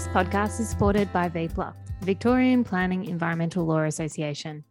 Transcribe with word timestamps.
This 0.00 0.08
podcast 0.08 0.58
is 0.60 0.70
supported 0.70 1.12
by 1.12 1.28
VPELA, 1.28 1.74
Victorian 2.00 2.64
Planning 2.64 3.04
Environmental 3.04 3.66
Law 3.66 3.82
Association. 3.82 4.64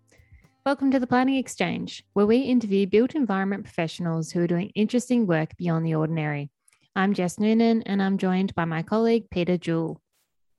Welcome 0.65 0.89
to 0.89 0.99
the 0.99 1.05
Planning 1.05 1.35
Exchange, 1.35 2.03
where 2.13 2.25
we 2.25 2.37
interview 2.37 2.87
built 2.87 3.13
environment 3.13 3.63
professionals 3.63 4.31
who 4.31 4.41
are 4.41 4.47
doing 4.47 4.71
interesting 4.73 5.27
work 5.27 5.55
beyond 5.55 5.85
the 5.85 5.93
ordinary. 5.93 6.49
I'm 6.95 7.13
Jess 7.13 7.37
Noonan, 7.37 7.83
and 7.83 8.01
I'm 8.01 8.17
joined 8.17 8.55
by 8.55 8.65
my 8.65 8.81
colleague 8.81 9.29
Peter 9.29 9.55
Jewell. 9.55 10.01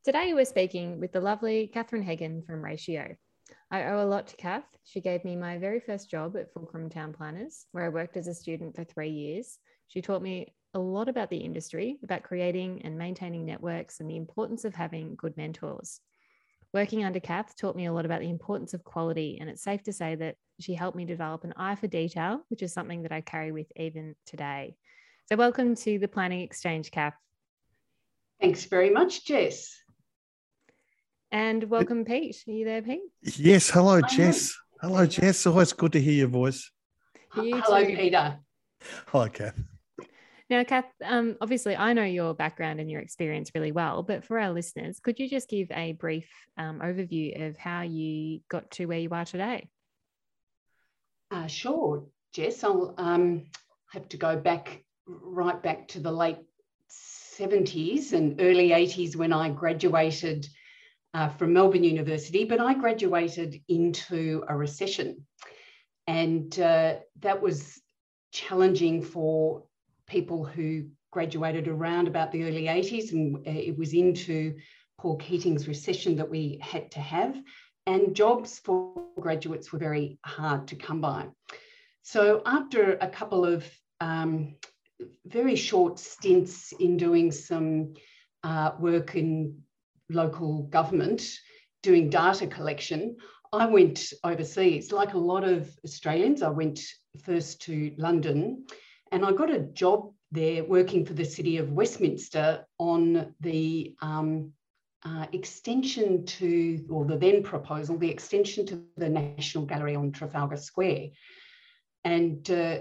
Today, 0.05 0.35
we're 0.35 0.45
speaking 0.45 1.01
with 1.01 1.11
the 1.11 1.21
lovely 1.21 1.67
Catherine 1.67 2.05
Heggen 2.05 2.47
from 2.47 2.65
Ratio. 2.65 3.17
I 3.73 3.87
owe 3.87 4.05
a 4.05 4.07
lot 4.07 4.29
to 4.29 4.37
Kath. 4.37 4.69
She 4.85 5.01
gave 5.01 5.25
me 5.25 5.35
my 5.35 5.59
very 5.59 5.81
first 5.81 6.09
job 6.09 6.37
at 6.37 6.53
Fulcrum 6.53 6.89
Town 6.89 7.13
Planners, 7.13 7.67
where 7.73 7.87
I 7.87 7.89
worked 7.89 8.17
as 8.17 8.29
a 8.29 8.35
student 8.35 8.77
for 8.77 8.85
three 8.85 9.11
years. 9.11 9.59
She 9.89 10.01
taught 10.01 10.23
me 10.23 10.55
a 10.75 10.79
lot 10.79 11.09
about 11.09 11.31
the 11.31 11.39
industry, 11.39 11.99
about 12.03 12.23
creating 12.23 12.83
and 12.85 12.97
maintaining 12.97 13.45
networks, 13.45 14.01
and 14.01 14.09
the 14.09 14.17
importance 14.17 14.65
of 14.65 14.75
having 14.75 15.17
good 15.17 15.37
mentors. 15.37 16.01
Working 16.73 17.05
under 17.05 17.19
Kath 17.19 17.57
taught 17.57 17.75
me 17.75 17.87
a 17.87 17.93
lot 17.93 18.05
about 18.05 18.21
the 18.21 18.31
importance 18.31 18.75
of 18.75 18.85
quality, 18.85 19.39
and 19.41 19.51
it's 19.51 19.63
safe 19.63 19.83
to 19.85 19.93
say 19.93 20.15
that 20.15 20.37
she 20.61 20.75
helped 20.75 20.97
me 20.97 21.05
develop 21.05 21.43
an 21.43 21.55
eye 21.57 21.75
for 21.75 21.89
detail, 21.89 22.43
which 22.49 22.63
is 22.63 22.73
something 22.73 23.03
that 23.03 23.13
I 23.13 23.21
carry 23.21 23.51
with 23.51 23.67
even 23.75 24.15
today. 24.27 24.77
So, 25.29 25.37
welcome 25.37 25.75
to 25.75 25.99
the 25.99 26.07
Planning 26.07 26.43
Exchange, 26.43 26.93
Kath. 26.93 27.15
Thanks 28.41 28.65
very 28.65 28.91
much, 28.91 29.25
Jess. 29.25 29.77
And 31.33 31.65
welcome, 31.65 32.05
Pete. 32.05 32.43
Are 32.47 32.53
you 32.53 32.65
there, 32.65 32.83
Pete? 32.83 33.01
Yes. 33.23 33.71
Hello, 33.71 34.01
Jess. 34.03 34.57
Hello, 34.81 35.07
Jess. 35.07 35.47
Always 35.47 35.73
good 35.73 35.93
to 35.93 36.01
hear 36.01 36.15
your 36.15 36.29
voice. 36.29 36.71
You 37.37 37.61
Hello, 37.61 37.85
too. 37.85 37.97
Peter. 37.97 38.39
Hi, 39.09 39.29
Kath. 39.29 39.61
Now, 40.51 40.65
Kath, 40.65 40.93
um, 41.05 41.37
obviously, 41.41 41.77
I 41.77 41.93
know 41.93 42.03
your 42.03 42.35
background 42.35 42.81
and 42.81 42.91
your 42.91 43.01
experience 43.01 43.53
really 43.55 43.71
well, 43.71 44.03
but 44.03 44.25
for 44.25 44.37
our 44.37 44.51
listeners, 44.51 44.99
could 44.99 45.21
you 45.21 45.29
just 45.29 45.49
give 45.49 45.71
a 45.71 45.93
brief 45.93 46.29
um, 46.59 46.81
overview 46.81 47.49
of 47.49 47.57
how 47.57 47.83
you 47.83 48.41
got 48.49 48.69
to 48.73 48.87
where 48.87 48.99
you 48.99 49.11
are 49.13 49.25
today? 49.25 49.69
Uh, 51.31 51.47
sure, 51.47 52.05
Jess. 52.33 52.65
I'll 52.65 52.95
um, 52.99 53.47
have 53.93 54.09
to 54.09 54.17
go 54.17 54.37
back 54.37 54.83
right 55.07 55.63
back 55.63 55.87
to 55.89 56.01
the 56.01 56.11
late 56.11 56.39
70s 56.91 58.13
and 58.13 58.41
early 58.41 58.71
80s 58.71 59.15
when 59.15 59.33
I 59.33 59.51
graduated 59.51 60.49
uh, 61.15 61.29
from 61.29 61.53
Melbourne 61.53 61.85
University, 61.85 62.45
but 62.45 62.59
I 62.59 62.75
graduated 62.75 63.63
into 63.69 64.43
a 64.49 64.57
recession. 64.57 65.25
And 66.09 66.59
uh, 66.59 66.97
that 67.21 67.41
was 67.41 67.81
challenging 68.33 69.03
for 69.03 69.65
people 70.11 70.45
who 70.45 70.85
graduated 71.13 71.69
around 71.69 72.09
about 72.09 72.33
the 72.33 72.45
early 72.45 72.65
80s, 72.65 73.13
and 73.13 73.37
uh, 73.37 73.41
it 73.51 73.79
was 73.79 73.95
into 73.95 74.57
Paul 74.99 75.17
Keating's 75.17 75.67
recession 75.67 76.17
that 76.17 76.29
we 76.29 76.59
had 76.61 76.91
to 76.93 77.01
have. 77.01 77.41
And 77.87 78.15
jobs 78.15 78.59
for 78.59 79.05
graduates 79.19 79.73
were 79.73 79.79
very 79.79 80.19
hard 80.25 80.69
to 80.69 80.77
come 80.77 81.01
by. 81.01 81.29
So, 82.03 82.43
after 82.45 82.99
a 83.01 83.09
couple 83.09 83.45
of 83.45 83.65
um, 84.01 84.57
very 85.27 85.57
short 85.57 85.99
stints 85.99 86.73
in 86.79 86.97
doing 86.97 87.31
some 87.31 87.95
uh, 88.45 88.73
work 88.79 89.15
in 89.15 89.63
local 90.11 90.65
government 90.65 91.23
doing 91.83 92.11
data 92.11 92.47
collection, 92.47 93.17
I 93.53 93.67
went 93.67 94.13
overseas. 94.23 94.93
Like 94.93 95.15
a 95.15 95.19
lot 95.19 95.45
of 95.45 95.71
Australians, 95.85 96.43
I 96.43 96.51
went 96.51 96.81
first 97.25 97.63
to 97.63 97.93
London 97.97 98.67
and 99.11 99.25
I 99.25 99.33
got 99.33 99.51
a 99.51 99.61
job 99.61 100.13
there 100.33 100.65
working 100.65 101.05
for 101.05 101.13
the 101.13 101.25
City 101.25 101.57
of 101.57 101.73
Westminster 101.73 102.65
on 102.79 103.35
the 103.41 103.97
um, 104.01 104.53
uh, 105.05 105.27
extension 105.33 106.25
to, 106.27 106.85
or 106.91 107.05
the 107.05 107.17
then 107.17 107.43
proposal, 107.43 107.97
the 107.97 108.11
extension 108.11 108.67
to 108.67 108.83
the 108.97 109.09
National 109.09 109.65
Gallery 109.65 109.97
on 109.97 110.13
Trafalgar 110.13 110.57
Square. 110.57 111.09
And 112.05 112.49
uh, 112.51 112.81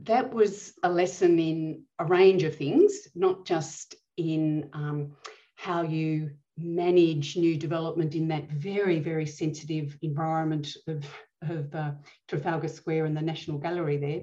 that 0.00 0.32
was 0.32 0.74
a 0.82 0.90
lesson 0.90 1.38
in 1.38 1.82
a 1.98 2.04
range 2.04 2.42
of 2.42 2.56
things, 2.56 3.08
not 3.14 3.46
just 3.46 3.94
in 4.16 4.70
um, 4.72 5.12
how 5.54 5.82
you 5.82 6.30
manage 6.56 7.36
new 7.36 7.56
development 7.56 8.14
in 8.14 8.28
that 8.28 8.50
very, 8.50 8.98
very 8.98 9.26
sensitive 9.26 9.96
environment 10.02 10.76
of, 10.88 11.04
of 11.42 11.74
uh, 11.74 11.92
Trafalgar 12.26 12.68
Square 12.68 13.06
and 13.06 13.16
the 13.16 13.22
National 13.22 13.58
Gallery 13.58 13.96
there, 13.96 14.22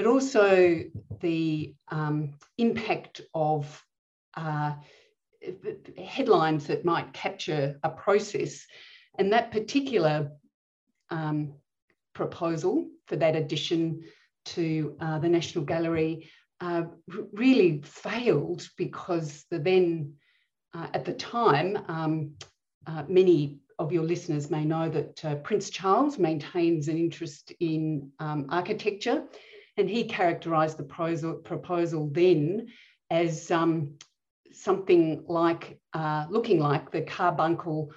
but 0.00 0.06
also 0.06 0.82
the 1.20 1.74
um, 1.88 2.32
impact 2.56 3.20
of 3.34 3.84
uh, 4.34 4.72
headlines 6.02 6.68
that 6.68 6.86
might 6.86 7.12
capture 7.12 7.78
a 7.82 7.90
process. 7.90 8.64
And 9.18 9.30
that 9.34 9.52
particular 9.52 10.30
um, 11.10 11.52
proposal 12.14 12.88
for 13.08 13.16
that 13.16 13.36
addition 13.36 14.04
to 14.46 14.96
uh, 15.02 15.18
the 15.18 15.28
National 15.28 15.66
Gallery 15.66 16.30
uh, 16.62 16.84
really 17.34 17.82
failed 17.84 18.66
because 18.78 19.44
the 19.50 19.58
then 19.58 20.14
uh, 20.72 20.86
at 20.94 21.04
the 21.04 21.12
time, 21.12 21.76
um, 21.88 22.30
uh, 22.86 23.02
many 23.06 23.58
of 23.78 23.92
your 23.92 24.04
listeners 24.04 24.50
may 24.50 24.64
know 24.64 24.88
that 24.88 25.22
uh, 25.26 25.34
Prince 25.34 25.68
Charles 25.68 26.18
maintains 26.18 26.88
an 26.88 26.96
interest 26.96 27.52
in 27.60 28.10
um, 28.18 28.46
architecture, 28.48 29.24
and 29.76 29.88
he 29.88 30.04
characterised 30.04 30.76
the 30.76 30.82
proposal, 30.82 31.34
proposal 31.34 32.08
then 32.12 32.68
as 33.10 33.50
um, 33.50 33.94
something 34.52 35.24
like 35.26 35.78
uh, 35.92 36.26
looking 36.30 36.60
like 36.60 36.90
the 36.90 37.02
carbuncle 37.02 37.92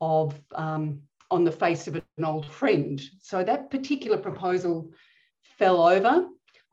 of 0.00 0.40
um, 0.54 1.00
on 1.30 1.44
the 1.44 1.52
face 1.52 1.86
of 1.86 1.94
an 1.94 2.24
old 2.24 2.46
friend. 2.46 3.00
So 3.20 3.44
that 3.44 3.70
particular 3.70 4.18
proposal 4.18 4.92
fell 5.58 5.86
over. 5.86 6.26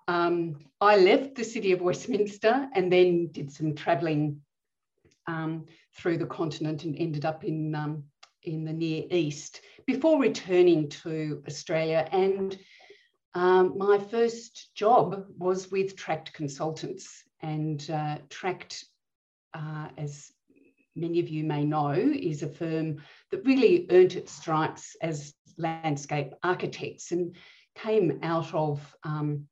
Um, 0.07 0.57
I 0.81 0.97
left 0.97 1.35
the 1.35 1.43
city 1.43 1.73
of 1.73 1.81
Westminster 1.81 2.67
and 2.73 2.91
then 2.91 3.27
did 3.31 3.51
some 3.51 3.75
travelling 3.75 4.41
um, 5.27 5.65
through 5.95 6.17
the 6.17 6.25
continent 6.25 6.85
and 6.85 6.95
ended 6.97 7.25
up 7.25 7.43
in, 7.43 7.75
um, 7.75 8.03
in 8.43 8.63
the 8.63 8.73
Near 8.73 9.03
East 9.11 9.61
before 9.85 10.19
returning 10.19 10.89
to 10.89 11.43
Australia. 11.47 12.07
And 12.11 12.57
um, 13.33 13.77
my 13.77 13.99
first 13.99 14.73
job 14.75 15.25
was 15.37 15.69
with 15.71 15.95
Tract 15.95 16.33
Consultants. 16.33 17.23
And 17.41 17.87
uh, 17.89 18.17
Tract, 18.29 18.83
uh, 19.53 19.89
as 19.97 20.31
many 20.95 21.19
of 21.19 21.29
you 21.29 21.43
may 21.43 21.63
know, 21.63 21.91
is 21.91 22.43
a 22.43 22.47
firm 22.47 23.01
that 23.31 23.45
really 23.45 23.87
earned 23.91 24.15
its 24.15 24.31
stripes 24.31 24.95
as 25.01 25.33
landscape 25.57 26.33
architects 26.43 27.11
and 27.11 27.35
came 27.75 28.19
out 28.23 28.53
of 28.53 28.95
um, 29.03 29.47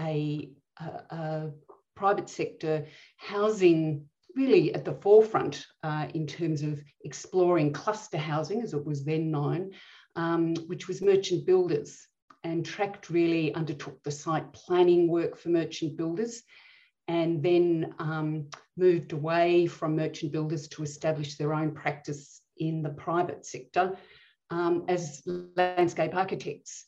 a, 0.00 0.50
a, 0.80 0.84
a, 0.84 1.50
private 1.94 2.28
sector 2.30 2.86
housing 3.16 4.04
really 4.36 4.72
at 4.72 4.84
the 4.84 4.92
forefront 4.92 5.66
uh, 5.82 6.06
in 6.14 6.28
terms 6.28 6.62
of 6.62 6.80
exploring 7.04 7.72
cluster 7.72 8.18
housing, 8.18 8.62
as 8.62 8.72
it 8.72 8.84
was 8.84 9.04
then 9.04 9.32
known, 9.32 9.72
um, 10.14 10.54
which 10.66 10.86
was 10.86 11.02
merchant 11.02 11.44
builders. 11.44 12.07
And 12.44 12.64
Tract 12.64 13.10
really 13.10 13.54
undertook 13.54 14.02
the 14.02 14.10
site 14.10 14.52
planning 14.52 15.08
work 15.08 15.36
for 15.36 15.48
merchant 15.48 15.96
builders 15.96 16.42
and 17.08 17.42
then 17.42 17.94
um, 17.98 18.48
moved 18.76 19.12
away 19.12 19.66
from 19.66 19.96
merchant 19.96 20.30
builders 20.30 20.68
to 20.68 20.82
establish 20.82 21.36
their 21.36 21.54
own 21.54 21.74
practice 21.74 22.42
in 22.58 22.82
the 22.82 22.90
private 22.90 23.46
sector 23.46 23.96
um, 24.50 24.84
as 24.88 25.22
landscape 25.56 26.14
architects. 26.14 26.84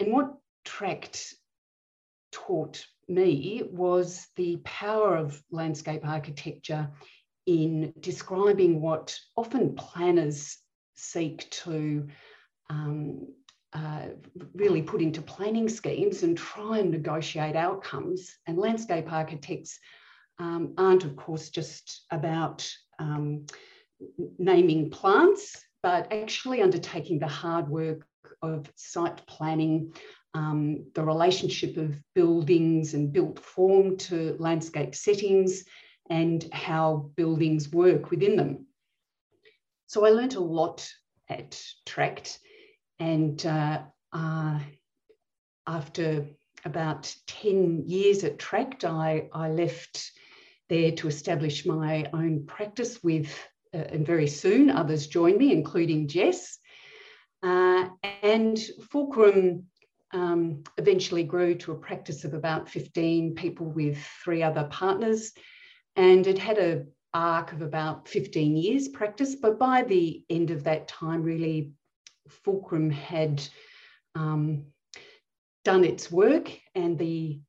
And 0.00 0.12
what 0.12 0.34
Tract 0.64 1.34
taught 2.32 2.84
me 3.08 3.62
was 3.70 4.26
the 4.36 4.58
power 4.64 5.16
of 5.16 5.42
landscape 5.50 6.06
architecture 6.06 6.90
in 7.46 7.92
describing 8.00 8.80
what 8.80 9.18
often 9.36 9.74
planners 9.74 10.56
seek 10.94 11.50
to 11.50 12.08
um, 12.70 13.28
really 14.54 14.82
put 14.82 15.02
into 15.02 15.22
planning 15.22 15.68
schemes 15.68 16.22
and 16.22 16.36
try 16.36 16.78
and 16.78 16.90
negotiate 16.90 17.56
outcomes. 17.56 18.36
And 18.46 18.58
landscape 18.58 19.12
architects 19.12 19.78
um, 20.38 20.74
aren't, 20.76 21.04
of 21.04 21.16
course, 21.16 21.50
just 21.50 22.04
about 22.10 22.68
um, 22.98 23.46
naming 24.38 24.90
plants, 24.90 25.62
but 25.82 26.12
actually 26.12 26.62
undertaking 26.62 27.18
the 27.18 27.28
hard 27.28 27.68
work 27.68 28.06
of 28.42 28.70
site 28.74 29.26
planning, 29.26 29.94
um, 30.34 30.86
the 30.94 31.04
relationship 31.04 31.76
of 31.76 31.94
buildings 32.14 32.94
and 32.94 33.12
built 33.12 33.38
form 33.38 33.96
to 33.96 34.36
landscape 34.38 34.94
settings 34.94 35.64
and 36.10 36.46
how 36.52 37.10
buildings 37.16 37.70
work 37.70 38.10
within 38.10 38.36
them. 38.36 38.66
So 39.86 40.04
I 40.04 40.10
learnt 40.10 40.34
a 40.34 40.40
lot 40.40 40.90
at 41.28 41.60
Tract 41.86 42.38
and 42.98 43.44
uh, 43.46 43.82
uh, 44.14 44.60
after 45.66 46.26
about 46.64 47.14
10 47.26 47.84
years 47.86 48.24
at 48.24 48.38
Tract, 48.38 48.84
I, 48.84 49.28
I 49.32 49.50
left 49.50 50.12
there 50.68 50.92
to 50.92 51.08
establish 51.08 51.66
my 51.66 52.08
own 52.12 52.46
practice 52.46 53.02
with 53.02 53.28
uh, 53.74 53.78
and 53.92 54.06
very 54.06 54.28
soon 54.28 54.70
others 54.70 55.08
joined 55.08 55.38
me, 55.38 55.52
including 55.52 56.06
Jess. 56.06 56.58
Uh, 57.42 57.88
and 58.22 58.58
Fulcrum 58.90 59.64
um, 60.12 60.62
eventually 60.78 61.24
grew 61.24 61.56
to 61.56 61.72
a 61.72 61.78
practice 61.78 62.24
of 62.24 62.34
about 62.34 62.68
15 62.68 63.34
people 63.34 63.66
with 63.66 63.98
three 64.22 64.42
other 64.42 64.64
partners. 64.70 65.32
And 65.96 66.26
it 66.26 66.38
had 66.38 66.58
a 66.58 66.84
arc 67.12 67.52
of 67.52 67.62
about 67.62 68.08
15 68.08 68.56
years 68.56 68.88
practice. 68.88 69.34
But 69.34 69.58
by 69.58 69.82
the 69.82 70.24
end 70.30 70.50
of 70.50 70.64
that 70.64 70.88
time, 70.88 71.22
really, 71.22 71.72
Fulcrum 72.28 72.90
had 72.90 73.42
um, 74.14 74.66
done 75.64 75.84
its 75.84 76.10
work, 76.10 76.50
and 76.74 76.98
the 76.98 77.40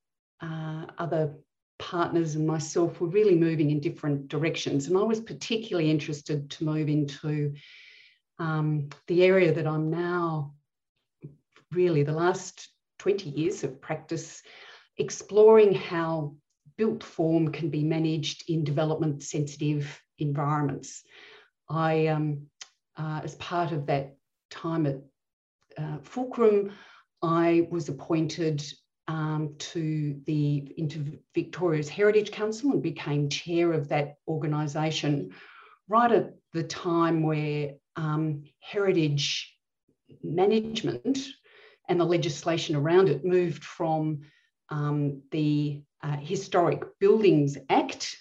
uh, 0.41 0.85
other 0.97 1.33
partners 1.77 2.35
and 2.35 2.47
myself 2.47 2.99
were 3.01 3.07
really 3.07 3.35
moving 3.35 3.71
in 3.71 3.79
different 3.79 4.27
directions. 4.27 4.87
And 4.87 4.97
I 4.97 5.03
was 5.03 5.19
particularly 5.19 5.91
interested 5.91 6.49
to 6.51 6.65
move 6.65 6.87
into 6.87 7.53
um, 8.39 8.89
the 9.07 9.23
area 9.23 9.53
that 9.53 9.67
I'm 9.67 9.89
now 9.89 10.53
really 11.71 12.03
the 12.03 12.13
last 12.13 12.69
20 12.99 13.29
years 13.29 13.63
of 13.63 13.81
practice 13.81 14.41
exploring 14.97 15.73
how 15.73 16.35
built 16.77 17.03
form 17.03 17.51
can 17.51 17.69
be 17.69 17.83
managed 17.83 18.49
in 18.49 18.63
development 18.63 19.23
sensitive 19.23 20.01
environments. 20.19 21.03
I, 21.69 22.07
um, 22.07 22.47
uh, 22.97 23.21
as 23.23 23.35
part 23.35 23.71
of 23.71 23.87
that 23.87 24.15
time 24.49 24.85
at 24.85 24.97
uh, 25.77 25.97
Fulcrum, 26.03 26.71
I 27.21 27.67
was 27.71 27.89
appointed 27.89 28.63
um, 29.07 29.55
to 29.57 30.19
the 30.25 30.73
into 30.77 31.19
Victoria's 31.33 31.89
Heritage 31.89 32.31
Council 32.31 32.71
and 32.71 32.81
became 32.81 33.29
chair 33.29 33.71
of 33.71 33.89
that 33.89 34.17
organisation 34.27 35.31
right 35.87 36.11
at 36.11 36.33
the 36.53 36.63
time 36.63 37.23
where 37.23 37.73
um, 37.95 38.43
heritage 38.59 39.55
management 40.23 41.19
and 41.87 41.99
the 41.99 42.05
legislation 42.05 42.75
around 42.75 43.09
it 43.09 43.23
moved 43.23 43.63
from 43.63 44.21
um, 44.69 45.21
the 45.31 45.81
uh, 46.01 46.17
Historic 46.17 46.83
Buildings 46.99 47.57
Act 47.69 48.17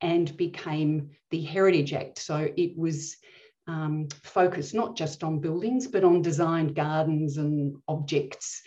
and 0.00 0.36
became 0.36 1.10
the 1.30 1.42
Heritage 1.42 1.92
Act. 1.92 2.18
So 2.18 2.48
it 2.56 2.76
was 2.76 3.16
um, 3.68 4.08
focused 4.24 4.74
not 4.74 4.96
just 4.96 5.22
on 5.22 5.38
buildings, 5.38 5.86
but 5.86 6.02
on 6.02 6.22
designed 6.22 6.74
gardens 6.74 7.36
and 7.36 7.76
objects. 7.86 8.62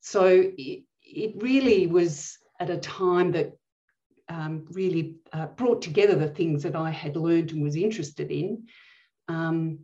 So 0.00 0.50
it, 0.56 0.82
it 1.02 1.34
really 1.36 1.86
was 1.86 2.38
at 2.58 2.70
a 2.70 2.78
time 2.78 3.32
that 3.32 3.52
um, 4.28 4.64
really 4.70 5.16
uh, 5.32 5.46
brought 5.46 5.82
together 5.82 6.14
the 6.14 6.28
things 6.28 6.62
that 6.62 6.74
I 6.74 6.90
had 6.90 7.16
learned 7.16 7.52
and 7.52 7.62
was 7.62 7.76
interested 7.76 8.30
in 8.30 8.66
um, 9.28 9.80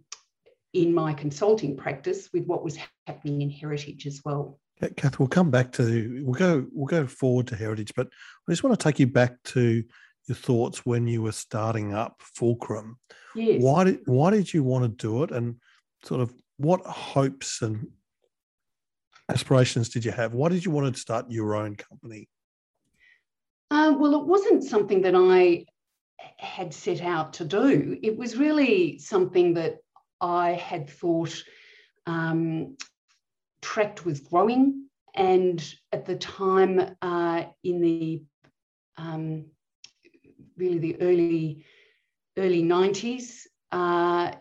in 0.73 0.93
my 0.95 1.13
consulting 1.13 1.77
practice 1.77 2.31
with 2.33 2.45
what 2.47 2.65
was 2.65 2.79
happening 3.07 3.43
in 3.43 3.51
heritage 3.51 4.07
as 4.07 4.23
well. 4.25 4.59
Kath, 4.97 5.19
we'll 5.19 5.29
come 5.29 5.51
back 5.51 5.73
to 5.73 6.23
we'll 6.23 6.35
go 6.35 6.67
we'll 6.73 6.87
go 6.87 7.07
forward 7.07 7.47
to 7.49 7.57
heritage, 7.57 7.93
but 7.97 8.09
I 8.49 8.53
just 8.53 8.63
want 8.63 8.79
to 8.79 8.83
take 8.83 8.99
you 8.99 9.07
back 9.07 9.43
to 9.45 9.83
your 10.27 10.37
thoughts 10.37 10.85
when 10.85 11.07
you 11.07 11.23
were 11.23 11.33
starting 11.33 11.95
up 11.95 12.21
Fulcrum. 12.21 12.99
Yes. 13.35 13.63
Why 13.63 13.85
did 13.85 14.01
why 14.07 14.31
did 14.31 14.53
you 14.53 14.63
want 14.63 14.85
to 14.85 14.89
do 14.89 15.23
it, 15.23 15.31
and 15.31 15.57
sort 16.05 16.21
of 16.21 16.33
what 16.57 16.81
hopes 16.85 17.63
and 17.63 17.87
aspirations 19.29 19.89
did 19.89 20.05
you 20.05 20.13
have? 20.13 20.35
Why 20.35 20.49
did 20.49 20.65
you 20.65 20.71
want 20.71 20.93
to 20.93 21.01
start 21.01 21.31
your 21.31 21.55
own 21.55 21.77
company? 21.77 22.29
Uh, 23.71 23.95
well, 23.99 24.15
it 24.15 24.27
wasn't 24.27 24.63
something 24.63 25.03
that 25.03 25.15
I 25.17 25.67
had 26.39 26.73
set 26.73 27.03
out 27.03 27.33
to 27.35 27.45
do. 27.45 27.99
It 28.03 28.17
was 28.17 28.37
really 28.37 28.99
something 28.99 29.55
that 29.55 29.79
I 30.21 30.53
had 30.53 30.89
thought 30.89 31.43
um, 32.07 32.77
Tract 33.61 34.07
was 34.07 34.21
growing, 34.21 34.87
and 35.15 35.63
at 35.93 36.07
the 36.07 36.17
time 36.17 36.97
uh, 37.03 37.45
in 37.65 37.81
the 37.81 38.23
um, 38.97 39.47
really 40.57 40.79
the 40.79 41.01
early 41.01 41.65
early 42.39 42.63
90s. 42.63 43.47
Uh, 43.73 44.33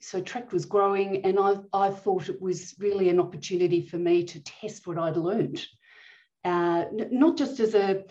so 0.00 0.20
Tract 0.20 0.52
was 0.52 0.64
growing, 0.64 1.24
and 1.24 1.38
I, 1.38 1.56
I 1.72 1.90
thought 1.90 2.28
it 2.28 2.40
was 2.40 2.74
really 2.78 3.08
an 3.08 3.20
opportunity 3.20 3.86
for 3.86 3.98
me 3.98 4.24
to 4.24 4.42
test 4.42 4.86
what 4.86 4.98
I'd 4.98 5.16
learned, 5.16 5.64
uh, 6.44 6.84
not 6.92 7.36
just 7.36 7.60
as 7.60 7.74
a 7.74 8.04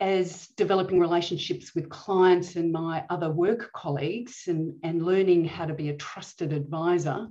as 0.00 0.48
developing 0.56 0.98
relationships 0.98 1.76
with 1.76 1.88
clients 1.88 2.56
and 2.56 2.72
my 2.72 3.04
other 3.08 3.30
work 3.30 3.70
colleagues 3.72 4.48
and, 4.48 4.74
and 4.82 5.06
learning 5.06 5.44
how 5.44 5.64
to 5.64 5.74
be 5.74 5.90
a 5.90 5.96
trusted 5.96 6.52
advisor, 6.52 7.28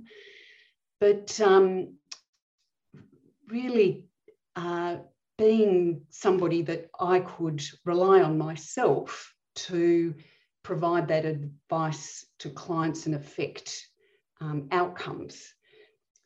but 0.98 1.38
um, 1.42 1.96
really 3.46 4.06
uh, 4.56 4.96
being 5.36 6.00
somebody 6.08 6.62
that 6.62 6.88
I 6.98 7.20
could 7.20 7.62
rely 7.84 8.22
on 8.22 8.38
myself 8.38 9.34
to 9.54 10.14
provide 10.62 11.08
that 11.08 11.24
advice 11.24 12.26
to 12.38 12.50
clients 12.50 13.06
and 13.06 13.14
affect 13.14 13.86
um, 14.40 14.68
outcomes. 14.70 15.52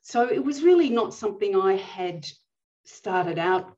So 0.02 0.28
it 0.28 0.44
was 0.44 0.62
really 0.62 0.90
not 0.90 1.14
something 1.14 1.56
I 1.56 1.74
had 1.76 2.26
started 2.84 3.38
out 3.38 3.76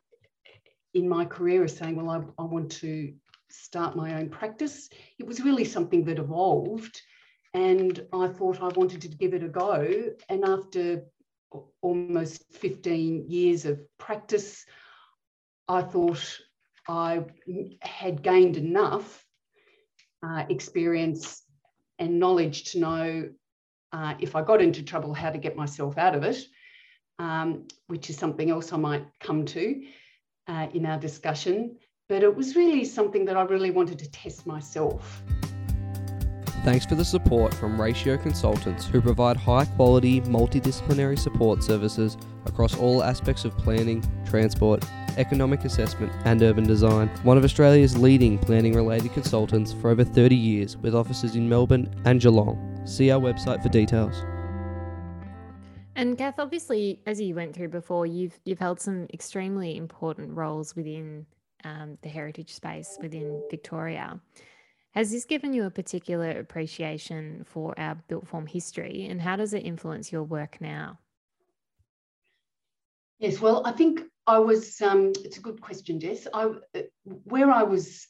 in 0.94 1.08
my 1.08 1.24
career 1.24 1.64
as 1.64 1.76
saying, 1.76 1.96
well, 1.96 2.10
I, 2.10 2.42
I 2.42 2.44
want 2.44 2.70
to 2.72 3.12
start 3.50 3.96
my 3.96 4.14
own 4.14 4.28
practice. 4.28 4.88
It 5.18 5.26
was 5.26 5.40
really 5.40 5.64
something 5.64 6.04
that 6.04 6.18
evolved. 6.18 7.00
And 7.54 8.06
I 8.12 8.28
thought 8.28 8.62
I 8.62 8.68
wanted 8.68 9.00
to 9.02 9.08
give 9.08 9.32
it 9.32 9.42
a 9.42 9.48
go. 9.48 10.12
And 10.28 10.44
after 10.44 11.04
almost 11.80 12.44
15 12.52 13.30
years 13.30 13.64
of 13.64 13.80
practice, 13.98 14.66
I 15.66 15.82
thought 15.82 16.40
I 16.88 17.24
had 17.80 18.22
gained 18.22 18.56
enough 18.56 19.24
uh, 20.22 20.44
experience 20.48 21.42
and 21.98 22.18
knowledge 22.18 22.64
to 22.72 22.78
know 22.78 23.28
uh, 23.92 24.14
if 24.20 24.36
I 24.36 24.42
got 24.42 24.60
into 24.60 24.82
trouble, 24.82 25.14
how 25.14 25.30
to 25.30 25.38
get 25.38 25.56
myself 25.56 25.98
out 25.98 26.14
of 26.14 26.22
it, 26.22 26.44
um, 27.18 27.66
which 27.86 28.10
is 28.10 28.16
something 28.16 28.50
else 28.50 28.72
I 28.72 28.76
might 28.76 29.06
come 29.20 29.44
to 29.46 29.82
uh, 30.46 30.66
in 30.74 30.86
our 30.86 30.98
discussion. 30.98 31.76
But 32.08 32.22
it 32.22 32.34
was 32.34 32.56
really 32.56 32.84
something 32.84 33.24
that 33.26 33.36
I 33.36 33.42
really 33.42 33.70
wanted 33.70 33.98
to 33.98 34.10
test 34.10 34.46
myself. 34.46 35.22
Thanks 36.64 36.84
for 36.84 36.96
the 36.96 37.04
support 37.04 37.54
from 37.54 37.80
Ratio 37.80 38.16
Consultants, 38.16 38.84
who 38.86 39.00
provide 39.00 39.36
high 39.36 39.64
quality, 39.64 40.20
multidisciplinary 40.22 41.18
support 41.18 41.62
services 41.62 42.16
across 42.46 42.76
all 42.76 43.02
aspects 43.02 43.44
of 43.44 43.56
planning, 43.56 44.02
transport, 44.26 44.84
economic 45.18 45.64
assessment, 45.64 46.12
and 46.24 46.42
urban 46.42 46.64
design. 46.64 47.08
One 47.22 47.36
of 47.36 47.44
Australia's 47.44 47.98
leading 47.98 48.38
planning 48.38 48.74
related 48.74 49.12
consultants 49.12 49.72
for 49.72 49.90
over 49.90 50.04
30 50.04 50.34
years, 50.34 50.76
with 50.76 50.94
offices 50.94 51.36
in 51.36 51.48
Melbourne 51.48 51.92
and 52.04 52.20
Geelong. 52.20 52.80
See 52.86 53.10
our 53.10 53.20
website 53.20 53.62
for 53.62 53.68
details. 53.68 54.24
And 55.96 56.16
Kath, 56.16 56.38
obviously, 56.38 57.00
as 57.06 57.20
you 57.20 57.34
went 57.34 57.56
through 57.56 57.70
before, 57.70 58.06
you've 58.06 58.38
you've 58.44 58.60
held 58.60 58.80
some 58.80 59.08
extremely 59.12 59.76
important 59.76 60.36
roles 60.36 60.76
within 60.76 61.26
um, 61.64 61.98
the 62.02 62.08
heritage 62.08 62.54
space 62.54 62.96
within 63.02 63.42
Victoria. 63.50 64.20
Has 64.92 65.10
this 65.10 65.24
given 65.24 65.52
you 65.52 65.64
a 65.64 65.70
particular 65.70 66.30
appreciation 66.38 67.44
for 67.44 67.78
our 67.78 67.96
built 68.06 68.28
form 68.28 68.46
history, 68.46 69.06
and 69.10 69.20
how 69.20 69.36
does 69.36 69.54
it 69.54 69.66
influence 69.66 70.12
your 70.12 70.22
work 70.22 70.60
now? 70.60 70.98
Yes, 73.18 73.40
well, 73.40 73.62
I 73.64 73.72
think 73.72 74.02
I 74.26 74.38
was. 74.38 74.80
Um, 74.80 75.12
it's 75.24 75.38
a 75.38 75.42
good 75.42 75.60
question, 75.60 75.98
Jess. 75.98 76.26
I 76.32 76.50
where 77.04 77.50
I 77.50 77.64
was 77.64 78.06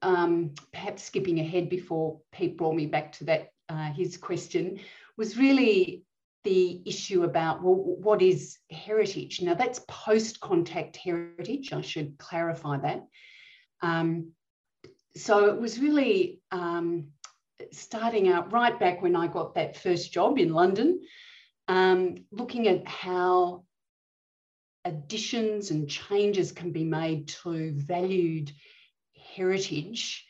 um, 0.00 0.54
perhaps 0.72 1.04
skipping 1.04 1.40
ahead 1.40 1.68
before 1.68 2.20
Pete 2.32 2.56
brought 2.56 2.74
me 2.74 2.86
back 2.86 3.12
to 3.12 3.24
that 3.24 3.48
uh, 3.68 3.92
his 3.92 4.16
question 4.16 4.80
was 5.16 5.36
really 5.36 6.04
the 6.44 6.82
issue 6.86 7.22
about 7.24 7.62
well, 7.62 7.74
what 7.74 8.22
is 8.22 8.58
heritage? 8.70 9.40
Now, 9.42 9.54
that's 9.54 9.84
post 9.88 10.40
contact 10.40 10.96
heritage. 10.96 11.72
I 11.72 11.80
should 11.82 12.18
clarify 12.18 12.78
that. 12.78 13.04
Um, 13.80 14.32
so 15.14 15.46
it 15.50 15.60
was 15.60 15.78
really 15.78 16.40
um, 16.50 17.08
starting 17.70 18.28
out 18.28 18.52
right 18.52 18.78
back 18.78 19.02
when 19.02 19.14
I 19.14 19.26
got 19.26 19.54
that 19.54 19.76
first 19.76 20.12
job 20.12 20.38
in 20.38 20.52
London, 20.52 21.00
um, 21.68 22.16
looking 22.30 22.66
at 22.68 22.88
how 22.88 23.64
additions 24.84 25.70
and 25.70 25.88
changes 25.88 26.52
can 26.52 26.72
be 26.72 26.84
made 26.84 27.28
to 27.28 27.72
valued 27.72 28.50
heritage 29.34 30.26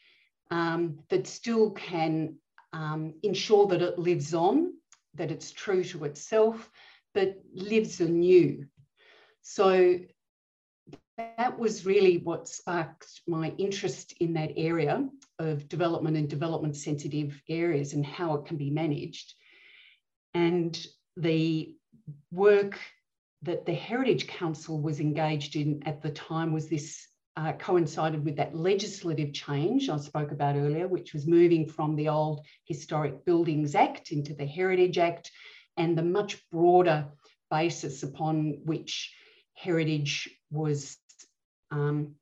um, 0.51 0.99
that 1.09 1.27
still 1.27 1.71
can 1.71 2.37
um, 2.73 3.15
ensure 3.23 3.67
that 3.67 3.83
it 3.83 3.99
lives 3.99 4.35
on 4.35 4.73
that 5.15 5.31
it's 5.31 5.51
true 5.51 5.85
to 5.85 6.05
itself, 6.05 6.71
but 7.15 7.37
lives 7.55 8.01
anew. 8.01 8.67
So 9.43 9.99
that 11.17 11.59
was 11.59 11.85
really 11.85 12.19
what 12.19 12.49
sparked 12.49 13.21
my 13.27 13.53
interest 13.59 14.15
in 14.21 14.33
that 14.35 14.53
area 14.57 15.09
of 15.39 15.69
development 15.69 16.17
and 16.17 16.29
development 16.29 16.77
sensitive 16.77 17.41
areas 17.49 17.93
and 17.93 18.07
how 18.07 18.35
it 18.35 18.47
can 18.47 18.57
be 18.57 18.71
managed. 18.71 19.35
And 20.35 20.79
the 21.17 21.75
work 22.31 22.79
that 23.43 23.67
the 23.67 23.75
Heritage 23.75 24.27
Council 24.27 24.81
was 24.81 25.01
engaged 25.01 25.57
in 25.57 25.83
at 25.85 26.01
the 26.03 26.11
time 26.11 26.53
was 26.53 26.69
this 26.69 27.07
uh, 27.37 27.53
coincided 27.55 28.25
with 28.25 28.37
that 28.37 28.55
legislative 28.55 29.33
change 29.33 29.89
I 29.89 29.97
spoke 29.97 30.33
about 30.33 30.57
earlier, 30.57 30.87
which 30.87 31.13
was 31.13 31.27
moving 31.27 31.69
from 31.69 31.97
the 31.97 32.09
old 32.09 32.45
Historic 32.65 33.25
Buildings 33.25 33.75
Act 33.75 34.13
into 34.13 34.35
the 34.35 34.47
Heritage 34.47 34.99
Act 34.99 35.31
and 35.77 35.97
the 35.97 36.03
much 36.03 36.39
broader 36.51 37.09
basis 37.51 38.03
upon 38.03 38.59
which 38.65 39.15
heritage 39.55 40.29
was 40.51 40.97
um, 41.71 42.15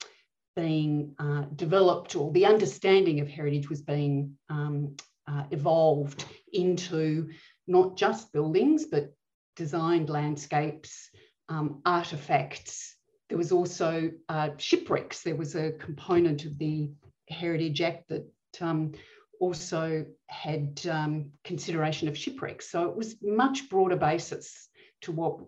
being 0.56 1.14
uh, 1.18 1.42
developed 1.56 2.16
or 2.16 2.32
the 2.32 2.46
understanding 2.46 3.20
of 3.20 3.28
heritage 3.28 3.68
was 3.68 3.82
being 3.82 4.36
um, 4.48 4.96
uh, 5.26 5.44
evolved 5.50 6.24
into 6.52 7.30
not 7.66 7.96
just 7.96 8.32
buildings, 8.32 8.86
but 8.86 9.12
designed 9.56 10.08
landscapes, 10.08 11.10
um, 11.48 11.80
artifacts. 11.84 12.96
There 13.28 13.38
was 13.38 13.52
also 13.52 14.10
uh, 14.28 14.50
shipwrecks. 14.56 15.22
There 15.22 15.36
was 15.36 15.54
a 15.54 15.72
component 15.72 16.44
of 16.44 16.58
the 16.58 16.90
Heritage 17.28 17.80
Act 17.80 18.08
that 18.08 18.26
um, 18.60 18.92
also 19.40 20.04
had 20.28 20.80
um, 20.90 21.30
consideration 21.44 22.08
of 22.08 22.16
shipwrecks. 22.16 22.70
So 22.70 22.88
it 22.88 22.96
was 22.96 23.16
much 23.22 23.68
broader 23.68 23.96
basis 23.96 24.68
to 25.02 25.12
what 25.12 25.38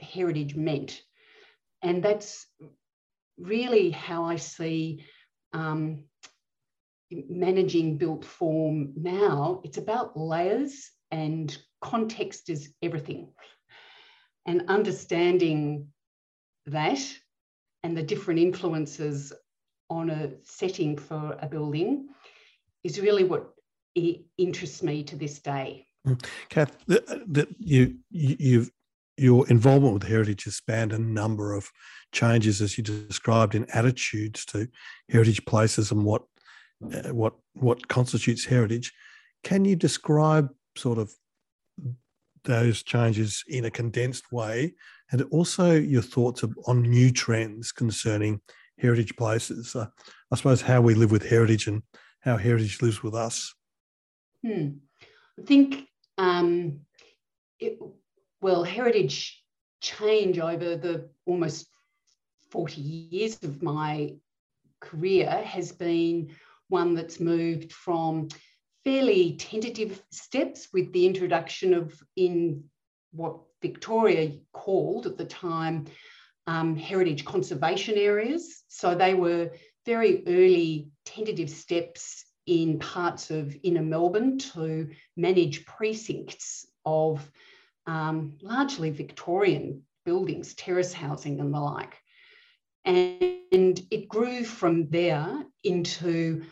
heritage 0.00 0.56
meant. 0.56 1.02
And 1.82 2.02
that's 2.02 2.46
really 3.38 3.90
how 3.90 4.24
I 4.24 4.36
see 4.36 5.04
um, 5.52 6.04
managing 7.10 7.98
built 7.98 8.24
form 8.24 8.92
now. 8.96 9.60
It's 9.64 9.78
about 9.78 10.16
layers 10.16 10.90
and 11.12 11.56
context 11.80 12.50
is 12.50 12.72
everything. 12.82 13.28
And 14.46 14.64
understanding 14.68 15.88
that 16.66 17.00
and 17.84 17.96
the 17.96 18.02
different 18.02 18.40
influences 18.40 19.32
on 19.90 20.10
a 20.10 20.30
setting 20.42 20.96
for 20.96 21.36
a 21.40 21.46
building 21.46 22.08
is 22.82 23.00
really 23.00 23.24
what 23.24 23.52
interests 24.38 24.82
me 24.82 25.04
to 25.04 25.16
this 25.16 25.38
day. 25.38 25.86
Mm. 26.06 26.24
Kath, 26.48 26.76
that 26.86 27.48
you, 27.58 27.96
you've 28.10 28.70
your 29.18 29.46
involvement 29.48 29.92
with 29.92 30.04
heritage 30.04 30.44
has 30.44 30.56
spanned 30.56 30.92
a 30.92 30.98
number 30.98 31.52
of 31.52 31.70
changes, 32.12 32.62
as 32.62 32.78
you 32.78 32.82
described, 32.82 33.54
in 33.54 33.68
attitudes 33.70 34.44
to 34.46 34.66
heritage 35.10 35.44
places 35.44 35.92
and 35.92 36.04
what 36.04 36.22
uh, 36.82 37.12
what 37.12 37.34
what 37.52 37.86
constitutes 37.88 38.46
heritage. 38.46 38.90
Can 39.44 39.64
you 39.66 39.76
describe 39.76 40.48
sort 40.76 40.98
of 40.98 41.12
those 42.44 42.82
changes 42.82 43.44
in 43.48 43.64
a 43.64 43.70
condensed 43.70 44.32
way, 44.32 44.74
and 45.10 45.22
also 45.30 45.72
your 45.72 46.02
thoughts 46.02 46.44
on 46.66 46.82
new 46.82 47.10
trends 47.10 47.72
concerning 47.72 48.40
heritage 48.78 49.14
places? 49.16 49.76
Uh, 49.76 49.86
I 50.30 50.36
suppose 50.36 50.60
how 50.60 50.80
we 50.80 50.94
live 50.94 51.10
with 51.10 51.28
heritage 51.28 51.66
and 51.66 51.82
how 52.20 52.36
heritage 52.36 52.82
lives 52.82 53.02
with 53.02 53.14
us. 53.14 53.54
Hmm. 54.44 54.68
I 55.38 55.42
think 55.44 55.86
um, 56.18 56.80
it, 57.58 57.78
well, 58.40 58.64
heritage 58.64 59.42
change 59.80 60.38
over 60.38 60.76
the 60.76 61.08
almost 61.26 61.66
40 62.50 62.80
years 62.80 63.42
of 63.42 63.62
my 63.62 64.14
career 64.80 65.28
has 65.30 65.72
been 65.72 66.34
one 66.68 66.94
that's 66.94 67.20
moved 67.20 67.72
from 67.72 68.28
fairly 68.84 69.36
tentative 69.36 70.02
steps 70.10 70.68
with 70.72 70.92
the 70.92 71.06
introduction 71.06 71.74
of 71.74 71.94
in 72.16 72.64
what 73.12 73.38
Victoria 73.60 74.38
called 74.52 75.06
at 75.06 75.16
the 75.16 75.24
time 75.24 75.86
um, 76.46 76.76
heritage 76.76 77.24
conservation 77.24 77.96
areas. 77.96 78.64
So 78.68 78.94
they 78.94 79.14
were 79.14 79.52
very 79.86 80.22
early 80.26 80.88
tentative 81.04 81.50
steps 81.50 82.24
in 82.46 82.78
parts 82.78 83.30
of 83.30 83.56
inner 83.62 83.82
Melbourne 83.82 84.38
to 84.38 84.88
manage 85.16 85.64
precincts 85.64 86.66
of 86.84 87.30
um, 87.86 88.38
largely 88.42 88.90
Victorian 88.90 89.82
buildings, 90.04 90.54
terrace 90.54 90.92
housing, 90.92 91.40
and 91.40 91.54
the 91.54 91.60
like. 91.60 91.96
And 92.84 93.80
it 93.90 94.08
grew 94.08 94.44
from 94.44 94.88
there 94.88 95.44
into 95.62 96.44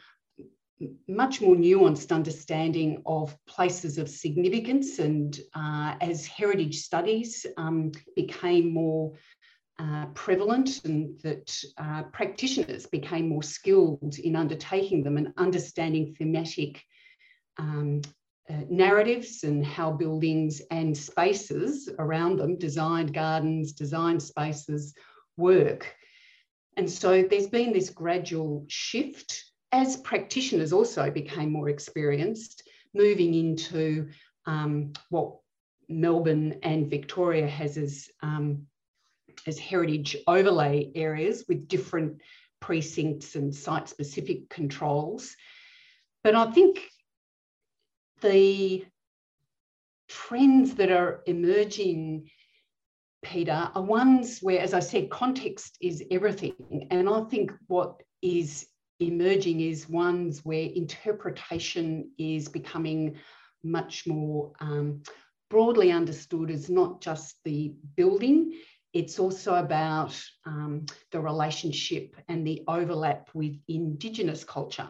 much 1.08 1.40
more 1.40 1.54
nuanced 1.54 2.12
understanding 2.12 3.02
of 3.06 3.37
places 3.46 3.99
of 3.99 4.08
significance. 4.08 4.99
And 4.99 5.38
uh, 5.54 5.94
as 6.00 6.26
heritage 6.26 6.78
studies 6.78 7.46
um, 7.56 7.92
became 8.16 8.72
more 8.72 9.12
uh, 9.78 10.06
prevalent 10.14 10.84
and 10.84 11.18
that 11.22 11.58
uh, 11.78 12.02
practitioners 12.12 12.87
became 12.87 13.28
more 13.28 13.42
skilled 13.42 14.18
in 14.18 14.37
undertaking 14.37 15.02
them 15.02 15.16
and 15.16 15.32
understanding 15.37 16.14
thematic 16.18 16.82
um, 17.58 18.02
uh, 18.49 18.54
narratives 18.68 19.44
and 19.44 19.64
how 19.64 19.90
buildings 19.90 20.60
and 20.70 20.96
spaces 20.96 21.88
around 21.99 22.37
them, 22.37 22.58
designed 22.58 23.14
gardens, 23.14 23.72
designed 23.72 24.22
spaces, 24.22 24.94
work. 25.37 25.94
And 26.76 26.90
so 26.90 27.22
there's 27.22 27.49
been 27.49 27.72
this 27.72 27.90
gradual 27.90 28.64
shift 28.68 29.50
as 29.73 29.97
practitioners 29.99 30.73
also 30.73 31.11
became 31.11 31.53
more 31.53 31.69
experienced, 31.69 32.69
moving 32.95 33.35
into 33.35 34.09
um, 34.47 34.93
what 35.11 35.37
Melbourne 35.89 36.59
and 36.62 36.89
Victoria 36.89 37.47
has 37.47 37.77
as, 37.77 38.09
um, 38.23 38.67
as 39.47 39.59
heritage 39.59 40.17
overlay 40.27 40.91
areas 40.95 41.45
with 41.49 41.69
different 41.69 42.21
precincts 42.61 43.37
and 43.37 43.55
site 43.55 43.89
specific 43.89 44.49
controls. 44.49 45.35
But 46.23 46.35
I 46.35 46.50
think 46.50 46.83
the 48.21 48.85
trends 50.09 50.75
that 50.75 50.91
are 50.91 51.23
emerging, 51.27 52.31
Peter, 53.23 53.71
are 53.75 53.83
ones 53.83 54.41
where, 54.41 54.61
as 54.61 54.75
I 54.75 54.81
said, 54.81 55.11
context 55.11 55.79
is 55.81 56.05
everything. 56.11 56.89
And 56.91 57.09
I 57.09 57.23
think 57.23 57.53
what 57.69 58.03
is 58.21 58.67
emerging 59.00 59.61
is 59.61 59.88
ones 59.88 60.45
where 60.45 60.69
interpretation 60.75 62.11
is 62.19 62.49
becoming 62.49 63.16
much 63.62 64.07
more 64.07 64.52
um, 64.61 65.02
broadly 65.49 65.90
understood 65.90 66.50
as 66.50 66.71
not 66.71 67.00
just 67.00 67.37
the 67.45 67.75
building, 67.97 68.52
it's 68.92 69.19
also 69.19 69.54
about 69.54 70.19
um, 70.47 70.87
the 71.12 71.21
relationship 71.21 72.16
and 72.28 72.47
the 72.47 72.62
overlap 72.69 73.30
with 73.35 73.57
Indigenous 73.69 74.45
culture 74.45 74.88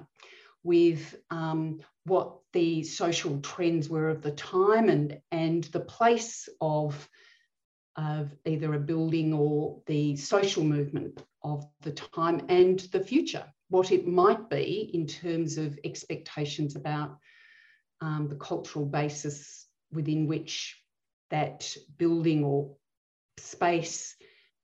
with 0.63 1.17
um, 1.31 1.81
what 2.05 2.39
the 2.53 2.83
social 2.83 3.41
trends 3.41 3.89
were 3.89 4.09
of 4.09 4.23
the 4.23 4.33
time 4.33 4.89
and, 4.89 5.21
and 5.31 5.65
the 5.65 5.81
place 5.81 6.49
of, 6.61 7.09
of 7.97 8.35
either 8.45 8.75
a 8.75 8.79
building 8.79 9.33
or 9.33 9.81
the 9.87 10.17
social 10.17 10.65
movement 10.65 11.23
of 11.43 11.67
the 11.81 11.93
time 11.93 12.45
and 12.49 12.81
the 12.93 13.01
future, 13.01 13.45
what 13.71 13.93
it 13.93 14.07
might 14.07 14.51
be 14.51 14.91
in 14.93 15.07
terms 15.07 15.57
of 15.57 15.79
expectations 15.85 16.77
about 16.77 17.17
um, 18.01 18.29
the 18.29 18.37
cultural 18.37 18.85
basis 18.85 19.67
within 19.93 20.27
which 20.27 20.77
that 21.31 21.75
building 21.97 22.45
or 22.45 22.77
space 23.39 24.17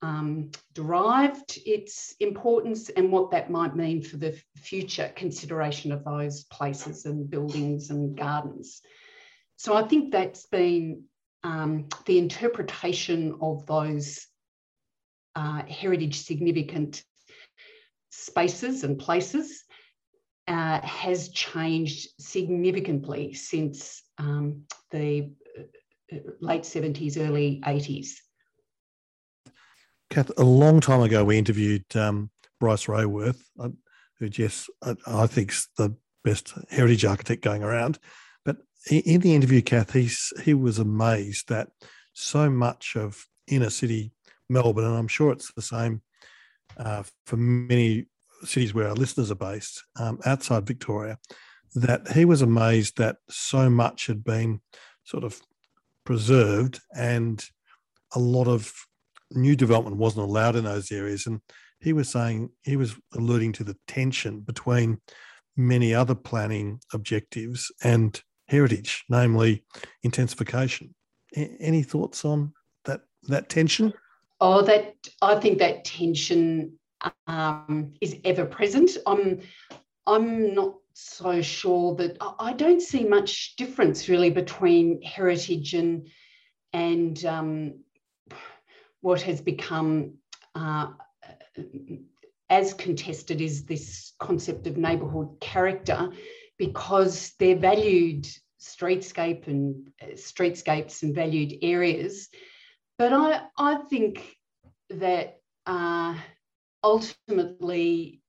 um, 0.02 0.50
derived 0.74 1.58
its 1.64 2.14
importance 2.20 2.90
and 2.90 3.10
what 3.10 3.30
that 3.30 3.50
might 3.50 3.74
mean 3.76 4.02
for 4.02 4.18
the 4.18 4.38
future 4.56 5.10
consideration 5.16 5.90
of 5.92 6.04
those 6.04 6.44
places 6.44 7.06
and 7.06 7.30
buildings 7.30 7.90
and 7.90 8.16
gardens. 8.16 8.82
So 9.56 9.74
I 9.74 9.84
think 9.84 10.12
that's 10.12 10.46
been 10.46 11.04
um, 11.42 11.88
the 12.04 12.18
interpretation 12.18 13.38
of 13.40 13.64
those 13.66 14.26
uh, 15.34 15.62
heritage 15.64 16.22
significant 16.24 17.02
spaces 18.16 18.84
and 18.84 18.98
places 18.98 19.64
uh, 20.48 20.80
has 20.80 21.28
changed 21.30 22.08
significantly 22.18 23.34
since 23.34 24.02
um, 24.18 24.62
the 24.90 25.30
uh, 26.12 26.16
late 26.40 26.62
70s, 26.62 27.18
early 27.18 27.60
80s. 27.66 28.10
Kath, 30.10 30.30
a 30.38 30.44
long 30.44 30.80
time 30.80 31.02
ago, 31.02 31.24
we 31.24 31.36
interviewed 31.36 31.84
um, 31.96 32.30
Bryce 32.60 32.86
Raworth, 32.86 33.42
uh, 33.58 33.70
who 34.18 34.28
Jess, 34.28 34.68
I, 34.82 34.94
I 35.06 35.26
think's 35.26 35.68
the 35.76 35.96
best 36.24 36.54
heritage 36.70 37.04
architect 37.04 37.42
going 37.42 37.62
around. 37.62 37.98
But 38.44 38.58
in 38.88 39.20
the 39.20 39.34
interview, 39.34 39.62
Kath, 39.62 39.92
he's, 39.92 40.32
he 40.42 40.54
was 40.54 40.78
amazed 40.78 41.48
that 41.48 41.68
so 42.12 42.48
much 42.48 42.96
of 42.96 43.26
inner 43.48 43.70
city 43.70 44.12
Melbourne, 44.48 44.84
and 44.84 44.96
I'm 44.96 45.08
sure 45.08 45.32
it's 45.32 45.52
the 45.52 45.62
same 45.62 46.02
uh, 46.76 47.02
for 47.24 47.36
many 47.36 48.06
cities 48.44 48.74
where 48.74 48.88
our 48.88 48.94
listeners 48.94 49.30
are 49.30 49.36
based 49.36 49.82
um, 49.98 50.18
outside 50.24 50.66
Victoria, 50.66 51.18
that 51.74 52.12
he 52.12 52.24
was 52.24 52.42
amazed 52.42 52.96
that 52.98 53.16
so 53.28 53.68
much 53.68 54.06
had 54.06 54.24
been 54.24 54.60
sort 55.04 55.24
of 55.24 55.40
preserved 56.04 56.80
and 56.96 57.44
a 58.14 58.18
lot 58.18 58.48
of 58.48 58.72
new 59.32 59.56
development 59.56 59.96
wasn't 59.96 60.24
allowed 60.24 60.56
in 60.56 60.64
those 60.64 60.92
areas. 60.92 61.26
And 61.26 61.40
he 61.80 61.92
was 61.92 62.08
saying, 62.08 62.50
he 62.62 62.76
was 62.76 62.94
alluding 63.14 63.52
to 63.52 63.64
the 63.64 63.76
tension 63.86 64.40
between 64.40 64.98
many 65.56 65.94
other 65.94 66.14
planning 66.14 66.80
objectives 66.92 67.72
and 67.82 68.20
heritage, 68.48 69.04
namely 69.08 69.64
intensification. 70.02 70.94
A- 71.36 71.56
any 71.60 71.82
thoughts 71.82 72.24
on 72.24 72.52
that 72.84 73.00
that 73.24 73.48
tension? 73.48 73.92
Oh, 74.40 74.62
that 74.62 74.94
I 75.22 75.36
think 75.36 75.58
that 75.58 75.84
tension 75.84 76.78
um, 77.26 77.94
is 78.00 78.16
ever 78.24 78.44
present. 78.44 78.90
I'm 79.06 79.40
I'm 80.06 80.54
not 80.54 80.74
so 80.92 81.42
sure 81.42 81.94
that 81.96 82.16
I 82.38 82.52
don't 82.52 82.80
see 82.80 83.04
much 83.04 83.54
difference 83.56 84.08
really 84.08 84.30
between 84.30 85.02
heritage 85.02 85.74
and 85.74 86.08
and 86.72 87.24
um, 87.24 87.74
what 89.00 89.22
has 89.22 89.40
become 89.40 90.14
uh, 90.54 90.88
as 92.50 92.74
contested 92.74 93.40
is 93.40 93.64
this 93.64 94.12
concept 94.18 94.66
of 94.66 94.76
neighbourhood 94.76 95.40
character 95.40 96.10
because 96.58 97.32
they're 97.38 97.56
valued 97.56 98.26
streetscape 98.60 99.46
and 99.46 99.90
uh, 100.02 100.06
streetscapes 100.14 101.02
and 101.02 101.14
valued 101.14 101.54
areas. 101.62 102.28
But 102.98 103.12
I, 103.12 103.42
I 103.58 103.74
think 103.76 104.36
that 104.90 105.40
uh, 105.66 106.14
ultimately, 106.82 108.22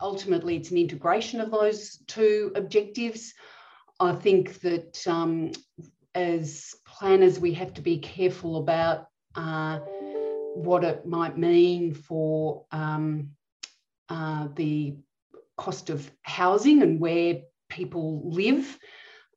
ultimately 0.00 0.56
it's 0.56 0.70
an 0.70 0.78
integration 0.78 1.40
of 1.40 1.50
those 1.50 1.98
two 2.06 2.52
objectives. 2.54 3.32
I 3.98 4.12
think 4.12 4.60
that 4.60 5.06
um, 5.06 5.52
as 6.14 6.74
planners, 6.86 7.38
we 7.38 7.54
have 7.54 7.72
to 7.74 7.80
be 7.80 7.98
careful 7.98 8.58
about 8.58 9.06
uh, 9.34 9.78
what 10.54 10.84
it 10.84 11.06
might 11.06 11.38
mean 11.38 11.94
for 11.94 12.64
um, 12.70 13.30
uh, 14.08 14.48
the 14.54 14.96
cost 15.56 15.90
of 15.90 16.10
housing 16.22 16.82
and 16.82 17.00
where 17.00 17.40
people 17.68 18.30
live, 18.30 18.78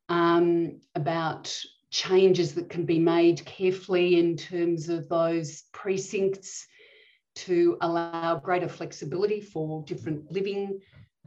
um, 0.08 0.80
about 0.94 1.54
changes 1.90 2.54
that 2.54 2.70
can 2.70 2.84
be 2.84 2.98
made 2.98 3.44
carefully 3.44 4.18
in 4.18 4.36
terms 4.36 4.88
of 4.88 5.08
those 5.08 5.64
precincts 5.72 6.66
to 7.34 7.76
allow 7.80 8.36
greater 8.36 8.68
flexibility 8.68 9.40
for 9.40 9.84
different 9.84 10.30
living 10.30 10.80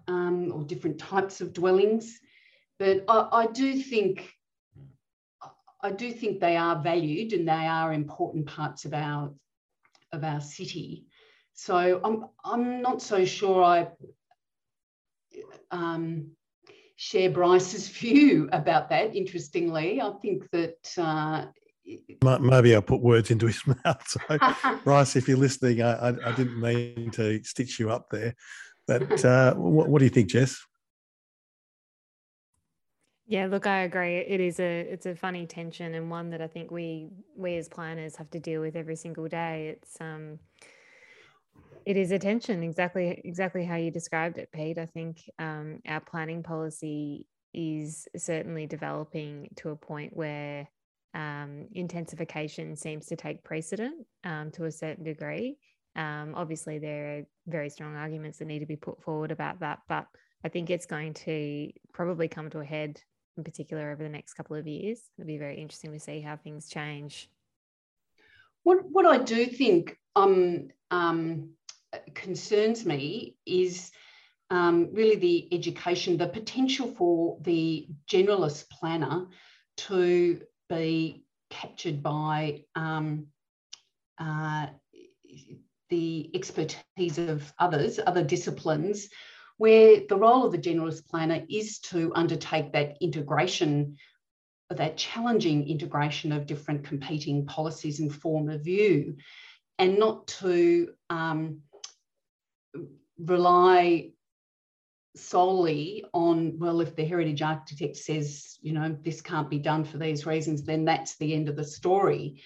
um, 0.08 0.52
or 0.52 0.64
different 0.64 0.98
types 1.00 1.42
of 1.42 1.54
dwellings. 1.54 2.20
But 2.80 3.04
I, 3.08 3.28
I 3.32 3.46
do 3.48 3.82
think 3.82 4.34
I 5.82 5.92
do 5.92 6.14
think 6.14 6.40
they 6.40 6.56
are 6.56 6.82
valued 6.82 7.34
and 7.34 7.48
they 7.48 7.52
are 7.52 7.92
important 7.92 8.46
parts 8.46 8.86
of 8.86 8.94
our 8.94 9.34
of 10.14 10.24
our 10.24 10.40
city. 10.42 11.06
So 11.54 12.00
I'm 12.04 12.26
I'm 12.44 12.82
not 12.82 13.02
so 13.02 13.26
sure 13.26 13.62
I 13.64 13.88
um, 15.72 16.32
share 16.96 17.30
Bryce's 17.30 17.88
view 18.00 18.50
about 18.52 18.90
that. 18.90 19.16
Interestingly, 19.16 20.02
I 20.02 20.12
think 20.22 20.50
that. 20.52 20.94
Uh, 20.98 21.46
Maybe 22.40 22.74
I'll 22.74 22.82
put 22.82 23.02
words 23.02 23.30
into 23.30 23.48
his 23.48 23.62
mouth. 23.86 24.08
So, 24.08 24.20
Bryce, 24.86 25.18
if 25.18 25.28
you're 25.28 25.36
listening, 25.36 25.82
I, 25.82 25.92
I, 25.92 26.30
I, 26.30 26.32
didn't 26.34 26.62
mean 26.62 27.12
to 27.12 27.44
stitch 27.44 27.78
you 27.78 27.92
up 27.92 28.08
there. 28.10 28.36
But 28.88 29.26
uh, 29.26 29.54
what, 29.56 29.90
what 29.90 30.00
do 30.00 30.06
you 30.06 30.10
think, 30.10 30.30
Jess? 30.30 30.66
Yeah, 33.26 33.48
look, 33.48 33.68
I 33.68 33.80
agree. 33.82 34.18
It 34.18 34.40
is 34.40 34.60
a 34.60 34.82
it's 34.82 35.06
a 35.06 35.16
funny 35.16 35.46
tension 35.46 35.94
and 35.94 36.10
one 36.12 36.30
that 36.32 36.42
I 36.42 36.48
think 36.48 36.72
we 36.72 37.08
we 37.36 37.58
as 37.58 37.68
planners 37.68 38.16
have 38.18 38.30
to 38.32 38.40
deal 38.40 38.62
with 38.62 38.76
every 38.76 38.96
single 38.96 39.28
day. 39.28 39.76
It's 39.78 40.00
um 40.02 40.40
it 41.86 41.98
is 41.98 42.12
attention 42.12 42.64
exactly 42.64 43.22
exactly 43.24 43.66
how 43.66 43.76
you 43.76 43.92
described 43.92 44.38
it, 44.38 44.50
Pete. 44.54 44.78
I 44.78 44.86
think 44.86 45.30
um, 45.40 45.80
our 45.88 46.00
planning 46.00 46.44
policy 46.44 47.28
is 47.54 48.08
certainly 48.16 48.66
developing 48.66 49.50
to 49.58 49.70
a 49.70 49.76
point 49.76 50.16
where 50.16 50.68
um, 51.14 51.68
intensification 51.74 52.76
seems 52.76 53.06
to 53.08 53.16
take 53.16 53.44
precedent 53.44 54.06
um, 54.24 54.52
to 54.52 54.66
a 54.66 54.72
certain 54.72 55.04
degree. 55.04 55.58
Um, 55.96 56.34
obviously, 56.36 56.80
there 56.80 57.18
are 57.18 57.22
very 57.48 57.70
strong 57.70 57.96
arguments 57.96 58.40
that 58.40 58.46
need 58.46 58.60
to 58.60 58.66
be 58.66 58.76
put 58.76 59.02
forward 59.04 59.32
about 59.32 59.60
that, 59.60 59.80
but 59.88 60.08
I 60.44 60.50
think 60.50 60.70
it's 60.70 60.88
going 60.88 61.14
to 61.14 61.72
probably 61.94 62.28
come 62.28 62.50
to 62.50 62.60
a 62.60 62.66
head 62.66 63.00
in 63.38 63.44
particular 63.44 63.92
over 63.92 64.04
the 64.04 64.10
next 64.10 64.34
couple 64.34 64.56
of 64.56 64.68
years. 64.68 65.00
It'll 65.18 65.28
be 65.28 65.38
very 65.38 65.58
interesting 65.58 65.94
to 65.94 66.00
see 66.00 66.22
how 66.22 66.38
things 66.38 66.68
change. 66.68 67.30
What 68.64 68.80
what 68.90 69.06
I 69.06 69.18
do 69.18 69.46
think 69.46 69.98
um, 70.16 70.70
um, 70.90 71.50
concerns 72.14 72.86
me 72.86 73.38
is 73.46 73.92
um, 74.50 74.90
really 74.94 75.16
the 75.16 75.54
education, 75.54 76.18
the 76.18 76.28
potential 76.28 76.94
for 76.96 77.38
the 77.42 77.88
generalist 78.10 78.70
planner 78.70 79.28
to 79.78 80.42
be 80.70 81.26
captured 81.50 82.04
by 82.04 82.64
um, 82.76 83.28
uh, 84.20 84.68
the 85.90 86.30
expertise 86.34 87.18
of 87.18 87.54
others, 87.60 88.00
other 88.06 88.24
disciplines, 88.24 89.10
where 89.58 90.02
the 90.10 90.16
role 90.16 90.46
of 90.46 90.52
the 90.52 90.58
generalist 90.58 91.06
planner 91.08 91.44
is 91.50 91.80
to 91.80 92.12
undertake 92.16 92.74
that 92.74 92.98
integration, 93.02 93.98
that 94.70 94.98
challenging 94.98 95.68
integration 95.68 96.32
of 96.32 96.48
different 96.48 96.84
competing 96.84 97.46
policies 97.46 98.00
and 98.00 98.14
form 98.14 98.50
of 98.50 98.64
view, 98.64 99.18
and 99.78 100.00
not 100.00 100.28
to 100.28 100.90
um, 101.10 101.62
rely 103.20 104.12
solely 105.16 106.04
on 106.14 106.58
well 106.58 106.82
if 106.82 106.96
the 106.96 107.06
heritage 107.06 107.44
architect 107.44 107.96
says 107.96 108.58
you 108.62 108.74
know 108.74 108.98
this 109.04 109.22
can't 109.22 109.50
be 109.50 109.60
done 109.60 109.84
for 109.84 110.00
these 110.00 110.26
reasons 110.26 110.64
then 110.64 110.86
that's 110.86 111.16
the 111.18 111.34
end 111.34 111.50
of 111.50 111.56
the 111.56 111.64
story. 111.64 112.42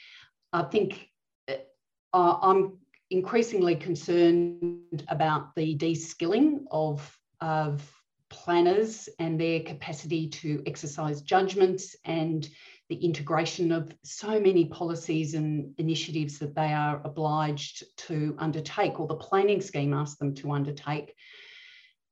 I 0.54 0.64
think 0.64 1.10
uh, 1.48 2.38
i'm 2.42 2.78
increasingly 3.10 3.76
concerned 3.76 5.06
about 5.08 5.56
the 5.56 5.76
de-skilling 5.76 6.66
of, 6.72 7.18
of 7.40 7.90
planners 8.30 9.08
and 9.20 9.40
their 9.40 9.62
capacity 9.62 10.28
to 10.28 10.62
exercise 10.66 11.22
judgments 11.22 11.96
and 12.04 12.50
the 12.90 12.96
integration 12.96 13.72
of 13.72 13.94
so 14.04 14.40
many 14.40 14.66
policies 14.66 15.34
and 15.34 15.74
initiatives 15.78 16.40
that 16.40 16.56
they 16.56 16.74
are 16.74 17.02
obliged 17.04 17.84
to 17.98 18.36
undertake 18.40 19.00
or 19.00 19.08
the 19.08 19.16
planning 19.16 19.62
scheme 19.62 19.94
asks 19.94 20.18
them 20.18 20.34
to 20.36 20.52
undertake. 20.52 21.14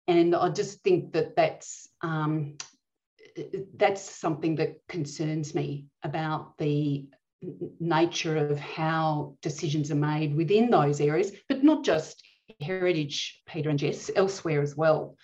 And 0.07 0.35
I 0.35 0.49
just 0.49 0.81
think 0.81 1.13
that 1.13 1.35
that's 1.35 1.87
um, 2.01 2.57
that's 3.75 4.01
something 4.01 4.55
that 4.55 4.77
concerns 4.87 5.55
me 5.55 5.85
about 6.03 6.57
the 6.57 7.05
nature 7.79 8.37
of 8.37 8.59
how 8.59 9.35
decisions 9.41 9.91
are 9.91 9.95
made 9.95 10.35
within 10.35 10.69
those 10.69 11.01
areas, 11.01 11.31
but 11.49 11.63
not 11.63 11.83
just 11.83 12.23
heritage, 12.61 13.41
Peter 13.47 13.69
and 13.69 13.79
Jess, 13.79 14.09
elsewhere 14.15 14.61
as 14.61 14.75
well. 14.75 15.17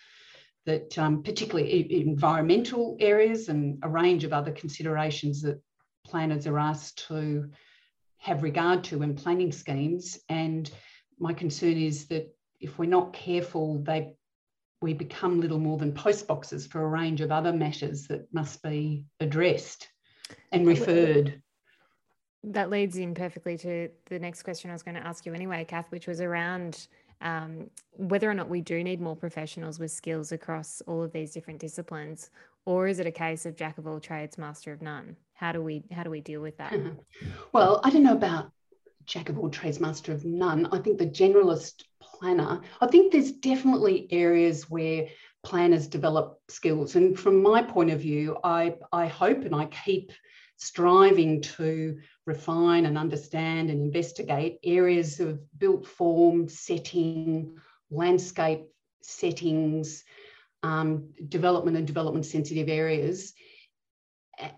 That 0.65 0.97
um, 0.97 1.23
particularly 1.23 2.01
environmental 2.01 2.95
areas 2.99 3.49
and 3.49 3.79
a 3.81 3.89
range 3.89 4.23
of 4.23 4.33
other 4.33 4.51
considerations 4.51 5.41
that 5.41 5.59
planners 6.05 6.45
are 6.45 6.59
asked 6.59 7.07
to 7.07 7.49
have 8.19 8.43
regard 8.43 8.83
to 8.83 9.01
in 9.01 9.15
planning 9.15 9.51
schemes. 9.51 10.19
And 10.29 10.69
my 11.17 11.33
concern 11.33 11.77
is 11.77 12.05
that 12.07 12.31
if 12.59 12.77
we're 12.77 12.85
not 12.85 13.13
careful, 13.13 13.79
they 13.79 14.13
we 14.83 14.93
become 14.93 15.39
little 15.39 15.59
more 15.59 15.77
than 15.77 15.93
post 15.93 16.27
boxes 16.27 16.65
for 16.65 16.81
a 16.81 16.87
range 16.87 17.21
of 17.21 17.31
other 17.31 17.53
matters 17.53 18.07
that 18.07 18.31
must 18.33 18.63
be 18.63 19.05
addressed 19.19 19.87
and 20.51 20.65
referred 20.65 21.41
that 22.43 22.69
leads 22.69 22.97
in 22.97 23.13
perfectly 23.13 23.57
to 23.57 23.89
the 24.07 24.19
next 24.19 24.43
question 24.43 24.69
I 24.69 24.73
was 24.73 24.83
going 24.83 24.95
to 24.95 25.05
ask 25.05 25.25
you 25.25 25.33
anyway, 25.33 25.63
Kath, 25.63 25.91
which 25.91 26.07
was 26.07 26.21
around 26.21 26.87
um, 27.21 27.69
whether 27.93 28.29
or 28.29 28.33
not 28.33 28.49
we 28.49 28.61
do 28.61 28.83
need 28.83 28.99
more 28.99 29.15
professionals 29.15 29.79
with 29.79 29.91
skills 29.91 30.31
across 30.31 30.81
all 30.87 31.03
of 31.03 31.11
these 31.11 31.31
different 31.31 31.59
disciplines, 31.59 32.29
or 32.65 32.87
is 32.87 32.99
it 32.99 33.07
a 33.07 33.11
case 33.11 33.45
of 33.45 33.55
jack 33.55 33.77
of 33.77 33.87
all 33.87 33.99
trades, 33.99 34.37
master 34.37 34.71
of 34.71 34.81
none? 34.81 35.15
How 35.33 35.51
do 35.51 35.61
we 35.61 35.83
how 35.91 36.03
do 36.03 36.09
we 36.09 36.21
deal 36.21 36.41
with 36.41 36.57
that? 36.57 36.73
well, 37.53 37.81
I 37.83 37.89
don't 37.89 38.03
know 38.03 38.13
about 38.13 38.51
jack 39.05 39.29
of 39.29 39.39
all 39.39 39.49
trades, 39.49 39.79
master 39.79 40.11
of 40.11 40.25
none. 40.25 40.67
I 40.71 40.79
think 40.79 40.97
the 40.97 41.07
generalist 41.07 41.83
planner. 42.01 42.61
I 42.79 42.87
think 42.87 43.11
there's 43.11 43.31
definitely 43.31 44.07
areas 44.11 44.69
where 44.69 45.07
planners 45.43 45.87
develop 45.87 46.39
skills, 46.49 46.95
and 46.95 47.17
from 47.17 47.41
my 47.41 47.63
point 47.63 47.91
of 47.91 47.99
view, 47.99 48.37
I 48.43 48.75
I 48.91 49.07
hope 49.07 49.43
and 49.43 49.55
I 49.55 49.65
keep 49.65 50.11
striving 50.61 51.41
to 51.41 51.97
refine 52.27 52.85
and 52.85 52.95
understand 52.95 53.71
and 53.71 53.81
investigate 53.81 54.59
areas 54.63 55.19
of 55.19 55.39
built 55.57 55.87
form, 55.87 56.47
setting, 56.47 57.57
landscape 57.89 58.65
settings, 59.01 60.03
um, 60.61 61.09
development 61.27 61.77
and 61.77 61.87
development 61.87 62.27
sensitive 62.27 62.69
areas. 62.69 63.33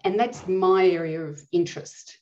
And 0.04 0.20
that's 0.20 0.46
my 0.46 0.88
area 0.88 1.22
of 1.22 1.42
interest. 1.54 2.18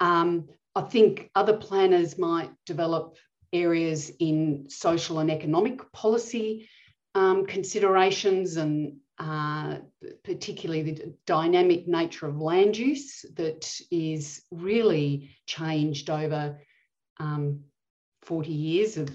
Um, 0.00 0.48
I 0.74 0.80
think 0.80 1.30
other 1.34 1.58
planners 1.58 2.16
might 2.16 2.50
develop 2.64 3.16
areas 3.52 4.10
in 4.20 4.70
social 4.70 5.18
and 5.18 5.30
economic 5.30 5.92
policy 5.92 6.68
um, 7.14 7.46
considerations 7.46 8.56
and 8.56 8.96
uh, 9.18 9.78
particularly 10.24 10.82
the 10.82 11.14
dynamic 11.26 11.88
nature 11.88 12.26
of 12.26 12.40
land 12.40 12.76
use 12.76 13.24
that 13.34 13.80
is 13.90 14.42
really 14.50 15.30
changed 15.46 16.10
over 16.10 16.58
um, 17.18 17.60
40 18.22 18.50
years 18.50 18.96
of 18.96 19.10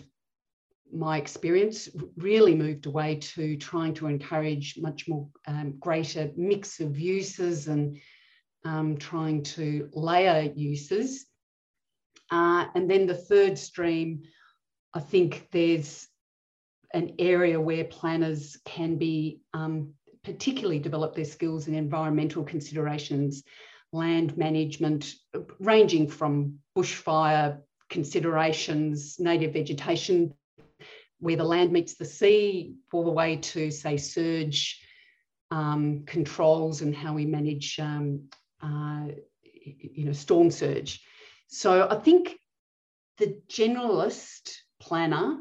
my 0.93 1.17
experience 1.17 1.89
really 2.17 2.55
moved 2.55 2.85
away 2.85 3.15
to 3.15 3.55
trying 3.57 3.93
to 3.93 4.07
encourage 4.07 4.77
much 4.77 5.07
more 5.07 5.27
um, 5.47 5.77
greater 5.79 6.31
mix 6.35 6.79
of 6.79 6.99
uses 6.99 7.67
and 7.67 7.97
um, 8.65 8.97
trying 8.97 9.43
to 9.43 9.89
layer 9.93 10.51
uses. 10.55 11.25
Uh, 12.29 12.65
and 12.75 12.89
then 12.89 13.05
the 13.05 13.15
third 13.15 13.57
stream, 13.57 14.23
I 14.93 14.99
think 14.99 15.47
there's 15.51 16.07
an 16.93 17.15
area 17.19 17.59
where 17.59 17.83
planners 17.85 18.57
can 18.65 18.97
be 18.97 19.41
um, 19.53 19.93
particularly 20.23 20.79
develop 20.79 21.15
their 21.15 21.25
skills 21.25 21.67
in 21.67 21.73
environmental 21.75 22.43
considerations, 22.43 23.43
land 23.91 24.37
management, 24.37 25.13
ranging 25.59 26.07
from 26.07 26.59
bushfire 26.77 27.59
considerations, 27.89 29.19
native 29.19 29.53
vegetation, 29.53 30.33
where 31.19 31.35
the 31.35 31.43
land 31.43 31.71
meets 31.71 31.95
the 31.95 32.05
sea, 32.05 32.75
all 32.93 33.03
the 33.03 33.11
way 33.11 33.37
to, 33.37 33.71
say, 33.71 33.97
surge 33.97 34.81
um, 35.51 36.03
controls 36.05 36.81
and 36.81 36.95
how 36.95 37.13
we 37.13 37.25
manage, 37.25 37.79
um, 37.79 38.29
uh, 38.61 39.07
you 39.43 40.05
know, 40.05 40.13
storm 40.13 40.49
surge. 40.49 41.03
So 41.47 41.87
I 41.89 41.95
think 41.95 42.35
the 43.17 43.39
generalist 43.49 44.55
planner 44.79 45.37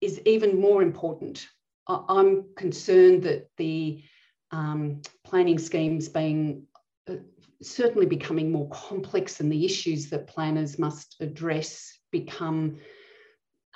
is 0.00 0.20
even 0.24 0.60
more 0.60 0.82
important. 0.82 1.46
I'm 1.88 2.46
concerned 2.56 3.22
that 3.24 3.48
the 3.56 4.02
um, 4.50 5.02
planning 5.24 5.58
schemes 5.58 6.08
being 6.08 6.66
uh, 7.08 7.16
certainly 7.62 8.06
becoming 8.06 8.50
more 8.50 8.68
complex 8.70 9.40
and 9.40 9.50
the 9.50 9.64
issues 9.64 10.10
that 10.10 10.26
planners 10.26 10.78
must 10.78 11.16
address 11.20 11.92
become 12.10 12.78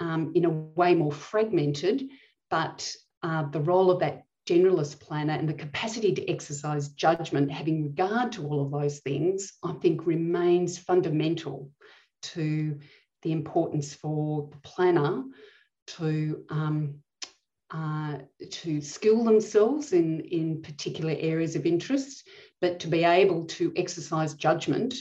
um, 0.01 0.33
in 0.35 0.45
a 0.45 0.51
way 0.51 0.95
more 0.95 1.13
fragmented, 1.13 2.09
but 2.49 2.93
uh, 3.23 3.45
the 3.51 3.61
role 3.61 3.91
of 3.91 4.01
that 4.01 4.25
generalist 4.49 4.99
planner 5.01 5.35
and 5.35 5.49
the 5.49 5.55
capacity 5.55 6.13
to 6.13 6.29
exercise 6.29 6.89
judgment, 6.89 7.51
having 7.51 7.85
regard 7.85 8.33
to 8.33 8.47
all 8.47 8.65
of 8.65 8.73
those 8.73 8.99
things, 9.01 9.53
I 9.63 9.73
think 9.75 10.07
remains 10.07 10.79
fundamental 10.79 11.71
to 12.23 12.79
the 13.23 13.33
importance 13.33 13.95
for 13.95 14.49
the 14.51 14.57
planner 14.59 15.23
to 15.97 16.45
um, 16.51 17.03
uh, 17.73 18.19
to 18.51 18.81
skill 18.81 19.23
themselves 19.23 19.93
in, 19.93 20.21
in 20.23 20.61
particular 20.61 21.15
areas 21.19 21.55
of 21.55 21.67
interest, 21.67 22.29
but 22.61 22.81
to 22.81 22.89
be 22.89 23.05
able 23.05 23.45
to 23.45 23.73
exercise 23.77 24.35
judgment. 24.35 24.95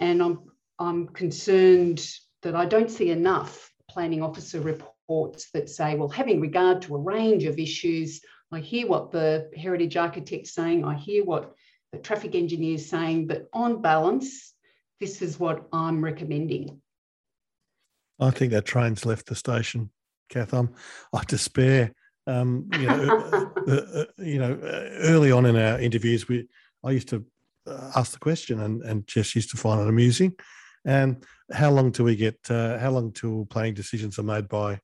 And 0.00 0.20
I'm, 0.20 0.40
I'm 0.80 1.06
concerned 1.08 2.04
that 2.42 2.56
I 2.56 2.66
don't 2.66 2.90
see 2.90 3.10
enough 3.10 3.70
planning 3.88 4.20
officer 4.20 4.60
reports 4.60 5.50
that 5.54 5.70
say, 5.70 5.94
well, 5.94 6.08
having 6.08 6.40
regard 6.40 6.82
to 6.82 6.96
a 6.96 6.98
range 6.98 7.44
of 7.44 7.60
issues, 7.60 8.20
I 8.50 8.58
hear 8.58 8.88
what 8.88 9.12
the 9.12 9.48
heritage 9.56 9.96
architect's 9.96 10.54
saying, 10.54 10.84
I 10.84 10.96
hear 10.96 11.24
what 11.24 11.54
the 11.92 11.98
traffic 11.98 12.34
engineer's 12.34 12.86
saying, 12.86 13.28
but 13.28 13.48
on 13.52 13.80
balance, 13.80 14.54
this 14.98 15.22
is 15.22 15.38
what 15.38 15.68
I'm 15.72 16.02
recommending. 16.02 16.80
I 18.18 18.30
think 18.30 18.52
that 18.52 18.64
train's 18.64 19.06
left 19.06 19.26
the 19.26 19.34
station. 19.34 19.90
Kath. 20.28 20.52
I'm, 20.52 20.74
despair. 21.26 21.92
Um, 22.26 22.68
you 22.72 22.86
know, 22.86 23.18
uh, 23.18 23.60
uh, 23.68 24.00
uh, 24.00 24.04
you 24.18 24.38
know, 24.38 24.52
uh, 24.52 24.88
early 25.00 25.32
on 25.32 25.46
in 25.46 25.56
our 25.56 25.78
interviews, 25.80 26.28
we 26.28 26.48
I 26.84 26.92
used 26.92 27.08
to 27.08 27.24
uh, 27.66 27.92
ask 27.96 28.12
the 28.12 28.18
question, 28.18 28.60
and 28.60 28.82
and 28.82 29.06
Jess 29.06 29.34
used 29.34 29.50
to 29.50 29.56
find 29.56 29.80
it 29.80 29.88
amusing. 29.88 30.34
And 30.84 31.24
how 31.52 31.70
long 31.70 31.90
do 31.90 32.04
we 32.04 32.16
get? 32.16 32.38
Uh, 32.48 32.78
how 32.78 32.90
long 32.90 33.12
till 33.12 33.46
planning 33.46 33.74
decisions 33.74 34.18
are 34.18 34.24
made 34.24 34.48
by 34.48 34.80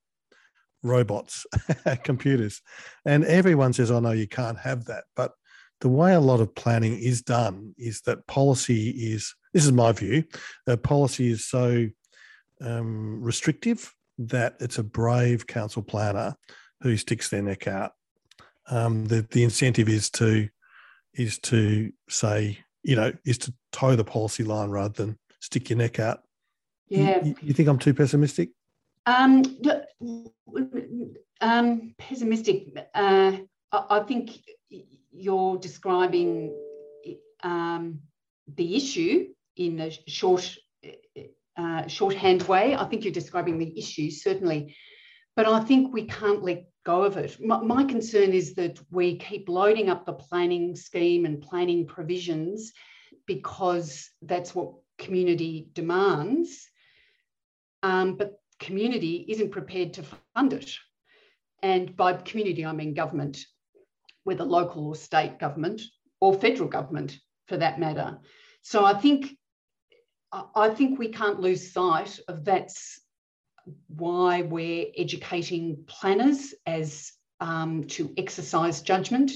robots, 0.83 1.47
computers? 2.05 2.61
And 3.05 3.25
everyone 3.25 3.73
says, 3.73 3.91
"Oh 3.91 4.01
no, 4.01 4.11
you 4.11 4.29
can't 4.29 4.59
have 4.59 4.87
that." 4.87 5.05
But 5.15 5.33
the 5.81 5.89
way 5.89 6.15
a 6.15 6.21
lot 6.21 6.41
of 6.41 6.55
planning 6.57 6.99
is 6.99 7.23
done 7.23 7.75
is 7.79 8.01
that 8.03 8.27
policy 8.27 8.91
is. 8.91 9.35
This 9.55 9.65
is 9.65 9.73
my 9.73 9.93
view. 9.93 10.25
Policy 10.83 11.31
is 11.31 11.47
so 11.47 11.89
um, 12.61 13.23
restrictive 13.23 13.93
that 14.19 14.57
it's 14.61 14.79
a 14.79 14.83
brave 14.83 15.47
council 15.47 15.83
planner 15.83 16.37
who 16.83 16.97
sticks 16.97 17.29
their 17.29 17.43
neck 17.43 17.67
out. 17.67 17.93
Um, 18.71 19.07
the 19.07 19.27
the 19.31 19.45
incentive 19.45 19.89
is 19.89 20.11
to 20.11 20.49
is 21.15 21.39
to 21.41 21.93
say 22.09 22.59
you 22.83 22.97
know 22.97 23.13
is 23.25 23.39
to 23.39 23.55
toe 23.73 23.97
the 23.97 24.05
policy 24.05 24.45
line 24.45 24.71
rather 24.71 24.95
than 24.95 25.19
stick 25.41 25.71
your 25.71 25.79
neck 25.79 25.99
out. 25.99 26.23
Yeah. 26.89 27.25
You, 27.25 27.35
you 27.43 27.53
think 27.53 27.69
I'm 27.69 27.79
too 27.79 27.95
pessimistic? 27.95 28.51
Um, 29.07 29.43
um, 31.41 31.95
pessimistic. 31.99 32.77
Uh, 32.95 33.33
I, 33.73 33.85
I, 33.91 34.01
think 34.01 34.43
you're 35.11 35.57
describing 35.59 36.55
um, 37.43 38.01
the 38.57 38.77
issue 38.77 39.29
in 39.57 39.81
a 39.81 39.91
short 40.07 40.57
uh, 41.59 41.87
shorthand 41.89 42.43
way. 42.43 42.75
I 42.75 42.85
think 42.85 43.05
you're 43.05 43.13
describing 43.13 43.59
the 43.59 43.77
issue, 43.77 44.11
certainly. 44.11 44.77
But 45.37 45.47
I 45.47 45.61
think 45.61 45.93
we 45.93 46.07
can't 46.07 46.43
let 46.43 46.65
go 46.87 47.03
of 47.03 47.17
it. 47.17 47.37
My, 47.45 47.61
my, 47.61 47.85
concern 47.85 48.33
is 48.33 48.55
that 48.55 48.81
we 48.91 49.19
keep 49.19 49.49
loading 49.49 49.91
up 49.91 50.07
the 50.07 50.13
planning 50.13 50.75
scheme 50.75 51.27
and 51.27 51.43
planning 51.43 51.87
provisions 51.87 52.73
because 53.27 54.09
that's 54.23 54.55
what 54.55 54.73
community 54.99 55.69
demands. 55.75 56.69
Um, 57.83 58.17
but 58.17 58.41
community 58.59 59.27
isn't 59.29 59.51
prepared 59.51 59.95
to 59.95 60.05
fund 60.35 60.53
it. 60.53 60.73
And 61.63 61.97
by 61.97 62.15
community, 62.15 62.65
I 62.65 62.73
mean 62.73 62.95
government, 62.95 63.39
whether 64.25 64.45
local 64.45 64.87
or 64.87 64.95
state 64.95 65.39
government 65.39 65.83
or 66.21 66.35
federal 66.35 66.69
government 66.69 67.19
for 67.49 67.57
that 67.57 67.79
matter. 67.79 68.19
So 68.63 68.85
I 68.85 68.95
think 68.95 69.38
I 70.33 70.71
think 70.71 70.99
we 70.99 71.09
can't 71.09 71.41
lose 71.41 71.73
sight 71.73 72.21
of 72.29 72.45
that's 72.45 73.01
why 73.89 74.43
we're 74.43 74.87
educating 74.97 75.85
planners 75.87 76.55
as 76.67 77.13
um, 77.41 77.85
to 77.85 78.13
exercise 78.17 78.83
judgment. 78.83 79.33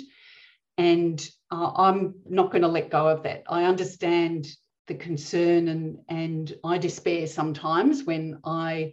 And 0.78 1.26
uh, 1.50 1.72
I'm 1.76 2.14
not 2.28 2.50
going 2.50 2.62
to 2.62 2.68
let 2.68 2.90
go 2.90 3.09
of 3.09 3.22
that. 3.22 3.44
I 3.48 3.64
understand 3.64 4.48
the 4.87 4.94
concern 4.94 5.68
and, 5.68 5.98
and 6.09 6.52
I 6.64 6.78
despair 6.78 7.26
sometimes 7.26 8.05
when 8.05 8.40
I 8.44 8.92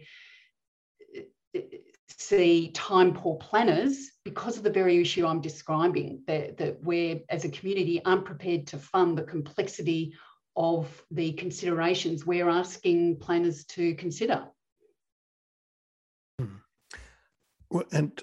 see 2.16 2.70
time 2.72 3.14
poor 3.14 3.36
planners 3.36 4.10
because 4.24 4.56
of 4.56 4.62
the 4.62 4.70
very 4.70 5.00
issue 5.00 5.26
I'm 5.26 5.40
describing 5.40 6.22
that, 6.26 6.58
that 6.58 6.82
we're 6.82 7.20
as 7.28 7.44
a 7.44 7.48
community 7.48 8.02
aren't 8.04 8.24
prepared 8.24 8.66
to 8.68 8.78
fund 8.78 9.16
the 9.16 9.22
complexity 9.22 10.14
of 10.60 11.02
the 11.10 11.32
considerations 11.32 12.26
we're 12.26 12.50
asking 12.50 13.16
planners 13.16 13.64
to 13.64 13.94
consider. 13.94 14.44
Hmm. 16.38 17.78
And 17.92 18.22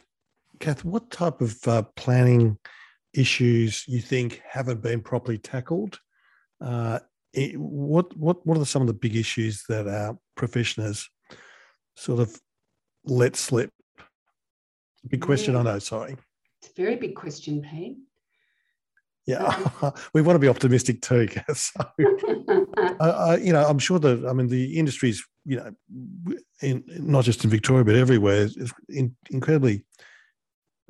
Kath, 0.59 0.85
what 0.85 1.09
type 1.09 1.41
of 1.41 1.67
uh, 1.67 1.81
planning 1.95 2.59
issues 3.15 3.85
you 3.87 4.01
think 4.01 4.39
haven't 4.47 4.83
been 4.83 5.01
properly 5.01 5.39
tackled? 5.39 5.99
Uh, 6.61 6.99
what 7.55 8.15
what 8.15 8.45
what 8.45 8.57
are 8.57 8.65
some 8.65 8.83
of 8.83 8.87
the 8.87 8.93
big 8.93 9.15
issues 9.15 9.63
that 9.67 9.87
our 9.87 10.17
profession 10.35 10.83
has 10.83 11.07
sort 11.95 12.19
of 12.19 12.39
let 13.03 13.35
slip? 13.35 13.71
Big 15.07 15.21
question, 15.21 15.55
yeah. 15.55 15.61
I 15.61 15.63
know. 15.63 15.79
Sorry, 15.79 16.15
it's 16.61 16.71
a 16.71 16.81
very 16.81 16.97
big 16.97 17.15
question, 17.15 17.61
Pete. 17.61 17.97
Yeah, 19.27 19.91
we 20.13 20.21
want 20.21 20.35
to 20.35 20.39
be 20.39 20.47
optimistic 20.47 21.01
too. 21.01 21.27
So, 21.53 21.85
uh, 22.99 23.37
you 23.39 23.53
know, 23.53 23.65
I'm 23.65 23.77
sure 23.77 23.99
that 23.99 24.25
I 24.25 24.33
mean 24.33 24.47
the 24.47 24.77
industry's 24.79 25.23
you 25.45 25.57
know, 25.57 25.71
in, 26.61 26.83
not 26.87 27.25
just 27.25 27.43
in 27.43 27.49
Victoria 27.49 27.85
but 27.85 27.95
everywhere, 27.95 28.43
is 28.43 28.73
in, 28.89 29.15
incredibly 29.29 29.85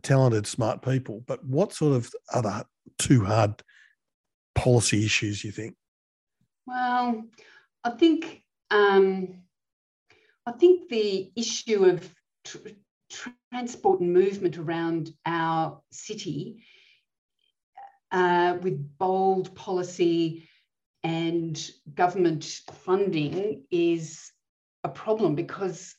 talented, 0.04 0.47
smart 0.47 0.82
people. 0.82 1.23
But 1.28 1.43
what 1.43 1.73
sort 1.73 1.95
of 1.95 2.12
other 2.34 2.63
too 2.97 3.26
hard 3.26 3.62
policy 4.56 5.06
issues 5.06 5.43
you 5.43 5.52
think 5.52 5.76
Well, 6.65 7.23
I 7.84 7.89
think 7.91 8.43
um, 8.71 9.41
I 10.45 10.52
think 10.52 10.89
the 10.89 11.32
issue 11.36 11.86
of 11.86 12.13
tr 12.45 12.58
transport 13.10 14.02
and 14.02 14.13
movement 14.13 14.58
around 14.58 15.13
our 15.26 15.82
city, 15.91 16.63
uh, 18.12 18.58
with 18.62 18.98
bold 18.98 19.56
policy 19.56 20.50
and 21.04 21.70
government 21.93 22.43
funding, 22.72 23.63
is 23.72 24.32
a 24.84 24.89
problem 24.89 25.36
because 25.36 25.96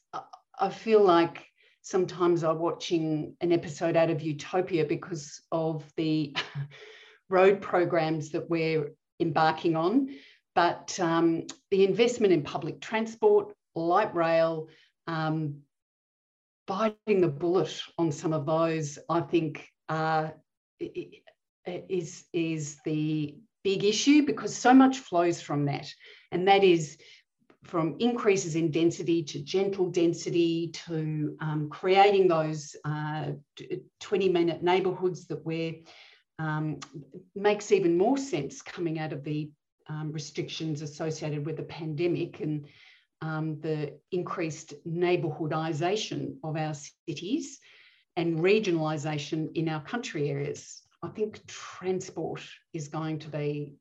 I 0.59 0.71
feel 0.71 1.03
like 1.03 1.47
sometimes 1.83 2.44
I'm 2.44 2.59
watching 2.59 3.37
an 3.40 3.53
episode 3.53 3.97
out 3.97 4.11
of 4.11 4.23
Utopia 4.23 4.85
because 4.85 5.40
of 5.53 5.90
the 5.97 6.37
road 7.29 7.61
programs 7.61 8.31
that 8.31 8.51
we're 8.51 8.92
embarking 9.21 9.77
on. 9.77 10.11
But 10.55 10.99
um, 11.01 11.47
the 11.71 11.85
investment 11.85 12.33
in 12.33 12.42
public 12.42 12.81
transport, 12.81 13.55
light 13.75 14.14
rail, 14.14 14.68
um, 15.07 15.61
biting 16.66 17.21
the 17.21 17.29
bullet 17.29 17.81
on 17.97 18.12
some 18.12 18.33
of 18.33 18.44
those, 18.44 18.99
I 19.09 19.21
think, 19.21 19.66
uh, 19.88 20.29
is, 21.88 22.24
is 22.33 22.78
the 22.85 23.37
big 23.64 23.85
issue 23.85 24.24
because 24.24 24.54
so 24.54 24.72
much 24.72 24.98
flows 24.98 25.40
from 25.40 25.66
that. 25.66 25.88
And 26.33 26.48
that 26.48 26.64
is 26.64 26.98
from 27.64 27.96
increases 27.98 28.57
in 28.57 28.70
density 28.70 29.22
to 29.22 29.42
gentle 29.42 29.90
density 29.90 30.68
to 30.68 31.37
um, 31.40 31.68
creating 31.70 32.28
those 32.28 32.74
uh, 32.85 33.33
20 34.00 34.28
minute 34.28 34.62
neighbourhoods 34.62 35.26
that 35.26 35.44
we're 35.44 35.74
um, 36.38 36.78
makes 37.35 37.72
even 37.72 37.98
more 37.98 38.16
sense 38.16 38.62
coming 38.62 38.98
out 38.98 39.12
of 39.12 39.24
the 39.24 39.50
um, 39.88 40.12
restrictions 40.12 40.83
associated 40.83 41.44
with 41.44 41.57
the 41.57 41.62
pandemic 41.64 42.40
and 42.40 42.66
um, 43.20 43.61
the 43.61 43.98
increased 44.12 44.74
neighbourhoodisation 44.87 46.37
of 46.44 46.57
our 46.57 46.74
cities 47.09 47.59
and 48.16 48.38
regionalisation 48.38 49.54
in 49.57 49.68
our 49.68 49.83
country 49.83 50.31
areas. 50.31 50.83
I 51.02 51.08
think 51.08 51.46
transport 51.46 52.42
is 52.72 52.88
going 52.88 53.18
to 53.20 53.28
be 53.28 53.74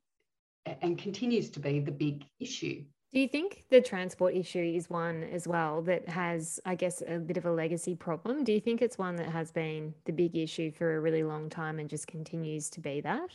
and 0.82 0.98
continues 0.98 1.50
to 1.52 1.60
be 1.60 1.80
the 1.80 1.92
big 1.92 2.26
issue. 2.40 2.84
Do 3.14 3.22
you 3.22 3.28
think 3.28 3.64
the 3.70 3.82
transport 3.82 4.36
issue 4.36 4.74
is 4.76 4.90
one 4.90 5.24
as 5.24 5.48
well 5.48 5.82
that 5.84 6.10
has, 6.10 6.60
I 6.66 6.76
guess, 6.76 7.02
a 7.08 7.20
bit 7.20 7.38
of 7.38 7.46
a 7.46 7.52
legacy 7.52 7.96
problem? 7.96 8.44
Do 8.44 8.52
you 8.52 8.60
think 8.60 8.82
it's 8.82 8.98
one 8.98 9.16
that 9.16 9.30
has 9.30 9.50
been 9.50 9.94
the 10.06 10.12
big 10.12 10.36
issue 10.36 10.72
for 10.72 10.98
a 10.98 11.00
really 11.00 11.24
long 11.24 11.50
time 11.50 11.80
and 11.80 11.90
just 11.90 12.08
continues 12.08 12.70
to 12.72 12.82
be 12.82 13.00
that? 13.02 13.30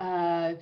Uh, 0.00 0.54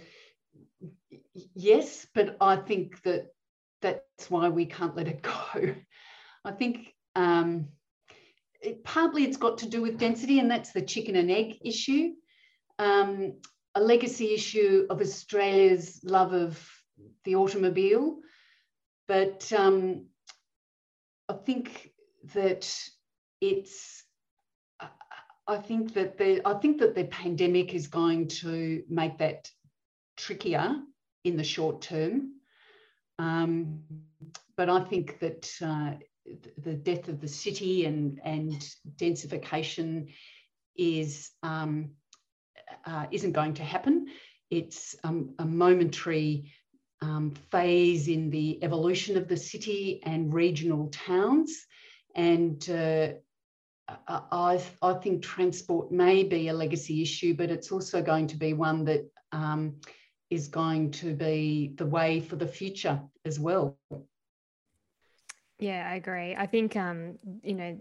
yes, 1.55 2.07
but 2.15 2.37
I 2.39 2.57
think 2.57 3.03
that 3.03 3.33
that's 3.81 4.31
why 4.31 4.51
we 4.51 4.67
can't 4.67 4.95
let 4.95 5.09
it 5.09 5.23
go. 5.55 5.75
I 6.45 6.51
think 6.53 6.95
um, 7.17 7.69
it, 8.61 8.85
partly 8.85 9.25
it's 9.25 9.37
got 9.37 9.59
to 9.59 9.69
do 9.69 9.83
with 9.83 9.99
density, 9.99 10.39
and 10.39 10.51
that's 10.51 10.73
the 10.73 10.83
chicken 10.83 11.17
and 11.17 11.31
egg 11.31 11.59
issue. 11.65 12.13
Um, 12.79 13.35
a 13.75 13.81
legacy 13.81 14.35
issue 14.35 14.87
of 14.91 15.01
Australia's 15.01 16.01
love 16.03 16.33
of 16.33 16.61
the 17.25 17.37
automobile. 17.37 18.19
But 19.07 19.53
um, 19.53 20.07
I 21.29 21.35
think 21.35 21.93
that 22.35 22.73
it's 23.41 24.05
I 25.47 25.57
think 25.57 25.95
that 25.95 26.17
the 26.17 26.41
I 26.47 26.55
think 26.55 26.79
that 26.79 26.95
the 26.95 27.05
pandemic 27.05 27.75
is 27.75 27.87
going 27.87 28.29
to 28.29 28.85
make 28.89 29.19
that 29.19 29.51
trickier 30.17 30.77
in 31.25 31.37
the 31.37 31.45
short 31.45 31.83
term. 31.83 32.35
Um, 33.19 33.83
but 34.57 34.71
I 34.71 34.81
think 34.85 35.19
that 35.19 35.51
uh, 35.61 35.95
the 36.59 36.75
death 36.75 37.09
of 37.09 37.21
the 37.21 37.29
city 37.29 37.85
and 37.85 38.21
and 38.25 38.53
densification 38.97 40.13
is 40.77 41.31
um, 41.43 41.91
uh, 42.85 43.07
isn't 43.11 43.33
going 43.33 43.55
to 43.55 43.65
happen. 43.65 44.07
It's 44.51 44.97
um, 45.05 45.35
a 45.39 45.45
momentary 45.45 46.53
um, 47.03 47.33
phase 47.51 48.09
in 48.09 48.31
the 48.31 48.63
evolution 48.63 49.17
of 49.17 49.29
the 49.29 49.37
city 49.37 50.01
and 50.05 50.33
regional 50.35 50.89
towns. 50.89 51.67
And 52.15 52.69
uh, 52.69 53.09
I, 54.09 54.61
I 54.83 54.95
think 54.95 55.23
transport 55.23 55.91
may 55.91 56.25
be 56.25 56.49
a 56.49 56.55
legacy 56.55 57.03
issue, 57.03 57.35
but 57.35 57.51
it's 57.51 57.73
also 57.73 58.03
going 58.03 58.27
to 58.29 58.37
be 58.37 58.53
one 58.53 58.85
that 58.85 59.11
um, 59.33 59.77
is 60.31 60.49
going 60.49 60.91
to 60.93 61.15
be 61.15 61.75
the 61.77 61.87
way 61.87 62.21
for 62.21 62.37
the 62.37 62.47
future 62.47 63.01
as 63.25 63.39
well. 63.39 63.79
Yeah, 65.61 65.87
I 65.91 65.97
agree. 65.97 66.35
I 66.35 66.47
think, 66.47 66.75
um, 66.75 67.19
you 67.43 67.55
know, 67.55 67.79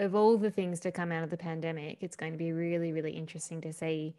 of 0.00 0.16
all 0.16 0.36
the 0.36 0.50
things 0.50 0.80
to 0.80 0.90
come 0.90 1.12
out 1.12 1.22
of 1.22 1.30
the 1.30 1.36
pandemic, 1.36 1.98
it's 2.00 2.16
going 2.16 2.32
to 2.32 2.38
be 2.38 2.50
really, 2.52 2.92
really 2.92 3.12
interesting 3.12 3.60
to 3.60 3.72
see 3.72 4.16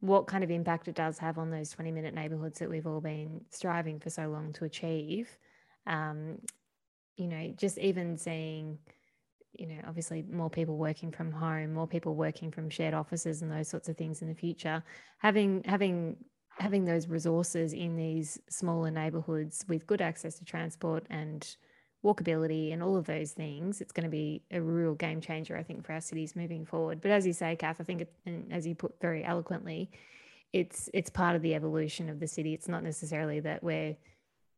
what 0.00 0.26
kind 0.26 0.42
of 0.42 0.50
impact 0.50 0.88
it 0.88 0.96
does 0.96 1.18
have 1.18 1.38
on 1.38 1.50
those 1.50 1.70
20 1.70 1.92
minute 1.92 2.14
neighborhoods 2.14 2.58
that 2.58 2.68
we've 2.68 2.86
all 2.86 3.00
been 3.00 3.44
striving 3.50 4.00
for 4.00 4.10
so 4.10 4.28
long 4.28 4.52
to 4.54 4.64
achieve. 4.64 5.38
Um, 5.86 6.40
you 7.16 7.28
know, 7.28 7.54
just 7.56 7.78
even 7.78 8.18
seeing, 8.18 8.78
you 9.52 9.66
know, 9.66 9.80
obviously 9.86 10.22
more 10.22 10.50
people 10.50 10.76
working 10.76 11.12
from 11.12 11.30
home, 11.30 11.74
more 11.74 11.86
people 11.86 12.16
working 12.16 12.50
from 12.50 12.70
shared 12.70 12.94
offices 12.94 13.40
and 13.40 13.52
those 13.52 13.68
sorts 13.68 13.88
of 13.88 13.96
things 13.96 14.20
in 14.20 14.28
the 14.28 14.34
future, 14.34 14.82
having, 15.18 15.62
having, 15.64 16.16
having 16.58 16.84
those 16.84 17.06
resources 17.08 17.72
in 17.72 17.96
these 17.96 18.36
smaller 18.50 18.90
neighborhoods 18.90 19.64
with 19.68 19.86
good 19.86 20.00
access 20.00 20.38
to 20.40 20.44
transport 20.44 21.06
and 21.08 21.56
walkability 22.04 22.72
and 22.72 22.82
all 22.82 22.96
of 22.96 23.06
those 23.06 23.32
things, 23.32 23.80
it's 23.80 23.92
going 23.92 24.04
to 24.04 24.10
be 24.10 24.42
a 24.50 24.60
real 24.60 24.94
game 24.94 25.20
changer, 25.20 25.56
I 25.56 25.62
think, 25.62 25.84
for 25.84 25.92
our 25.92 26.00
cities 26.00 26.36
moving 26.36 26.64
forward. 26.64 27.00
But 27.00 27.10
as 27.10 27.26
you 27.26 27.32
say, 27.32 27.56
Kath, 27.56 27.80
I 27.80 27.84
think, 27.84 28.02
it, 28.02 28.12
and 28.24 28.52
as 28.52 28.66
you 28.66 28.74
put 28.74 29.00
very 29.00 29.24
eloquently, 29.24 29.90
it's 30.52 30.88
it's 30.94 31.10
part 31.10 31.36
of 31.36 31.42
the 31.42 31.54
evolution 31.54 32.08
of 32.08 32.20
the 32.20 32.28
city. 32.28 32.54
It's 32.54 32.68
not 32.68 32.82
necessarily 32.82 33.40
that 33.40 33.62
we're 33.62 33.96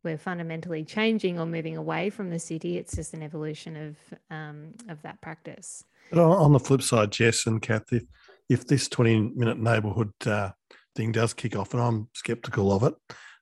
we're 0.03 0.17
fundamentally 0.17 0.83
changing 0.83 1.39
or 1.39 1.45
moving 1.45 1.77
away 1.77 2.09
from 2.09 2.29
the 2.29 2.39
city. 2.39 2.77
It's 2.77 2.95
just 2.95 3.13
an 3.13 3.21
evolution 3.21 3.75
of 3.75 3.97
um, 4.29 4.73
of 4.87 5.01
that 5.01 5.21
practice. 5.21 5.83
But 6.11 6.23
on 6.23 6.53
the 6.53 6.59
flip 6.59 6.81
side, 6.81 7.11
Jess 7.11 7.45
and 7.45 7.61
Kath, 7.61 7.91
if 7.91 8.03
if 8.49 8.67
this 8.67 8.87
twenty 8.87 9.19
minute 9.19 9.57
neighbourhood 9.57 10.13
uh, 10.25 10.51
thing 10.95 11.11
does 11.11 11.33
kick 11.33 11.55
off, 11.55 11.73
and 11.73 11.81
I'm 11.81 12.09
sceptical 12.13 12.71
of 12.71 12.83
it, 12.83 12.93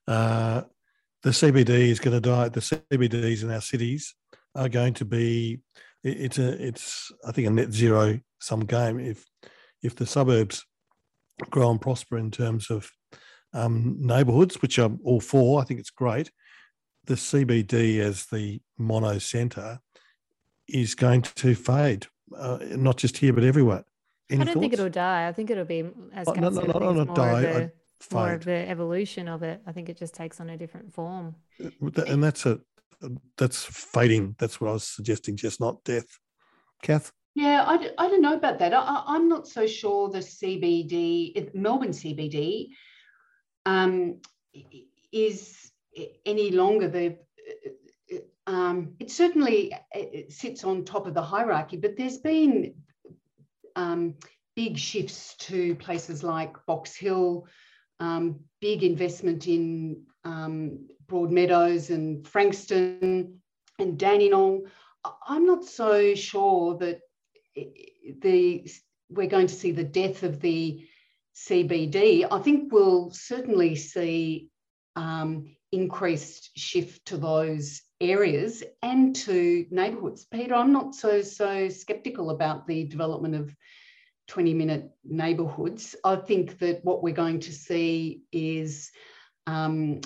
uh, 0.08 0.62
the 1.22 1.30
CBD 1.30 1.68
is 1.68 2.00
going 2.00 2.14
to 2.14 2.20
die. 2.20 2.48
The 2.48 2.60
CBDs 2.60 3.42
in 3.42 3.50
our 3.50 3.60
cities 3.60 4.14
are 4.54 4.68
going 4.68 4.94
to 4.94 5.04
be. 5.04 5.60
It's 6.02 6.38
a. 6.38 6.66
It's 6.66 7.12
I 7.26 7.32
think 7.32 7.48
a 7.48 7.50
net 7.50 7.72
zero 7.72 8.20
sum 8.40 8.60
game. 8.60 8.98
If 8.98 9.24
if 9.82 9.94
the 9.94 10.06
suburbs 10.06 10.64
grow 11.50 11.70
and 11.70 11.80
prosper 11.80 12.18
in 12.18 12.30
terms 12.30 12.70
of 12.70 12.90
um, 13.52 13.96
neighbourhoods, 14.00 14.62
which 14.62 14.78
I'm 14.78 14.98
all 15.04 15.20
for, 15.20 15.60
I 15.60 15.64
think 15.64 15.80
it's 15.80 15.90
great. 15.90 16.30
The 17.06 17.14
CBD 17.14 17.98
as 18.00 18.26
the 18.26 18.60
mono 18.78 19.18
centre 19.18 19.80
is 20.68 20.94
going 20.94 21.22
to 21.22 21.54
fade, 21.54 22.06
uh, 22.36 22.58
not 22.62 22.96
just 22.96 23.18
here 23.18 23.32
but 23.32 23.44
everywhere. 23.44 23.84
Any 24.30 24.42
I 24.42 24.44
don't 24.44 24.54
thoughts? 24.54 24.62
think 24.62 24.72
it'll 24.74 24.88
die. 24.88 25.28
I 25.28 25.32
think 25.32 25.50
it'll 25.50 25.64
be 25.64 25.90
as 26.14 26.28
oh, 26.28 26.32
no, 26.32 26.48
no, 26.48 26.78
no, 26.78 27.04
not 27.04 27.14
die 27.14 27.72
more 28.12 28.34
of 28.34 28.44
the 28.44 28.68
evolution 28.68 29.28
of 29.28 29.42
it. 29.42 29.60
I 29.66 29.72
think 29.72 29.88
it 29.88 29.96
just 29.96 30.14
takes 30.14 30.40
on 30.40 30.50
a 30.50 30.56
different 30.56 30.92
form. 30.92 31.36
And 31.58 32.22
that's 32.22 32.46
a 32.46 32.60
that's 33.36 33.64
fading. 33.64 34.36
That's 34.38 34.60
what 34.60 34.70
I 34.70 34.72
was 34.72 34.84
suggesting, 34.84 35.36
just 35.36 35.60
not 35.60 35.82
death. 35.84 36.18
Kath. 36.82 37.12
Yeah, 37.34 37.64
I, 37.66 37.90
I 37.96 38.08
don't 38.08 38.22
know 38.22 38.34
about 38.34 38.58
that. 38.58 38.74
I, 38.74 39.14
am 39.14 39.28
not 39.28 39.46
so 39.46 39.66
sure 39.66 40.08
the 40.08 40.18
CBD, 40.18 41.54
Melbourne 41.54 41.90
CBD, 41.90 42.70
um, 43.66 44.20
is 45.12 45.70
any 46.26 46.50
longer 46.50 46.88
the. 46.88 47.16
Um, 48.46 48.94
it 48.98 49.12
certainly 49.12 49.72
it 49.92 50.32
sits 50.32 50.64
on 50.64 50.84
top 50.84 51.06
of 51.06 51.14
the 51.14 51.22
hierarchy, 51.22 51.76
but 51.76 51.96
there's 51.96 52.18
been 52.18 52.74
um, 53.76 54.14
big 54.56 54.76
shifts 54.76 55.36
to 55.38 55.76
places 55.76 56.24
like 56.24 56.54
Box 56.66 56.96
Hill, 56.96 57.46
um, 58.00 58.40
big 58.60 58.82
investment 58.82 59.46
in 59.46 60.02
um, 60.24 60.88
Broadmeadows 61.06 61.90
and 61.90 62.26
Frankston 62.26 63.40
and 63.78 63.98
Dandenong. 63.98 64.66
I'm 65.26 65.46
not 65.46 65.64
so 65.64 66.14
sure 66.14 66.76
that 66.78 67.00
the 67.54 68.70
we're 69.10 69.26
going 69.26 69.48
to 69.48 69.54
see 69.54 69.72
the 69.72 69.84
death 69.84 70.22
of 70.22 70.40
the 70.40 70.86
CBD. 71.34 72.26
I 72.30 72.38
think 72.38 72.72
we'll 72.72 73.10
certainly 73.10 73.74
see 73.74 74.50
um, 74.96 75.56
increased 75.72 76.50
shift 76.56 77.06
to 77.06 77.16
those 77.16 77.82
areas 78.00 78.62
and 78.82 79.14
to 79.14 79.66
neighbourhoods. 79.70 80.26
Peter, 80.26 80.54
I'm 80.54 80.72
not 80.72 80.94
so 80.94 81.22
so 81.22 81.68
sceptical 81.68 82.30
about 82.30 82.66
the 82.66 82.84
development 82.84 83.34
of 83.34 83.54
20 84.30 84.54
minute 84.54 84.88
neighbourhoods. 85.04 85.96
I 86.04 86.14
think 86.14 86.60
that 86.60 86.84
what 86.84 87.02
we're 87.02 87.12
going 87.12 87.40
to 87.40 87.52
see 87.52 88.22
is 88.30 88.92
um, 89.48 90.02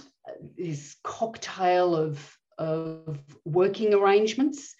this 0.56 0.96
cocktail 1.04 1.94
of, 1.94 2.38
of 2.56 3.18
working 3.44 3.92
arrangements. 3.92 4.74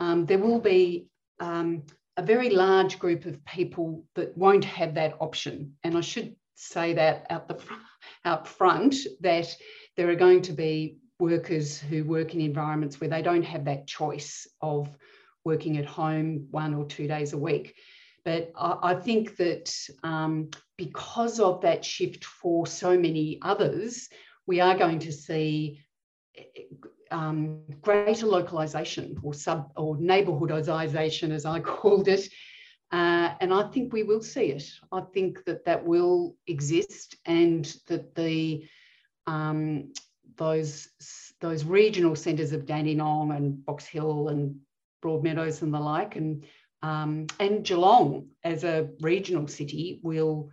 Um, 0.00 0.26
there 0.26 0.40
will 0.40 0.58
be 0.58 1.06
um, 1.38 1.84
a 2.16 2.22
very 2.22 2.50
large 2.50 2.98
group 2.98 3.26
of 3.26 3.44
people 3.44 4.04
that 4.16 4.36
won't 4.36 4.64
have 4.64 4.94
that 4.94 5.14
option. 5.20 5.76
And 5.84 5.96
I 5.96 6.00
should 6.00 6.34
say 6.56 6.94
that 6.94 7.26
out 7.30 7.46
the 7.46 7.62
out 8.24 8.48
front 8.48 8.96
that 9.20 9.54
there 9.96 10.10
are 10.10 10.16
going 10.16 10.42
to 10.42 10.52
be 10.52 10.96
workers 11.20 11.78
who 11.78 12.02
work 12.02 12.34
in 12.34 12.40
environments 12.40 13.00
where 13.00 13.10
they 13.10 13.22
don't 13.22 13.44
have 13.44 13.66
that 13.66 13.86
choice 13.86 14.48
of 14.60 14.88
working 15.44 15.78
at 15.78 15.86
home 15.86 16.48
one 16.50 16.74
or 16.74 16.86
two 16.86 17.06
days 17.06 17.34
a 17.34 17.38
week. 17.38 17.76
But 18.24 18.52
I, 18.56 18.78
I 18.82 18.94
think 18.94 19.36
that 19.36 19.74
um, 20.02 20.50
because 20.76 21.40
of 21.40 21.60
that 21.62 21.84
shift 21.84 22.24
for 22.24 22.66
so 22.66 22.98
many 22.98 23.38
others, 23.42 24.08
we 24.46 24.60
are 24.60 24.76
going 24.76 24.98
to 25.00 25.12
see 25.12 25.80
um, 27.10 27.62
greater 27.80 28.26
localization 28.26 29.18
or 29.22 29.34
sub 29.34 29.72
or 29.76 29.96
neighborhoodization, 29.96 31.30
as 31.30 31.44
I 31.44 31.60
called 31.74 32.08
it. 32.08 32.28
Uh, 32.92 33.34
and 33.40 33.54
I 33.54 33.68
think 33.70 33.92
we 33.92 34.02
will 34.02 34.22
see 34.22 34.46
it. 34.46 34.68
I 34.90 35.00
think 35.00 35.44
that 35.44 35.64
that 35.64 35.84
will 35.84 36.36
exist, 36.46 37.16
and 37.24 37.64
that 37.86 38.14
the 38.16 38.64
um, 39.26 39.92
those 40.36 40.88
those 41.40 41.64
regional 41.64 42.16
centres 42.16 42.52
of 42.52 42.66
Dandenong 42.66 43.36
and 43.36 43.64
Box 43.64 43.86
Hill 43.86 44.28
and 44.28 44.56
Broadmeadows 45.04 45.62
and 45.62 45.72
the 45.72 45.78
like, 45.78 46.16
and 46.16 46.44
um, 46.82 47.26
and 47.38 47.64
Geelong 47.64 48.28
as 48.42 48.64
a 48.64 48.88
regional 49.00 49.46
city 49.46 50.00
will 50.02 50.50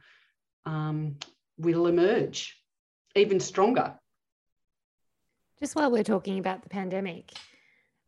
um, 0.65 1.17
will 1.57 1.87
emerge 1.87 2.61
even 3.15 3.39
stronger. 3.39 3.95
Just 5.59 5.75
while 5.75 5.89
we're 5.89 6.03
talking 6.03 6.37
about 6.37 6.61
the 6.61 6.69
pandemic, 6.69 7.31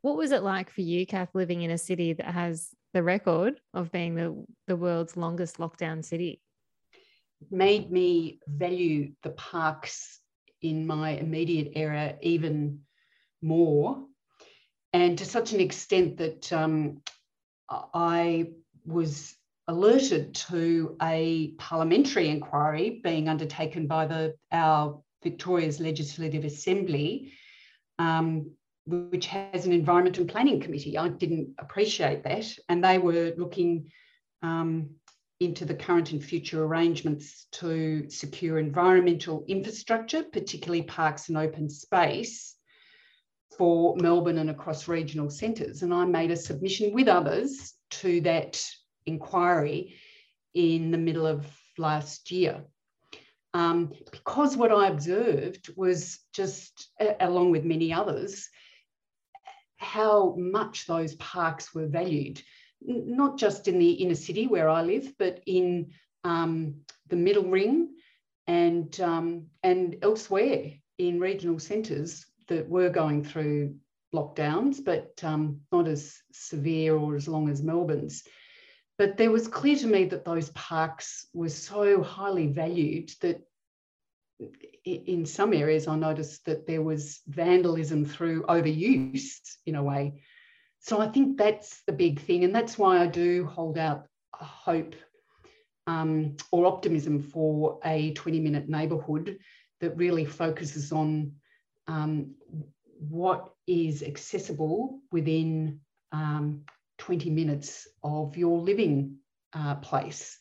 what 0.01 0.17
was 0.17 0.31
it 0.31 0.43
like 0.43 0.69
for 0.69 0.81
you, 0.81 1.05
Kath, 1.05 1.33
living 1.33 1.61
in 1.61 1.71
a 1.71 1.77
city 1.77 2.13
that 2.13 2.27
has 2.27 2.69
the 2.93 3.01
record 3.01 3.59
of 3.73 3.91
being 3.91 4.15
the, 4.15 4.45
the 4.67 4.75
world's 4.75 5.17
longest 5.17 5.57
lockdown 5.57 6.03
city? 6.03 6.41
It 7.41 7.51
made 7.51 7.91
me 7.91 8.39
value 8.47 9.13
the 9.23 9.31
parks 9.31 10.19
in 10.61 10.85
my 10.85 11.11
immediate 11.11 11.73
area 11.75 12.17
even 12.21 12.81
more, 13.41 14.05
and 14.93 15.17
to 15.17 15.25
such 15.25 15.53
an 15.53 15.59
extent 15.59 16.17
that 16.17 16.51
um, 16.51 17.01
I 17.69 18.51
was 18.85 19.35
alerted 19.67 20.33
to 20.33 20.95
a 21.01 21.53
parliamentary 21.59 22.29
inquiry 22.29 23.01
being 23.03 23.29
undertaken 23.29 23.87
by 23.87 24.07
the 24.07 24.35
our 24.51 25.01
Victoria's 25.21 25.79
Legislative 25.79 26.45
Assembly, 26.45 27.33
um, 27.99 28.51
which 28.85 29.27
has 29.27 29.65
an 29.65 29.73
environment 29.73 30.17
and 30.17 30.29
planning 30.29 30.59
committee. 30.59 30.97
I 30.97 31.09
didn't 31.09 31.53
appreciate 31.59 32.23
that, 32.23 32.47
and 32.69 32.83
they 32.83 32.97
were 32.97 33.33
looking 33.37 33.91
um, 34.41 34.91
into 35.39 35.65
the 35.65 35.75
current 35.75 36.11
and 36.11 36.23
future 36.23 36.63
arrangements 36.63 37.47
to 37.51 38.09
secure 38.09 38.57
environmental 38.57 39.45
infrastructure, 39.47 40.23
particularly 40.23 40.83
parks 40.83 41.29
and 41.29 41.37
open 41.37 41.69
space 41.69 42.55
for 43.57 43.95
Melbourne 43.97 44.37
and 44.37 44.49
across 44.49 44.87
regional 44.87 45.29
centres. 45.29 45.81
And 45.81 45.93
I 45.93 46.05
made 46.05 46.31
a 46.31 46.35
submission 46.35 46.93
with 46.93 47.07
others 47.07 47.73
to 47.91 48.21
that 48.21 48.61
inquiry 49.05 49.95
in 50.53 50.91
the 50.91 50.97
middle 50.97 51.25
of 51.25 51.45
last 51.77 52.31
year. 52.31 52.63
Um, 53.53 53.91
because 54.11 54.55
what 54.55 54.71
I 54.71 54.87
observed 54.87 55.71
was 55.75 56.19
just, 56.33 56.89
along 57.19 57.51
with 57.51 57.65
many 57.65 57.91
others, 57.91 58.47
how 59.77 60.35
much 60.37 60.85
those 60.85 61.15
parks 61.15 61.73
were 61.73 61.87
valued, 61.87 62.41
not 62.81 63.37
just 63.37 63.67
in 63.67 63.79
the 63.79 63.91
inner 63.91 64.15
city 64.15 64.45
where 64.45 64.69
I 64.69 64.83
live, 64.83 65.13
but 65.17 65.41
in 65.47 65.91
um, 66.23 66.81
the 67.07 67.15
middle 67.15 67.45
ring 67.45 67.95
and, 68.45 68.99
um, 69.01 69.47
and 69.63 69.95
elsewhere 70.03 70.73
in 70.97 71.19
regional 71.19 71.59
centres 71.59 72.25
that 72.49 72.69
were 72.69 72.89
going 72.89 73.23
through 73.23 73.75
lockdowns, 74.13 74.83
but 74.83 75.11
um, 75.23 75.61
not 75.71 75.87
as 75.87 76.17
severe 76.31 76.95
or 76.95 77.15
as 77.15 77.27
long 77.27 77.49
as 77.49 77.61
Melbourne's. 77.61 78.23
But 78.97 79.15
there 79.17 79.31
was 79.31 79.47
clear 79.47 79.77
to 79.77 79.87
me 79.87 80.05
that 80.05 80.25
those 80.25 80.49
parks 80.49 81.27
were 81.33 81.49
so 81.49 82.03
highly 82.03 82.47
valued 82.47 83.11
that 83.21 83.41
in 84.85 85.25
some 85.25 85.53
areas 85.53 85.87
I 85.87 85.95
noticed 85.95 86.45
that 86.45 86.65
there 86.67 86.81
was 86.81 87.21
vandalism 87.27 88.05
through 88.05 88.43
overuse 88.43 89.39
in 89.65 89.75
a 89.75 89.83
way. 89.83 90.21
So 90.79 90.99
I 90.99 91.07
think 91.07 91.37
that's 91.37 91.81
the 91.85 91.93
big 91.93 92.19
thing. 92.19 92.43
And 92.43 92.55
that's 92.55 92.77
why 92.77 92.99
I 92.99 93.07
do 93.07 93.45
hold 93.45 93.77
out 93.77 94.05
hope 94.33 94.95
um, 95.87 96.37
or 96.51 96.65
optimism 96.65 97.21
for 97.21 97.79
a 97.83 98.13
20 98.13 98.39
minute 98.39 98.69
neighbourhood 98.69 99.39
that 99.81 99.97
really 99.97 100.25
focuses 100.25 100.91
on 100.91 101.33
um, 101.89 102.35
what 102.99 103.49
is 103.67 104.03
accessible 104.03 104.99
within 105.11 105.79
um, 106.11 106.61
20 106.99 107.31
minutes 107.31 107.87
of 108.03 108.37
your 108.37 108.59
living 108.59 109.17
uh, 109.53 109.75
place. 109.75 110.37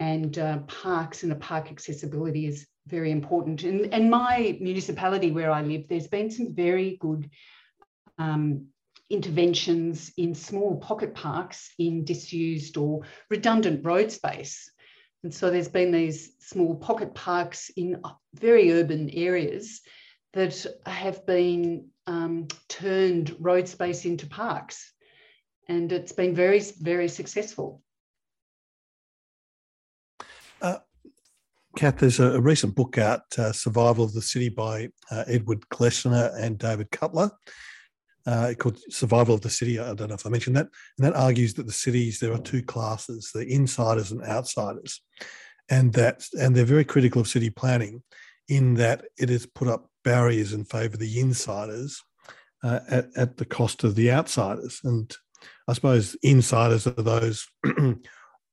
And 0.00 0.36
uh, 0.38 0.58
parks 0.60 1.22
and 1.22 1.30
the 1.30 1.36
park 1.36 1.70
accessibility 1.70 2.46
is 2.46 2.66
very 2.86 3.10
important. 3.10 3.62
And, 3.64 3.92
and 3.92 4.10
my 4.10 4.56
municipality 4.60 5.30
where 5.30 5.50
I 5.50 5.62
live, 5.62 5.86
there's 5.88 6.08
been 6.08 6.30
some 6.30 6.54
very 6.54 6.96
good 7.00 7.30
um, 8.18 8.66
interventions 9.10 10.10
in 10.16 10.34
small 10.34 10.76
pocket 10.78 11.14
parks 11.14 11.70
in 11.78 12.04
disused 12.04 12.78
or 12.78 13.02
redundant 13.28 13.84
road 13.84 14.10
space. 14.10 14.70
And 15.22 15.32
so 15.32 15.50
there's 15.50 15.68
been 15.68 15.92
these 15.92 16.32
small 16.40 16.76
pocket 16.76 17.14
parks 17.14 17.70
in 17.76 18.02
very 18.34 18.72
urban 18.72 19.10
areas 19.10 19.82
that 20.32 20.66
have 20.86 21.26
been 21.26 21.88
um, 22.06 22.48
turned 22.68 23.36
road 23.38 23.68
space 23.68 24.04
into 24.04 24.26
parks. 24.26 24.92
And 25.68 25.92
it's 25.92 26.12
been 26.12 26.34
very, 26.34 26.60
very 26.80 27.08
successful. 27.08 27.82
Uh, 30.60 30.78
Kath, 31.76 31.98
there's 31.98 32.20
a, 32.20 32.40
recent 32.40 32.74
book 32.74 32.98
out, 32.98 33.22
uh, 33.38 33.52
Survival 33.52 34.04
of 34.04 34.12
the 34.12 34.22
City 34.22 34.48
by 34.48 34.88
uh, 35.10 35.24
Edward 35.26 35.68
Glaeser 35.68 36.32
and 36.38 36.58
David 36.58 36.90
Cutler. 36.90 37.30
Uh, 38.24 38.54
called 38.56 38.78
Survival 38.88 39.34
of 39.34 39.40
the 39.40 39.50
City. 39.50 39.80
I 39.80 39.94
don't 39.94 40.08
know 40.08 40.14
if 40.14 40.24
I 40.24 40.30
mentioned 40.30 40.56
that. 40.56 40.68
And 40.96 41.06
that 41.06 41.16
argues 41.16 41.54
that 41.54 41.66
the 41.66 41.72
cities, 41.72 42.20
there 42.20 42.32
are 42.32 42.38
two 42.38 42.62
classes, 42.62 43.32
the 43.34 43.44
insiders 43.44 44.12
and 44.12 44.22
outsiders. 44.22 45.02
And 45.68 45.92
that 45.94 46.24
and 46.38 46.54
they're 46.54 46.64
very 46.64 46.84
critical 46.84 47.20
of 47.20 47.26
city 47.26 47.50
planning 47.50 48.00
in 48.48 48.74
that 48.74 49.06
it 49.18 49.28
has 49.28 49.44
put 49.44 49.66
up 49.66 49.90
barriers 50.04 50.52
in 50.52 50.64
favour 50.64 50.94
of 50.94 50.98
the 50.98 51.20
insiders 51.20 52.02
uh, 52.62 52.80
at, 52.88 53.08
at 53.16 53.36
the 53.36 53.44
cost 53.44 53.84
of 53.84 53.94
the 53.94 54.10
outsiders. 54.10 54.80
And 54.84 55.14
I 55.68 55.72
suppose 55.72 56.16
insiders 56.22 56.86
are 56.86 56.92
those 56.92 57.46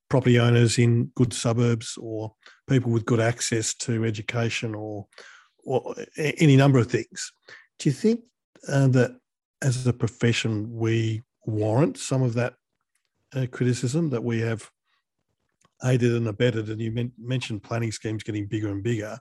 property 0.09 0.39
owners 0.39 0.77
in 0.77 1.11
good 1.15 1.33
suburbs 1.33 1.97
or 2.01 2.33
people 2.67 2.91
with 2.91 3.05
good 3.05 3.19
access 3.19 3.73
to 3.73 4.05
education 4.05 4.75
or, 4.75 5.07
or 5.63 5.95
any 6.17 6.55
number 6.55 6.79
of 6.79 6.87
things. 6.87 7.31
Do 7.77 7.89
you 7.89 7.93
think 7.93 8.21
uh, 8.67 8.87
that 8.89 9.17
as 9.61 9.85
a 9.85 9.93
profession 9.93 10.69
we 10.71 11.21
warrant 11.45 11.97
some 11.97 12.21
of 12.21 12.33
that 12.33 12.53
uh, 13.33 13.45
criticism 13.51 14.09
that 14.09 14.23
we 14.23 14.39
have 14.39 14.69
aided 15.85 16.13
and 16.13 16.27
abetted? 16.27 16.69
And 16.69 16.81
you 16.81 16.91
men- 16.91 17.13
mentioned 17.19 17.63
planning 17.63 17.91
schemes 17.91 18.23
getting 18.23 18.47
bigger 18.47 18.69
and 18.69 18.83
bigger 18.83 19.19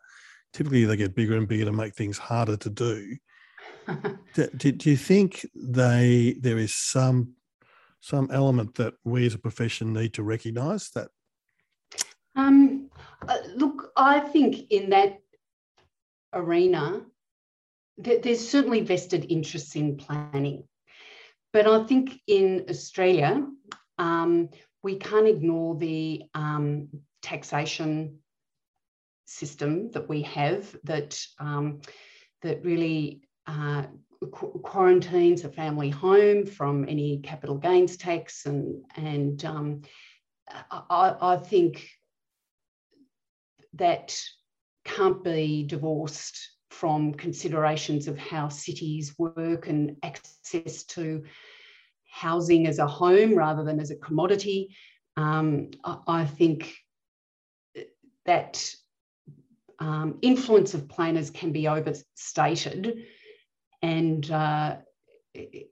typically 0.53 0.85
they 0.85 0.97
get 0.97 1.15
bigger 1.15 1.37
and 1.37 1.49
bigger 1.49 1.67
to 1.67 1.73
make 1.73 1.95
things 1.95 2.19
harder 2.19 2.57
to 2.57 2.71
do. 2.71 3.17
do, 4.35 4.49
do, 4.57 4.73
do, 4.73 4.91
you 4.91 4.97
think 4.97 5.47
they 5.55 6.37
there 6.41 6.59
is 6.59 6.75
some 6.75 7.35
some 8.01 8.31
element 8.31 8.75
that 8.77 8.95
we 9.05 9.27
as 9.27 9.35
a 9.35 9.39
profession 9.39 9.93
need 9.93 10.15
to 10.15 10.23
recognise 10.23 10.91
that? 10.91 11.09
Um, 12.37 12.91
uh, 13.27 13.39
look, 13.57 13.91
I 13.97 14.21
think 14.21 14.71
in 14.71 14.91
that 14.91 15.19
arena, 16.33 17.03
th- 18.03 18.23
there's 18.23 18.49
certainly 18.49 18.83
vested 18.83 19.27
interests 19.31 19.75
in 19.75 19.97
planning, 19.97 20.65
but 21.53 21.67
I 21.67 21.85
think 21.85 22.21
in 22.27 22.67
Australia, 22.69 23.45
um, 23.99 24.51
we 24.83 24.97
can't 24.97 25.27
ignore 25.27 25.77
the 25.77 26.23
um, 26.35 26.89
taxation 27.23 28.19
system 29.29 29.91
that 29.91 30.09
we 30.09 30.23
have 30.23 30.75
that 30.85 31.21
um, 31.39 31.81
that 32.43 32.65
really 32.65 33.21
uh, 33.47 33.85
qu- 34.33 34.61
quarantines 34.65 35.45
a 35.45 35.51
family 35.51 35.91
home 35.91 36.47
from 36.47 36.89
any 36.89 37.19
capital 37.19 37.57
gains 37.57 37.97
tax 37.97 38.47
and 38.47 38.85
and 38.97 39.45
um, 39.45 39.83
I, 40.71 41.15
I 41.21 41.37
think 41.37 41.87
that 43.75 44.19
can't 44.85 45.23
be 45.23 45.65
divorced 45.65 46.39
from 46.71 47.13
considerations 47.13 48.09
of 48.09 48.19
how 48.19 48.49
cities 48.49 49.15
work 49.19 49.69
and 49.69 49.97
access 50.03 50.85
to 50.85 51.23
housing 52.11 52.67
as 52.67 52.79
a 52.79 52.87
home 52.87 53.35
rather 53.35 53.65
than 53.65 53.81
as 53.81 53.91
a 53.91 53.97
commodity. 53.97 54.75
Um, 55.17 55.71
I, 55.85 55.99
I, 56.07 56.25
think 56.25 56.75
that 58.25 58.73
um, 59.79 60.19
influence 60.23 60.75
of 60.75 60.89
planners 60.89 61.31
can 61.31 61.53
be 61.53 61.69
overstated. 61.69 63.05
And 63.83 64.31
uh, 64.31 64.77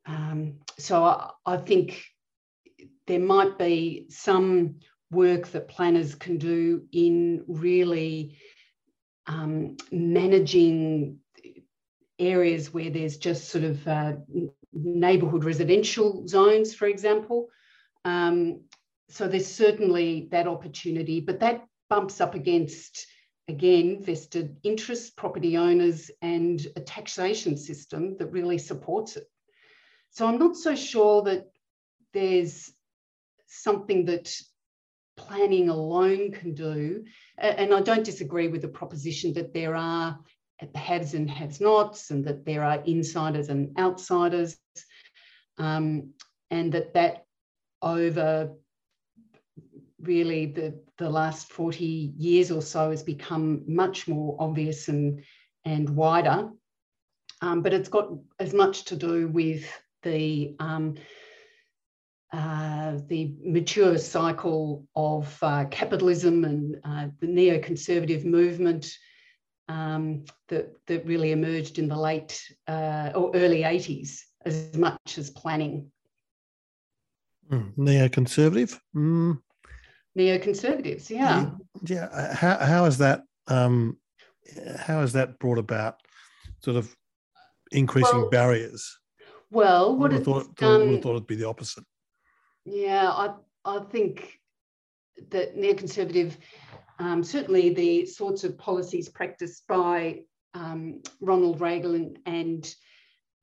um, 0.07 0.59
so 0.79 1.05
I, 1.05 1.31
I 1.45 1.57
think 1.57 2.05
there 3.07 3.21
might 3.21 3.59
be 3.59 4.07
some 4.11 4.77
work 5.11 5.49
that 5.49 5.69
planners 5.69 6.15
can 6.15 6.39
do 6.39 6.83
in 6.93 7.45
really 7.47 8.39
um, 9.27 9.77
managing 9.91 11.19
areas 12.19 12.73
where 12.73 12.91
there's 12.91 13.17
just 13.17 13.49
sort 13.49 13.65
of 13.65 13.87
uh, 13.87 14.15
neighbourhood 14.73 15.45
residential 15.45 16.27
zones, 16.27 16.75
for 16.75 16.87
example. 16.87 17.49
Um, 18.05 18.63
so 19.09 19.29
there's 19.29 19.47
certainly 19.47 20.29
that 20.31 20.47
opportunity, 20.47 21.21
but 21.21 21.41
that 21.41 21.65
bumps 21.89 22.21
up 22.21 22.35
against, 22.35 23.07
again, 23.49 24.03
vested 24.03 24.57
interests, 24.63 25.11
property 25.11 25.57
owners, 25.57 26.11
and 26.23 26.67
a 26.77 26.81
taxation 26.81 27.57
system 27.57 28.17
that 28.19 28.33
really 28.33 28.59
supports 28.59 29.17
it. 29.17 29.25
So 30.11 30.27
I'm 30.27 30.39
not 30.39 30.57
so 30.57 30.75
sure 30.75 31.23
that 31.23 31.47
there's 32.13 32.73
something 33.47 34.07
that 34.07 34.35
planning 35.17 35.69
alone 35.69 36.33
can 36.33 36.55
do. 36.55 37.05
And 37.39 37.73
I 37.73 37.81
don't 37.81 38.05
disagree 38.05 38.49
with 38.49 38.63
the 38.63 38.69
proposition 38.69 39.33
that 39.35 39.55
there 39.55 39.75
are 39.75 40.19
haves 40.75 41.13
and 41.13 41.29
have 41.31 41.61
nots, 41.61 42.11
and 42.11 42.25
that 42.25 42.47
there 42.47 42.65
are 42.65 42.83
insiders 42.87 43.51
and 43.51 43.79
outsiders, 43.79 44.57
um, 45.59 46.15
and 46.51 46.73
that 46.73 46.95
that 46.95 47.27
over 47.83 48.55
really 50.07 50.47
the, 50.47 50.79
the 50.99 51.09
last 51.09 51.53
40 51.53 52.13
years 52.17 52.51
or 52.51 52.63
so 52.63 52.91
has 52.91 53.03
become 53.03 53.63
much 53.67 54.09
more 54.09 54.37
obvious 54.39 54.89
and, 54.89 55.23
and 55.65 55.89
wider. 55.91 56.51
Um, 57.43 57.63
but 57.63 57.75
it's 57.75 57.89
got 57.89 58.11
as 58.39 58.55
much 58.55 58.85
to 58.85 58.97
do 58.97 59.29
with 59.29 59.65
the 60.03 60.55
um, 60.59 60.95
uh, 62.33 62.99
the 63.07 63.35
mature 63.43 63.97
cycle 63.99 64.87
of 64.97 65.39
uh, 65.43 65.65
capitalism 65.71 66.45
and 66.45 66.77
uh, 66.85 67.07
the 67.21 67.27
neoconservative 67.27 68.25
movement 68.25 68.93
um, 69.69 70.25
that, 70.49 70.75
that 70.87 71.07
really 71.07 71.33
emerged 71.33 71.79
in 71.79 71.89
the 71.89 71.97
late 71.97 72.41
uh, 72.67 73.11
or 73.15 73.31
early 73.35 73.63
80s 73.63 74.21
as 74.45 74.77
much 74.77 75.19
as 75.19 75.31
planning. 75.31 75.91
Mm, 77.51 77.75
neoconservative? 77.77 78.79
Mm. 78.95 79.39
Neoconservatives, 80.17 81.11
yeah. 81.11 81.51
Yeah. 81.83 82.07
Uh, 82.07 82.35
how, 82.35 82.57
how 82.59 82.85
is 82.87 82.99
that? 82.99 83.23
Um, 83.49 83.99
how 84.79 85.01
has 85.01 85.13
that 85.13 85.39
brought 85.39 85.59
about 85.59 86.01
sort 86.61 86.77
of 86.77 86.95
increasing 87.71 88.21
well, 88.21 88.31
barriers? 88.31 88.99
Well, 89.51 89.97
what 89.97 90.13
I 90.13 90.19
thought, 90.19 90.57
thought, 90.57 90.83
um, 90.83 91.01
thought 91.01 91.11
it'd 91.11 91.27
be 91.27 91.37
the 91.37 91.49
opposite. 91.49 91.85
Yeah, 92.65 93.11
I, 93.11 93.35
I 93.65 93.81
think 93.81 94.41
that 95.31 95.57
neoconservative, 95.57 96.33
um, 96.99 97.23
certainly 97.23 97.75
the 97.75 98.07
sorts 98.07 98.45
of 98.45 98.59
policies 98.59 99.09
practiced 99.09 99.67
by 99.67 100.23
um, 100.55 101.03
Ronald 101.21 101.61
Reagan 101.61 102.17
and 102.27 102.75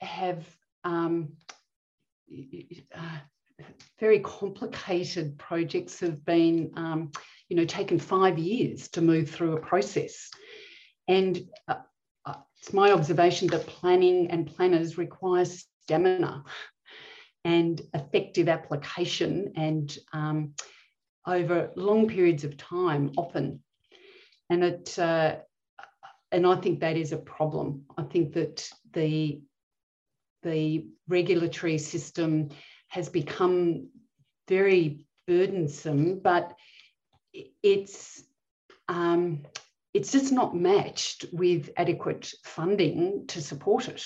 have 0.00 0.44
um, 0.84 1.32
uh, 2.94 3.18
very 3.98 4.20
complicated 4.20 5.38
projects 5.38 6.00
have 6.00 6.24
been, 6.24 6.72
um, 6.76 7.10
you 7.48 7.56
know, 7.56 7.64
taken 7.64 7.98
five 7.98 8.38
years 8.38 8.88
to 8.88 9.00
move 9.00 9.30
through 9.30 9.56
a 9.56 9.60
process. 9.60 10.28
And 11.08 11.40
uh, 11.68 11.76
it's 12.64 12.72
my 12.72 12.92
observation 12.92 13.46
that 13.48 13.66
planning 13.66 14.30
and 14.30 14.46
planners 14.46 14.96
require 14.96 15.44
stamina 15.44 16.42
and 17.44 17.82
effective 17.92 18.48
application 18.48 19.52
and 19.54 19.98
um, 20.14 20.54
over 21.26 21.70
long 21.76 22.08
periods 22.08 22.42
of 22.42 22.56
time 22.56 23.12
often. 23.18 23.62
And 24.48 24.64
it, 24.64 24.98
uh, 24.98 25.36
and 26.32 26.46
I 26.46 26.56
think 26.56 26.80
that 26.80 26.96
is 26.96 27.12
a 27.12 27.18
problem. 27.18 27.84
I 27.98 28.02
think 28.04 28.32
that 28.32 28.66
the 28.94 29.42
the 30.42 30.86
regulatory 31.06 31.76
system 31.76 32.48
has 32.88 33.10
become 33.10 33.88
very 34.48 35.06
burdensome, 35.26 36.20
but 36.20 36.54
it's 37.62 38.22
um, 38.88 39.42
it's 39.94 40.10
just 40.10 40.32
not 40.32 40.56
matched 40.56 41.24
with 41.32 41.70
adequate 41.76 42.32
funding 42.44 43.26
to 43.28 43.40
support 43.40 43.88
it. 43.88 44.04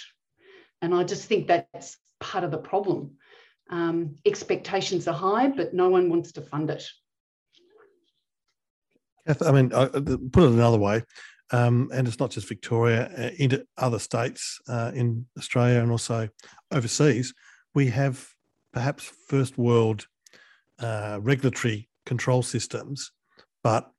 And 0.83 0.95
I 0.95 1.03
just 1.03 1.25
think 1.25 1.49
that's 1.49 1.97
part 2.21 2.45
of 2.45 2.51
the 2.51 2.59
problem. 2.59 3.17
Um, 3.71 4.17
expectations 4.25 5.09
are 5.09 5.15
high, 5.15 5.49
but 5.49 5.75
no 5.75 5.89
one 5.89 6.11
wants 6.11 6.33
to 6.33 6.43
fund 6.43 6.71
it. 6.71 6.87
I 9.45 9.53
mean, 9.53 9.71
put 9.71 10.45
it 10.45 10.53
another 10.53 10.79
way, 10.79 11.03
um, 11.51 11.91
and 11.93 12.09
it's 12.09 12.19
not 12.19 12.31
just 12.31 12.49
Victoria, 12.49 13.11
uh, 13.17 13.31
into 13.39 13.67
other 13.77 13.99
states 13.99 14.59
uh, 14.69 14.93
in 14.95 15.27
Australia 15.37 15.81
and 15.81 15.91
also 15.91 16.29
overseas, 16.71 17.35
we 17.75 17.89
have 17.89 18.27
perhaps 18.73 19.13
first 19.29 19.59
world 19.59 20.07
uh, 20.79 21.19
regulatory 21.21 21.89
control 22.07 22.43
systems, 22.43 23.13
but 23.63 23.91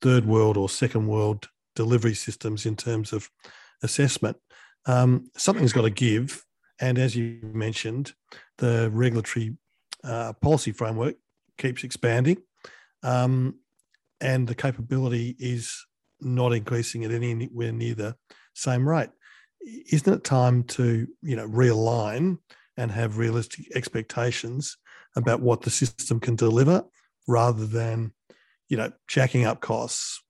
third 0.00 0.26
world 0.26 0.56
or 0.56 0.68
second 0.68 1.06
world 1.06 1.48
delivery 1.74 2.14
systems 2.14 2.66
in 2.66 2.76
terms 2.76 3.12
of 3.12 3.30
assessment, 3.82 4.36
um, 4.86 5.30
something's 5.36 5.72
got 5.72 5.82
to 5.82 5.90
give. 5.90 6.44
And 6.80 6.98
as 6.98 7.16
you 7.16 7.38
mentioned, 7.42 8.12
the 8.58 8.90
regulatory 8.92 9.56
uh, 10.04 10.32
policy 10.34 10.72
framework 10.72 11.16
keeps 11.58 11.84
expanding, 11.84 12.38
um, 13.02 13.58
and 14.20 14.46
the 14.46 14.54
capability 14.54 15.36
is 15.38 15.86
not 16.20 16.52
increasing 16.52 17.04
at 17.04 17.10
anywhere 17.10 17.72
near 17.72 17.94
the 17.94 18.16
same 18.54 18.88
rate. 18.88 19.10
Isn't 19.90 20.12
it 20.12 20.24
time 20.24 20.64
to 20.64 21.06
you 21.22 21.36
know 21.36 21.48
realign 21.48 22.38
and 22.76 22.90
have 22.90 23.18
realistic 23.18 23.74
expectations 23.74 24.76
about 25.16 25.40
what 25.40 25.62
the 25.62 25.70
system 25.70 26.20
can 26.20 26.36
deliver, 26.36 26.84
rather 27.26 27.66
than 27.66 28.12
you 28.68 28.76
know 28.76 28.92
jacking 29.08 29.44
up 29.44 29.60
costs, 29.60 30.22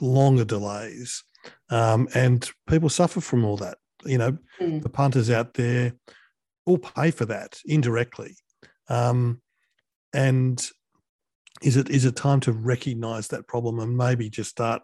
longer 0.00 0.44
delays, 0.44 1.22
um, 1.70 2.08
and 2.14 2.50
people 2.68 2.88
suffer 2.88 3.20
from 3.20 3.44
all 3.44 3.56
that. 3.58 3.78
You 4.04 4.18
know, 4.18 4.38
mm. 4.60 4.82
the 4.82 4.88
punters 4.88 5.30
out 5.30 5.54
there 5.54 5.94
all 6.66 6.78
pay 6.78 7.10
for 7.10 7.24
that 7.26 7.58
indirectly. 7.64 8.36
Um, 8.88 9.40
and 10.12 10.64
is 11.62 11.76
it 11.76 11.90
is 11.90 12.04
it 12.04 12.16
time 12.16 12.40
to 12.40 12.52
recognise 12.52 13.28
that 13.28 13.48
problem 13.48 13.80
and 13.80 13.96
maybe 13.96 14.30
just 14.30 14.50
start 14.50 14.82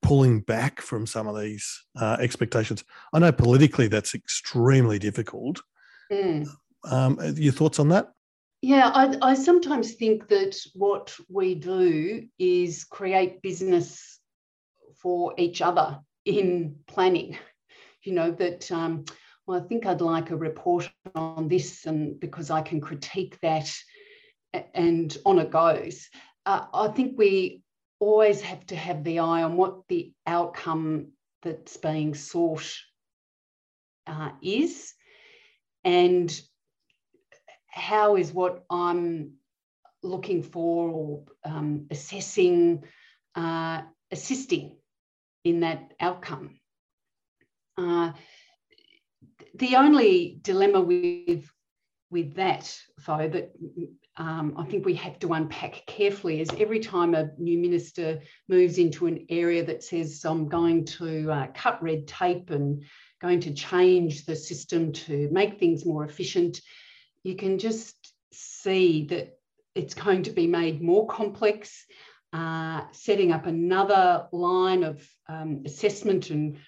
pulling 0.00 0.40
back 0.40 0.80
from 0.80 1.06
some 1.06 1.26
of 1.26 1.38
these 1.38 1.84
uh, 2.00 2.16
expectations? 2.20 2.84
I 3.12 3.18
know 3.18 3.32
politically 3.32 3.88
that's 3.88 4.14
extremely 4.14 4.98
difficult. 4.98 5.60
Mm. 6.12 6.46
Um, 6.84 7.18
your 7.36 7.52
thoughts 7.52 7.78
on 7.78 7.88
that? 7.88 8.12
Yeah, 8.60 8.90
I, 8.92 9.16
I 9.22 9.34
sometimes 9.34 9.94
think 9.94 10.28
that 10.28 10.58
what 10.74 11.14
we 11.28 11.54
do 11.54 12.26
is 12.38 12.84
create 12.84 13.40
business 13.40 14.18
for 15.00 15.32
each 15.38 15.62
other 15.62 16.00
in 16.24 16.76
planning. 16.88 17.38
You 18.02 18.14
know, 18.14 18.30
that, 18.32 18.70
um, 18.72 19.04
well, 19.46 19.62
I 19.62 19.66
think 19.68 19.86
I'd 19.86 20.00
like 20.00 20.30
a 20.30 20.36
report 20.36 20.90
on 21.14 21.48
this, 21.48 21.86
and 21.86 22.18
because 22.18 22.50
I 22.50 22.62
can 22.62 22.80
critique 22.80 23.38
that, 23.42 23.72
and 24.74 25.16
on 25.24 25.38
it 25.38 25.50
goes. 25.50 26.08
Uh, 26.44 26.66
I 26.72 26.88
think 26.88 27.18
we 27.18 27.62
always 28.00 28.40
have 28.40 28.64
to 28.66 28.76
have 28.76 29.04
the 29.04 29.20
eye 29.20 29.42
on 29.42 29.56
what 29.56 29.86
the 29.88 30.12
outcome 30.26 31.12
that's 31.42 31.76
being 31.76 32.14
sought 32.14 32.72
uh, 34.06 34.30
is, 34.42 34.94
and 35.84 36.40
how 37.78 38.16
is 38.16 38.32
what 38.32 38.64
I'm 38.70 39.34
looking 40.02 40.42
for 40.42 40.88
or 40.88 41.24
um, 41.44 41.86
assessing, 41.90 42.84
uh, 43.34 43.82
assisting 44.10 44.76
in 45.44 45.60
that 45.60 45.92
outcome. 46.00 46.58
Uh, 47.76 48.12
the 49.54 49.76
only 49.76 50.38
dilemma 50.42 50.80
with 50.80 51.50
with 52.10 52.34
that, 52.36 52.74
though, 53.06 53.28
that 53.28 53.52
um, 54.16 54.54
I 54.56 54.64
think 54.64 54.84
we 54.84 54.94
have 54.94 55.18
to 55.20 55.34
unpack 55.34 55.84
carefully 55.86 56.40
is 56.40 56.48
every 56.58 56.80
time 56.80 57.14
a 57.14 57.30
new 57.38 57.58
minister 57.58 58.20
moves 58.48 58.78
into 58.78 59.06
an 59.06 59.26
area 59.28 59.64
that 59.64 59.84
says, 59.84 60.24
I'm 60.24 60.48
going 60.48 60.86
to 60.86 61.30
uh, 61.30 61.46
cut 61.54 61.82
red 61.82 62.06
tape 62.06 62.50
and 62.50 62.82
going 63.20 63.40
to 63.40 63.52
change 63.52 64.24
the 64.24 64.34
system 64.34 64.92
to 64.92 65.28
make 65.30 65.58
things 65.58 65.84
more 65.84 66.04
efficient, 66.04 66.60
you 67.22 67.36
can 67.36 67.58
just 67.58 67.94
see 68.32 69.06
that 69.06 69.38
it's 69.74 69.94
going 69.94 70.22
to 70.24 70.30
be 70.30 70.46
made 70.46 70.82
more 70.82 71.06
complex 71.06 71.84
uh, 72.32 72.82
setting 72.92 73.32
up 73.32 73.46
another 73.46 74.26
line 74.32 74.84
of 74.84 75.06
um, 75.28 75.62
assessment 75.64 76.30
and 76.30 76.58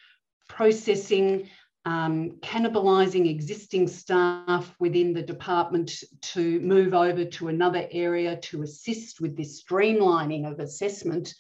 processing, 0.49 1.49
um, 1.85 2.39
cannibalising 2.41 3.29
existing 3.29 3.87
staff 3.87 4.75
within 4.79 5.13
the 5.13 5.23
department 5.23 6.03
to 6.21 6.61
move 6.61 6.95
over 6.95 7.25
to 7.25 7.49
another 7.49 7.87
area 7.91 8.37
to 8.37 8.63
assist 8.63 9.21
with 9.21 9.37
this 9.37 9.63
streamlining 9.63 10.51
of 10.51 10.61
assessment. 10.61 11.35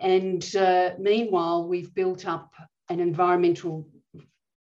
And 0.00 0.44
uh, 0.56 0.90
meanwhile, 0.98 1.66
we've 1.66 1.94
built 1.94 2.26
up 2.26 2.52
an 2.88 3.00
environmental 3.00 3.88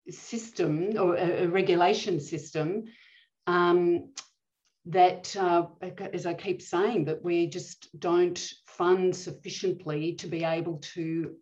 system 0.10 0.94
or 0.98 1.16
a, 1.16 1.44
a 1.44 1.48
regulation 1.48 2.20
system 2.20 2.86
um, 3.48 4.10
that, 4.86 5.36
uh, 5.36 5.66
as 6.14 6.26
I 6.26 6.34
keep 6.34 6.62
saying, 6.62 7.06
that 7.06 7.24
we 7.24 7.48
just 7.48 7.88
don't 8.00 8.40
fund 8.68 9.16
sufficiently 9.16 10.14
to 10.14 10.28
be 10.28 10.44
able 10.44 10.78
to 10.94 11.36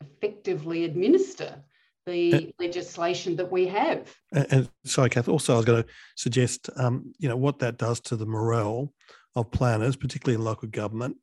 effectively 0.00 0.84
administer 0.84 1.62
the 2.06 2.32
and, 2.32 2.52
legislation 2.60 3.36
that 3.36 3.50
we 3.50 3.66
have. 3.66 4.14
And, 4.32 4.46
and, 4.50 4.70
sorry, 4.84 5.10
Kath, 5.10 5.28
also 5.28 5.54
I 5.54 5.56
was 5.56 5.64
going 5.64 5.82
to 5.82 5.88
suggest, 6.16 6.70
um, 6.76 7.12
you 7.18 7.28
know, 7.28 7.36
what 7.36 7.58
that 7.58 7.78
does 7.78 8.00
to 8.02 8.16
the 8.16 8.26
morale 8.26 8.92
of 9.34 9.50
planners, 9.50 9.96
particularly 9.96 10.36
in 10.36 10.44
local 10.44 10.68
government, 10.68 11.16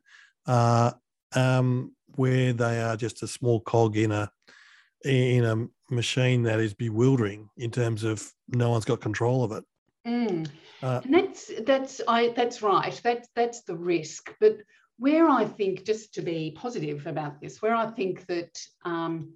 uh, 0.46 0.92
um, 1.36 1.96
where 2.16 2.52
they 2.54 2.82
are 2.82 2.98
just 2.98 3.24
a 3.24 3.28
small 3.28 3.62
cog 3.62 3.96
in 3.96 4.12
a 4.12 4.30
in 5.06 5.44
a 5.44 5.68
machine 5.94 6.44
that 6.44 6.60
is 6.60 6.74
bewildering 6.74 7.50
in 7.58 7.72
terms 7.72 8.04
of 8.04 8.32
no 8.50 8.70
one's 8.70 8.86
got 8.86 9.02
control 9.02 9.44
of 9.44 9.52
it. 9.52 9.64
Mm. 10.06 10.50
Uh, 10.82 11.02
and 11.04 11.14
that's 11.14 11.52
that's 11.66 12.02
I 12.08 12.34
that's 12.36 12.62
right. 12.62 13.00
That's 13.04 13.28
that's 13.36 13.64
the 13.64 13.76
risk. 13.76 14.34
But 14.40 14.58
where 14.98 15.28
I 15.28 15.46
think, 15.46 15.86
just 15.86 16.14
to 16.16 16.22
be 16.22 16.52
positive 16.56 17.08
about 17.08 17.42
this, 17.42 17.62
where 17.62 17.76
I 17.76 17.88
think 17.88 18.26
that 18.28 18.60
um, 18.84 19.34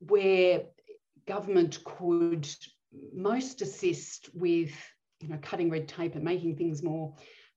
where 0.00 0.62
government 1.26 1.82
could 1.84 2.48
most 3.14 3.62
assist 3.62 4.30
with 4.34 4.72
you 5.20 5.28
know 5.28 5.38
cutting 5.40 5.70
red 5.70 5.88
tape 5.88 6.14
and 6.14 6.24
making 6.24 6.56
things 6.56 6.82
more 6.82 7.14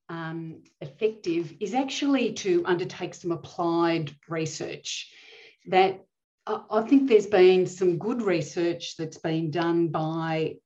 um, 0.10 0.62
effective 0.82 1.54
is 1.60 1.74
actually 1.74 2.34
to 2.34 2.64
undertake 2.66 3.14
some 3.14 3.32
applied 3.32 4.16
research 4.30 5.12
that 5.68 6.05
I 6.48 6.82
think 6.82 7.10
there's 7.10 7.28
been 7.28 7.66
some 7.66 7.98
good 7.98 8.22
research 8.22 8.98
that's 8.98 9.18
been 9.18 9.50
done 9.50 9.88
by 9.88 10.58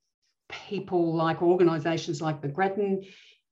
people 0.69 1.15
like 1.15 1.41
organisations 1.41 2.21
like 2.21 2.41
the 2.41 2.49
Grattan 2.49 3.03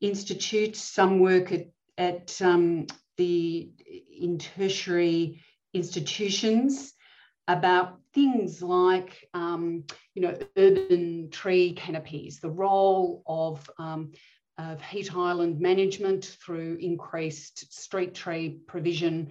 Institute, 0.02 0.76
some 0.76 1.20
work 1.20 1.52
at, 1.52 1.68
at 1.98 2.42
um, 2.42 2.88
the 3.18 3.72
in 4.20 4.38
tertiary 4.38 5.42
institutions 5.74 6.94
about 7.48 8.00
things 8.14 8.62
like 8.62 9.28
um, 9.34 9.84
you 10.14 10.22
know 10.22 10.38
urban 10.58 11.30
tree 11.32 11.74
canopies, 11.74 12.40
the 12.40 12.50
role 12.50 13.24
of, 13.26 13.70
um, 13.80 14.12
of 14.58 14.82
heat 14.82 15.16
island 15.16 15.60
management 15.60 16.26
through 16.44 16.78
increased 16.82 17.74
street 17.74 18.14
tree 18.14 18.60
provision, 18.68 19.30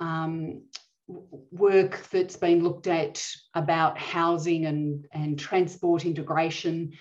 um, 0.00 0.62
work 1.06 2.06
that's 2.10 2.36
been 2.36 2.62
looked 2.62 2.86
at 2.86 3.24
about 3.54 3.98
housing 3.98 4.66
and, 4.66 5.06
and 5.12 5.38
transport 5.38 6.04
integration. 6.04 6.92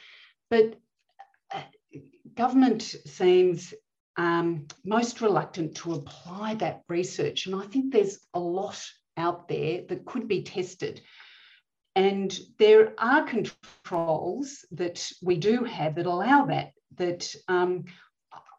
But 0.49 0.75
uh, 1.53 1.61
government 2.35 2.81
seems 2.81 3.73
um, 4.17 4.67
most 4.85 5.21
reluctant 5.21 5.75
to 5.77 5.93
apply 5.93 6.55
that 6.55 6.83
research. 6.89 7.47
And 7.47 7.55
I 7.55 7.65
think 7.65 7.91
there's 7.91 8.19
a 8.33 8.39
lot 8.39 8.81
out 9.17 9.47
there 9.47 9.81
that 9.89 10.05
could 10.05 10.27
be 10.27 10.43
tested. 10.43 11.01
And 11.95 12.37
there 12.57 12.93
are 12.97 13.23
controls 13.23 14.65
that 14.71 15.07
we 15.21 15.37
do 15.37 15.63
have 15.63 15.95
that 15.95 16.07
allow 16.07 16.45
that, 16.45 16.71
that 16.97 17.33
um, 17.47 17.85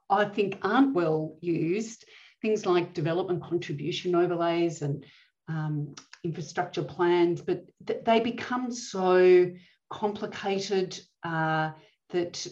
I 0.09 0.25
think 0.25 0.59
aren't 0.63 0.95
well 0.95 1.37
used. 1.41 2.05
Things 2.41 2.67
like 2.67 2.95
development 2.95 3.43
contribution 3.43 4.15
overlays 4.15 4.83
and 4.83 5.05
um, 5.49 5.95
infrastructure 6.23 6.83
plans, 6.83 7.41
but 7.41 7.65
th- 7.87 8.05
they 8.05 8.21
become 8.21 8.73
so 8.73 9.51
complicated 9.91 10.99
uh, 11.23 11.71
that 12.11 12.47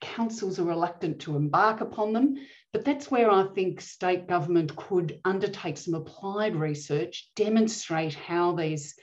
councils 0.00 0.58
are 0.58 0.64
reluctant 0.64 1.20
to 1.20 1.36
embark 1.36 1.80
upon 1.80 2.12
them. 2.12 2.36
But 2.72 2.84
that's 2.84 3.10
where 3.10 3.30
I 3.30 3.46
think 3.54 3.80
state 3.80 4.28
government 4.28 4.76
could 4.76 5.20
undertake 5.24 5.78
some 5.78 5.94
applied 5.94 6.54
research, 6.54 7.30
demonstrate 7.34 8.14
how 8.14 8.52
these 8.52 8.94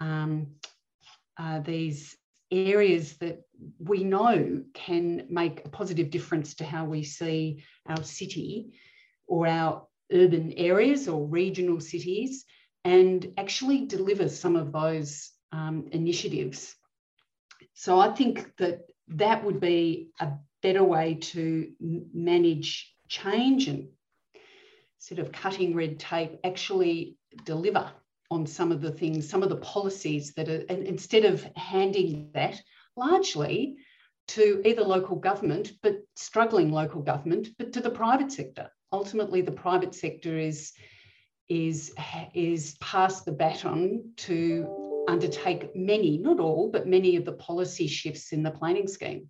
um, 0.00 0.54
uh, 1.38 1.60
these 1.60 2.16
areas 2.50 3.16
that 3.18 3.42
we 3.78 4.04
know 4.04 4.62
can 4.74 5.26
make 5.28 5.64
a 5.64 5.68
positive 5.68 6.10
difference 6.10 6.54
to 6.54 6.64
how 6.64 6.84
we 6.84 7.02
see 7.02 7.62
our 7.86 8.02
city 8.02 8.72
or 9.26 9.46
our 9.46 9.86
urban 10.12 10.52
areas 10.52 11.08
or 11.08 11.26
regional 11.26 11.80
cities 11.80 12.44
and 12.84 13.32
actually 13.38 13.86
deliver 13.86 14.28
some 14.28 14.56
of 14.56 14.72
those 14.72 15.30
um, 15.52 15.88
initiatives. 15.92 16.74
So 17.74 17.98
I 17.98 18.12
think 18.12 18.56
that 18.58 18.82
that 19.08 19.44
would 19.44 19.60
be 19.60 20.10
a 20.20 20.32
better 20.62 20.84
way 20.84 21.14
to 21.20 21.70
manage 21.80 22.94
change 23.08 23.68
and 23.68 23.88
sort 24.98 25.18
of 25.18 25.32
cutting 25.32 25.74
red 25.74 25.98
tape, 25.98 26.38
actually 26.44 27.16
deliver 27.44 27.90
on 28.30 28.46
some 28.46 28.72
of 28.72 28.80
the 28.80 28.90
things, 28.90 29.28
some 29.28 29.42
of 29.42 29.50
the 29.50 29.56
policies 29.56 30.32
that 30.34 30.48
are, 30.48 30.64
and 30.68 30.84
instead 30.84 31.24
of 31.24 31.42
handing 31.56 32.30
that 32.32 32.60
largely 32.96 33.76
to 34.28 34.62
either 34.64 34.82
local 34.82 35.16
government, 35.16 35.72
but 35.82 35.98
struggling 36.16 36.72
local 36.72 37.02
government, 37.02 37.48
but 37.58 37.72
to 37.74 37.80
the 37.80 37.90
private 37.90 38.32
sector. 38.32 38.70
Ultimately, 38.94 39.40
the 39.40 39.50
private 39.50 39.92
sector 39.92 40.38
is 40.38 40.72
is 41.48 41.92
is 42.32 42.76
past 42.80 43.24
the 43.24 43.32
baton 43.32 44.12
to 44.18 45.04
undertake 45.08 45.74
many, 45.74 46.16
not 46.16 46.38
all, 46.38 46.70
but 46.70 46.86
many 46.86 47.16
of 47.16 47.24
the 47.24 47.32
policy 47.32 47.88
shifts 47.88 48.32
in 48.32 48.44
the 48.44 48.52
planning 48.52 48.86
scheme. 48.86 49.26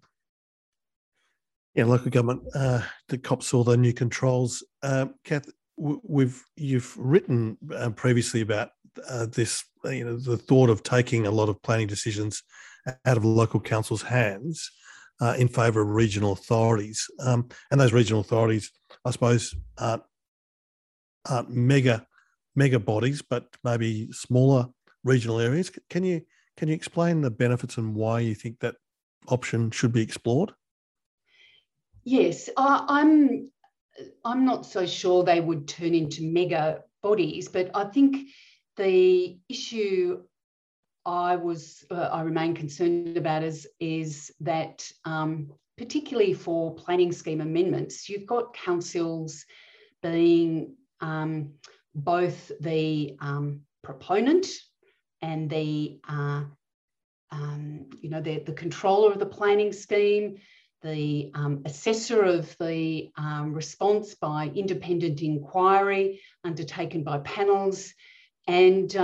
Yeah, 1.74 1.86
local 1.86 2.10
government 2.10 2.42
uh, 2.54 2.82
that 3.08 3.22
cops 3.22 3.54
all 3.54 3.64
the 3.64 3.78
new 3.78 3.94
controls. 3.94 4.62
Uh, 4.82 5.06
Kath, 5.24 5.48
we've 5.78 6.44
you've 6.56 6.94
written 6.98 7.56
uh, 7.74 7.88
previously 7.88 8.42
about 8.42 8.68
uh, 9.08 9.26
this, 9.26 9.64
you 9.84 10.04
know, 10.04 10.18
the 10.18 10.36
thought 10.36 10.68
of 10.68 10.82
taking 10.82 11.26
a 11.26 11.30
lot 11.30 11.48
of 11.48 11.62
planning 11.62 11.86
decisions 11.86 12.42
out 13.06 13.16
of 13.16 13.24
local 13.24 13.60
councils' 13.60 14.02
hands 14.02 14.70
uh, 15.20 15.34
in 15.38 15.48
favour 15.48 15.82
of 15.82 15.88
regional 15.88 16.32
authorities, 16.32 17.06
um, 17.20 17.48
and 17.70 17.80
those 17.80 17.92
regional 17.92 18.20
authorities, 18.20 18.70
I 19.04 19.10
suppose, 19.10 19.54
aren't, 19.78 20.02
aren't 21.28 21.50
mega 21.50 22.06
mega 22.56 22.78
bodies, 22.78 23.22
but 23.22 23.46
maybe 23.64 24.10
smaller 24.12 24.66
regional 25.02 25.40
areas. 25.40 25.70
Can 25.90 26.04
you 26.04 26.22
can 26.56 26.68
you 26.68 26.74
explain 26.74 27.20
the 27.20 27.30
benefits 27.30 27.78
and 27.78 27.94
why 27.94 28.20
you 28.20 28.34
think 28.34 28.60
that 28.60 28.76
option 29.28 29.70
should 29.70 29.92
be 29.92 30.02
explored? 30.02 30.52
Yes, 32.04 32.48
I, 32.56 32.84
I'm. 32.88 33.50
I'm 34.24 34.44
not 34.44 34.66
so 34.66 34.86
sure 34.86 35.22
they 35.22 35.40
would 35.40 35.68
turn 35.68 35.94
into 35.94 36.24
mega 36.24 36.82
bodies, 37.00 37.46
but 37.46 37.70
I 37.74 37.84
think 37.84 38.28
the 38.76 39.38
issue 39.48 40.22
I 41.06 41.36
was 41.36 41.84
uh, 41.90 42.08
I 42.12 42.22
remain 42.22 42.54
concerned 42.54 43.16
about 43.16 43.42
is 43.42 43.68
is 43.80 44.32
that 44.40 44.90
um, 45.04 45.52
particularly 45.76 46.32
for 46.32 46.74
planning 46.74 47.12
scheme 47.12 47.40
amendments, 47.40 48.08
you've 48.08 48.26
got 48.26 48.54
councils 48.54 49.44
being 50.02 50.76
um, 51.00 51.52
both 51.94 52.50
the 52.60 53.16
um, 53.20 53.60
proponent 53.82 54.46
and 55.20 55.50
the 55.50 56.00
uh, 56.08 56.44
um, 57.30 57.86
you 58.00 58.10
know 58.10 58.20
the, 58.20 58.40
the 58.40 58.52
controller 58.52 59.12
of 59.12 59.18
the 59.18 59.26
planning 59.26 59.72
scheme 59.72 60.38
the 60.82 61.30
um, 61.34 61.62
assessor 61.64 62.22
of 62.22 62.54
the 62.58 63.10
um, 63.16 63.54
response 63.54 64.14
by 64.14 64.52
independent 64.54 65.22
inquiry 65.22 66.20
undertaken 66.44 67.02
by 67.02 67.18
panels, 67.18 67.94
and 68.46 68.94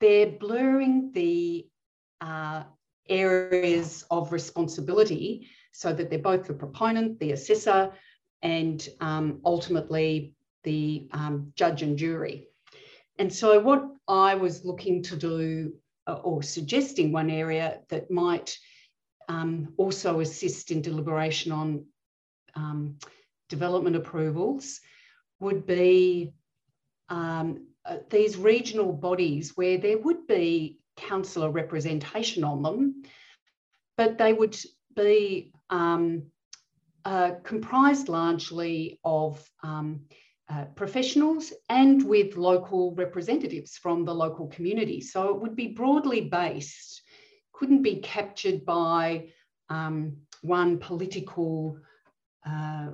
they're 0.00 0.32
blurring 0.32 1.12
the 1.12 1.66
uh, 2.20 2.64
areas 3.08 4.04
of 4.10 4.32
responsibility 4.32 5.48
so 5.72 5.92
that 5.92 6.10
they're 6.10 6.18
both 6.18 6.46
the 6.46 6.54
proponent, 6.54 7.18
the 7.20 7.32
assessor, 7.32 7.92
and 8.42 8.88
um, 9.00 9.40
ultimately 9.44 10.34
the 10.64 11.08
um, 11.12 11.52
judge 11.54 11.82
and 11.82 11.96
jury. 11.96 12.48
And 13.18 13.32
so, 13.32 13.60
what 13.60 13.84
I 14.08 14.34
was 14.34 14.64
looking 14.64 15.02
to 15.04 15.16
do 15.16 15.74
uh, 16.06 16.14
or 16.14 16.42
suggesting 16.42 17.12
one 17.12 17.30
area 17.30 17.80
that 17.90 18.10
might 18.10 18.56
um, 19.28 19.74
also 19.76 20.20
assist 20.20 20.70
in 20.70 20.82
deliberation 20.82 21.52
on 21.52 21.84
um, 22.54 22.98
development 23.48 23.96
approvals 23.96 24.80
would 25.38 25.66
be 25.66 26.32
um, 27.08 27.66
uh, 27.86 27.96
these 28.10 28.36
regional 28.36 28.92
bodies 28.92 29.56
where 29.56 29.78
there 29.78 29.98
would 29.98 30.26
be 30.26 30.78
councillor 30.96 31.50
representation 31.50 32.44
on 32.44 32.62
them, 32.62 33.02
but 33.96 34.18
they 34.18 34.32
would 34.32 34.56
be 34.96 35.52
um, 35.70 36.22
uh, 37.04 37.32
comprised 37.42 38.08
largely 38.08 39.00
of 39.04 39.42
um, 39.62 40.00
uh, 40.48 40.64
professionals 40.74 41.52
and 41.68 42.06
with 42.06 42.36
local 42.36 42.94
representatives 42.94 43.76
from 43.76 44.04
the 44.04 44.14
local 44.14 44.48
community. 44.48 45.00
So 45.00 45.34
it 45.34 45.40
would 45.40 45.56
be 45.56 45.68
broadly 45.68 46.22
based 46.22 47.02
couldn't 47.60 47.82
be 47.82 47.96
captured 47.96 48.64
by 48.64 49.28
um, 49.68 50.16
one 50.40 50.78
political 50.78 51.76
uh, 52.46 52.88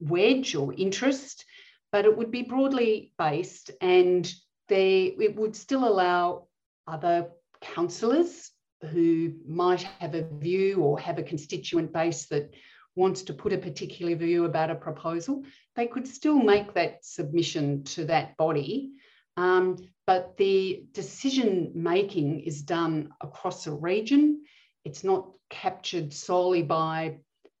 wedge 0.00 0.54
or 0.54 0.72
interest, 0.72 1.44
but 1.92 2.04
it 2.04 2.16
would 2.16 2.30
be 2.30 2.42
broadly 2.42 3.12
based 3.18 3.70
and 3.80 4.32
they, 4.68 5.14
it 5.18 5.36
would 5.36 5.56
still 5.56 5.86
allow 5.86 6.46
other 6.86 7.28
councillors 7.60 8.50
who 8.90 9.32
might 9.46 9.82
have 9.82 10.14
a 10.14 10.28
view 10.38 10.80
or 10.82 10.98
have 10.98 11.18
a 11.18 11.22
constituent 11.22 11.92
base 11.92 12.26
that 12.26 12.54
wants 12.94 13.22
to 13.22 13.32
put 13.32 13.52
a 13.52 13.58
particular 13.58 14.14
view 14.14 14.44
about 14.44 14.70
a 14.70 14.74
proposal, 14.74 15.44
they 15.76 15.86
could 15.86 16.06
still 16.06 16.38
make 16.38 16.74
that 16.74 17.04
submission 17.04 17.84
to 17.84 18.04
that 18.04 18.36
body 18.36 18.92
um, 19.38 19.76
but 20.04 20.36
the 20.36 20.82
decision 20.92 21.70
making 21.72 22.40
is 22.40 22.62
done 22.62 23.10
across 23.20 23.68
a 23.68 23.72
region. 23.72 24.42
It's 24.84 25.04
not 25.04 25.30
captured 25.48 26.12
solely 26.12 26.62
by 26.62 27.18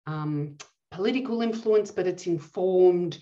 um, 0.08 0.56
political 0.90 1.40
influence, 1.40 1.92
but 1.92 2.08
it's 2.08 2.26
informed 2.26 3.18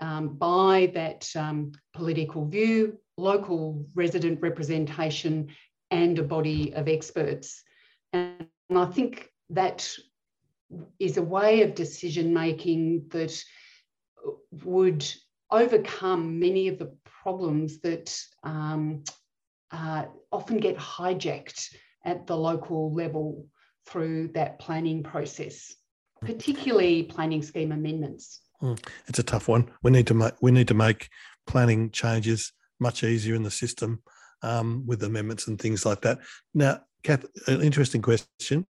um, 0.00 0.36
by 0.36 0.90
that 0.94 1.28
um, 1.36 1.72
political 1.94 2.46
view, 2.46 2.98
local 3.16 3.86
resident 3.94 4.40
representation, 4.42 5.48
and 5.90 6.18
a 6.18 6.22
body 6.22 6.74
of 6.74 6.88
experts. 6.88 7.62
And, 8.12 8.48
I 8.74 8.86
think 8.86 9.30
that 9.50 9.88
is 10.98 11.16
a 11.16 11.22
way 11.22 11.62
of 11.62 11.76
decision 11.76 12.34
making 12.34 13.06
that 13.10 13.40
would 14.64 15.06
overcome 15.52 16.40
many 16.40 16.66
of 16.66 16.78
the 16.80 16.92
problems 17.04 17.80
that 17.82 18.18
um, 18.42 19.04
uh, 19.70 20.06
often 20.32 20.58
get 20.58 20.76
hijacked 20.76 21.74
at 22.04 22.26
the 22.26 22.36
local 22.36 22.92
level 22.92 23.46
through 23.86 24.28
that 24.34 24.58
planning 24.58 25.02
process, 25.02 25.74
particularly 26.20 27.04
planning 27.04 27.42
scheme 27.42 27.72
amendments. 27.72 28.40
Mm, 28.62 28.82
it's 29.06 29.18
a 29.18 29.22
tough 29.22 29.48
one. 29.48 29.70
We 29.82 29.90
need 29.90 30.06
to 30.08 30.14
make 30.14 30.34
we 30.40 30.50
need 30.50 30.68
to 30.68 30.74
make 30.74 31.08
planning 31.46 31.90
changes 31.90 32.52
much 32.80 33.04
easier 33.04 33.34
in 33.34 33.42
the 33.42 33.50
system 33.50 34.02
um, 34.42 34.84
with 34.86 35.02
amendments 35.02 35.46
and 35.46 35.60
things 35.60 35.86
like 35.86 36.02
that. 36.02 36.18
Now, 36.54 36.80
Kath, 37.02 37.24
an 37.46 37.62
interesting 37.62 38.02
question. 38.02 38.66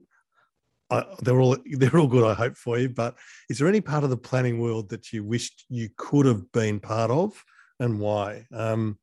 I, 0.91 1.05
they're 1.20 1.41
all 1.41 1.57
they're 1.78 1.99
all 1.99 2.07
good. 2.07 2.24
I 2.24 2.35
hope 2.35 2.57
for 2.57 2.78
you. 2.78 2.89
But 2.89 3.16
is 3.49 3.59
there 3.59 3.68
any 3.68 3.80
part 3.80 4.05
of 4.05 4.11
the 4.11 4.16
planning 4.16 4.61
world 4.61 4.89
that 4.91 5.12
you 5.12 5.24
wished 5.24 5.64
you 5.68 5.89
could 5.97 6.26
have 6.26 6.51
been 6.53 6.80
part 6.80 7.11
of, 7.11 7.43
and 7.80 8.01
why? 8.01 8.47
Um, 8.53 8.99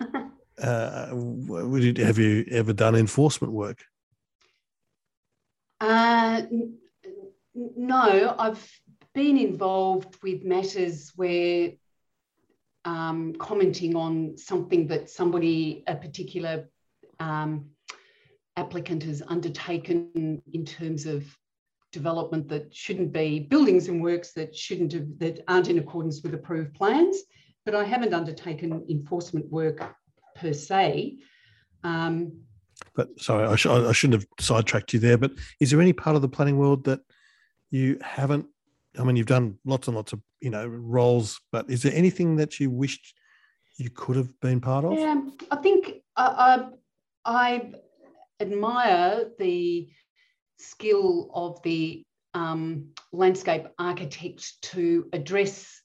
uh, 0.62 1.08
would 1.12 1.82
you, 1.82 2.04
have 2.04 2.18
you 2.18 2.46
ever 2.50 2.72
done 2.72 2.94
enforcement 2.94 3.52
work? 3.52 3.82
Uh, 5.80 6.42
no, 7.54 8.36
I've 8.38 8.80
been 9.14 9.38
involved 9.38 10.16
with 10.22 10.44
matters 10.44 11.12
where 11.16 11.72
um, 12.84 13.34
commenting 13.38 13.94
on 13.94 14.36
something 14.36 14.86
that 14.88 15.10
somebody, 15.10 15.84
a 15.86 15.94
particular 15.94 16.68
um, 17.20 17.66
applicant 18.56 19.02
has 19.04 19.22
undertaken 19.26 20.42
in 20.52 20.64
terms 20.64 21.06
of 21.06 21.24
development 21.92 22.48
that 22.48 22.74
shouldn't 22.74 23.12
be 23.12 23.40
buildings 23.40 23.88
and 23.88 24.02
works 24.02 24.32
that 24.32 24.56
shouldn't 24.56 24.92
have, 24.92 25.06
that 25.18 25.44
aren't 25.46 25.68
in 25.68 25.78
accordance 25.78 26.22
with 26.22 26.34
approved 26.34 26.74
plans 26.74 27.22
but 27.64 27.74
I 27.74 27.84
haven't 27.84 28.14
undertaken 28.14 28.84
enforcement 28.88 29.50
work 29.50 29.94
per 30.34 30.52
se. 30.52 31.18
Um, 31.84 32.40
but 32.94 33.08
sorry, 33.20 33.46
I, 33.46 33.56
sh- 33.56 33.66
I, 33.66 33.92
shouldn't 33.92 34.20
have 34.20 34.28
sidetracked 34.40 34.92
you 34.92 34.98
there. 34.98 35.18
But 35.18 35.32
is 35.60 35.70
there 35.70 35.80
any 35.80 35.92
part 35.92 36.16
of 36.16 36.22
the 36.22 36.28
planning 36.28 36.58
world 36.58 36.84
that 36.84 37.00
you 37.70 37.98
haven't? 38.02 38.46
I 38.98 39.04
mean, 39.04 39.16
you've 39.16 39.26
done 39.26 39.58
lots 39.64 39.88
and 39.88 39.96
lots 39.96 40.12
of 40.12 40.20
you 40.40 40.50
know 40.50 40.66
roles, 40.66 41.40
but 41.50 41.70
is 41.70 41.82
there 41.82 41.94
anything 41.94 42.36
that 42.36 42.60
you 42.60 42.70
wished 42.70 43.14
you 43.78 43.90
could 43.90 44.16
have 44.16 44.38
been 44.40 44.60
part 44.60 44.84
of? 44.84 44.98
Yeah, 44.98 45.20
I 45.50 45.56
think 45.56 46.02
I, 46.16 46.68
I, 47.24 47.42
I 47.46 47.72
admire 48.40 49.30
the 49.38 49.88
skill 50.58 51.30
of 51.34 51.62
the 51.62 52.04
um, 52.34 52.88
landscape 53.12 53.66
architect 53.78 54.62
to 54.62 55.08
address 55.12 55.82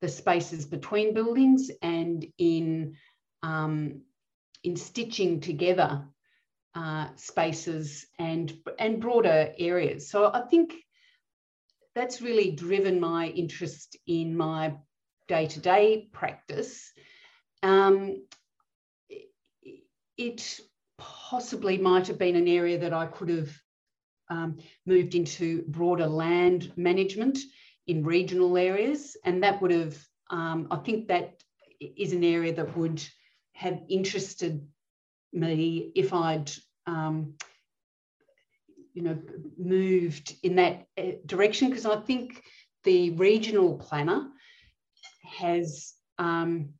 the 0.00 0.08
spaces 0.08 0.66
between 0.66 1.14
buildings 1.14 1.70
and 1.80 2.26
in, 2.38 2.96
um, 3.42 4.00
in 4.64 4.76
stitching 4.76 5.40
together 5.40 6.04
uh, 6.74 7.08
spaces 7.16 8.06
and, 8.18 8.52
and 8.78 9.00
broader 9.00 9.52
areas. 9.58 10.10
So 10.10 10.30
I 10.32 10.42
think 10.42 10.74
that's 11.94 12.22
really 12.22 12.50
driven 12.52 13.00
my 13.00 13.28
interest 13.28 13.96
in 14.06 14.36
my 14.36 14.74
day 15.28 15.46
to 15.46 15.60
day 15.60 16.08
practice. 16.12 16.90
Um, 17.62 18.24
it 20.16 20.60
possibly 20.98 21.78
might 21.78 22.06
have 22.06 22.18
been 22.18 22.36
an 22.36 22.48
area 22.48 22.78
that 22.78 22.92
I 22.92 23.06
could 23.06 23.28
have 23.28 23.50
um, 24.28 24.58
moved 24.86 25.14
into 25.14 25.62
broader 25.68 26.06
land 26.06 26.72
management 26.76 27.38
in 27.86 28.04
regional 28.04 28.56
areas. 28.56 29.16
And 29.24 29.42
that 29.42 29.60
would 29.60 29.70
have, 29.70 29.98
um, 30.30 30.68
I 30.70 30.76
think 30.76 31.08
that 31.08 31.42
is 31.80 32.12
an 32.12 32.24
area 32.24 32.54
that 32.54 32.76
would 32.76 33.02
have 33.54 33.80
interested 33.88 34.66
me 35.32 35.92
if 35.94 36.12
I'd, 36.12 36.50
um, 36.86 37.34
you 38.94 39.02
know, 39.02 39.18
moved 39.58 40.36
in 40.42 40.56
that 40.56 40.86
uh, 40.98 41.12
direction. 41.26 41.68
Because 41.68 41.86
I 41.86 41.96
think 41.96 42.42
the 42.84 43.10
regional 43.10 43.76
planner 43.78 44.28
has 45.24 45.94
um, 46.18 46.70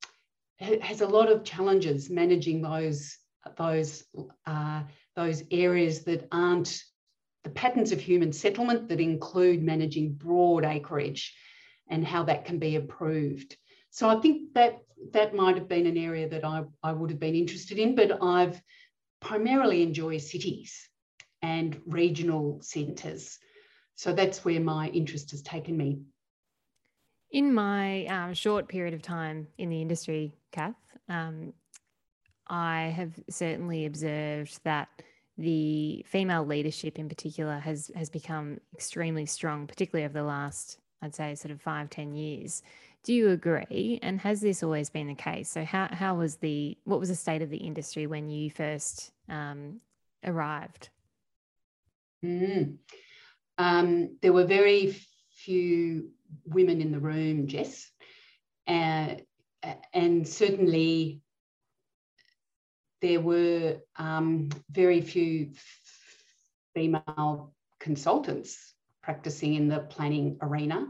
has 0.61 1.01
a 1.01 1.07
lot 1.07 1.31
of 1.31 1.45
challenges 1.45 2.11
managing 2.11 2.63
those 2.63 3.17
those 3.57 4.05
uh, 4.47 4.83
those 5.17 5.43
areas 5.51 6.05
that 6.05 6.29
aren't 6.33 6.83
the 7.45 7.51
patterns 7.51 7.93
of 7.93 8.01
human 8.01 8.33
settlement 8.33 8.89
that 8.89 9.01
include 9.01 9.63
managing 9.63 10.13
broad 10.13 10.65
acreage 10.65 11.35
and 11.89 12.07
how 12.07 12.23
that 12.23 12.45
can 12.45 12.59
be 12.59 12.77
approved. 12.77 13.57
So 13.91 14.09
I 14.09 14.21
think 14.21 14.55
that 14.55 14.79
that 15.13 15.35
might 15.35 15.57
have 15.57 15.69
been 15.69 15.87
an 15.87 15.97
area 15.97 16.29
that 16.29 16.45
I, 16.45 16.63
I 16.83 16.93
would 16.93 17.11
have 17.11 17.19
been 17.19 17.35
interested 17.35 17.79
in, 17.79 17.97
but 17.97 18.23
I've 18.23 18.63
primarily 19.21 19.83
enjoy 19.83 20.19
cities 20.19 20.89
and 21.43 21.81
regional 21.87 22.59
centres. 22.63 23.39
So 23.95 24.13
that's 24.13 24.45
where 24.45 24.61
my 24.61 24.89
interest 24.89 25.31
has 25.33 25.43
taken 25.43 25.77
me. 25.77 26.01
In 27.31 27.53
my 27.53 28.07
um, 28.07 28.35
short 28.35 28.69
period 28.69 28.95
of 28.95 29.03
time 29.03 29.49
in 29.59 29.71
the 29.71 29.81
industry, 29.81 30.35
Kath, 30.51 30.75
um, 31.09 31.53
I 32.47 32.93
have 32.95 33.13
certainly 33.31 33.87
observed 33.87 34.61
that 34.65 34.89
the 35.39 36.05
female 36.07 36.45
leadership 36.45 36.99
in 36.99 37.09
particular 37.09 37.59
has 37.59 37.91
has 37.97 38.11
become 38.11 38.61
extremely 38.75 39.25
strong, 39.25 39.67
particularly 39.67 40.05
over 40.05 40.13
the 40.13 40.25
last, 40.25 40.79
I'd 41.01 41.15
say, 41.15 41.35
sort 41.35 41.53
of 41.53 41.61
five, 41.63 41.89
ten 41.89 42.15
years. 42.15 42.63
Do 43.03 43.15
you 43.15 43.31
agree? 43.31 43.99
And 44.03 44.21
has 44.21 44.43
this 44.43 44.63
always 44.63 44.91
been 44.91 45.09
the 45.09 45.15
case? 45.15 45.49
So 45.49 45.65
how 45.65 45.89
how 45.91 46.17
was 46.17 46.37
the 46.37 46.77
what 46.85 47.01
was 47.01 47.09
the 47.09 47.15
state 47.15 47.41
of 47.41 47.51
the 47.51 47.57
industry 47.57 48.07
when 48.07 48.29
you 48.29 48.51
first 48.51 49.11
um, 49.29 49.81
arrived? 50.23 50.91
Mm. 52.25 52.77
Um, 53.59 54.17
there 54.23 54.33
were 54.33 54.45
very 54.45 54.97
few 55.35 56.11
women 56.45 56.81
in 56.81 56.93
the 56.93 57.01
room, 57.01 57.47
Jess, 57.47 57.91
uh, 58.67 59.17
and 59.93 60.27
certainly 60.27 61.21
there 63.01 63.21
were 63.21 63.79
um, 63.97 64.49
very 64.71 65.01
few 65.01 65.53
female 66.75 67.53
consultants 67.81 68.75
practicing 69.03 69.55
in 69.55 69.69
the 69.69 69.81
planning 69.81 70.39
arena. 70.41 70.87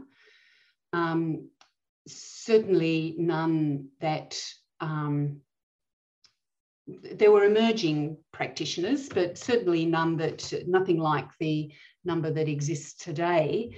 Um, 0.93 1.49
certainly 2.07 3.15
none 3.17 3.89
that 3.99 4.39
um, 4.79 5.41
there 6.87 7.31
were 7.31 7.45
emerging 7.45 8.17
practitioners, 8.31 9.07
but 9.09 9.37
certainly 9.37 9.85
none 9.85 10.17
that 10.17 10.51
nothing 10.67 10.97
like 10.97 11.29
the 11.39 11.71
number 12.03 12.31
that 12.31 12.49
exists 12.49 13.03
today. 13.03 13.75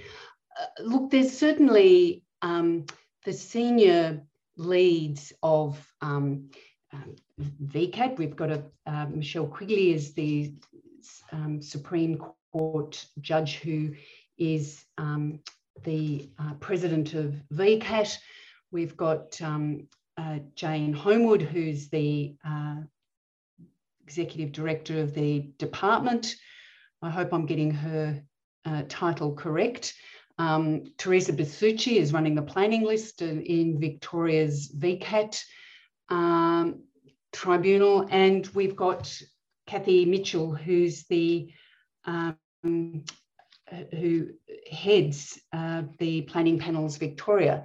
Uh, 0.60 0.82
look, 0.82 1.10
there's 1.10 1.36
certainly 1.36 2.24
um, 2.42 2.84
the 3.24 3.32
senior 3.32 4.22
leads 4.56 5.32
of 5.42 5.78
um, 6.00 6.50
um, 6.92 7.14
VCAT. 7.62 8.18
We've 8.18 8.36
got 8.36 8.50
a 8.50 8.64
uh, 8.86 9.06
Michelle 9.06 9.46
Quigley 9.46 9.92
is 9.92 10.14
the 10.14 10.54
um, 11.32 11.60
Supreme 11.60 12.20
Court 12.52 13.04
judge 13.20 13.56
who 13.56 13.94
is 14.38 14.84
um, 14.98 15.40
the 15.84 16.28
uh, 16.38 16.54
president 16.54 17.14
of 17.14 17.34
VCAT. 17.52 18.18
We've 18.72 18.96
got 18.96 19.40
um, 19.42 19.88
uh, 20.16 20.38
Jane 20.54 20.92
Homewood, 20.92 21.42
who's 21.42 21.88
the 21.88 22.34
uh, 22.44 22.76
executive 24.06 24.52
director 24.52 25.00
of 25.00 25.14
the 25.14 25.50
department. 25.58 26.36
I 27.02 27.10
hope 27.10 27.32
I'm 27.32 27.44
getting 27.44 27.72
her 27.72 28.22
uh, 28.64 28.82
title 28.88 29.34
correct. 29.34 29.94
Um, 30.38 30.84
Teresa 30.96 31.32
Basucci 31.32 31.96
is 31.96 32.12
running 32.12 32.36
the 32.36 32.42
planning 32.42 32.84
list 32.84 33.20
in 33.22 33.80
Victoria's 33.80 34.72
VCAT 34.78 35.42
um, 36.08 36.82
tribunal, 37.32 38.06
and 38.10 38.46
we've 38.54 38.76
got 38.76 39.12
Kathy 39.66 40.04
Mitchell, 40.04 40.54
who's 40.54 41.04
the 41.04 41.50
um, 42.04 42.36
who 42.62 44.28
heads 44.70 45.40
uh, 45.52 45.82
the 45.98 46.22
planning 46.22 46.58
panels 46.60 46.98
Victoria. 46.98 47.64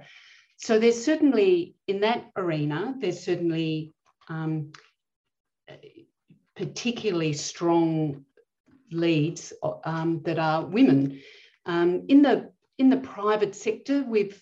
So 0.56 0.80
there's 0.80 1.04
certainly 1.04 1.76
in 1.86 2.00
that 2.00 2.30
arena, 2.36 2.94
there's 2.98 3.24
certainly 3.24 3.92
um, 4.28 4.72
particularly 6.62 7.32
strong 7.32 8.24
leads 8.92 9.52
um, 9.84 10.22
that 10.24 10.38
are 10.38 10.64
women. 10.64 11.20
Um, 11.66 12.04
in 12.08 12.22
the 12.22 12.52
in 12.78 12.88
the 12.88 12.98
private 12.98 13.54
sector, 13.54 14.04
we've 14.06 14.40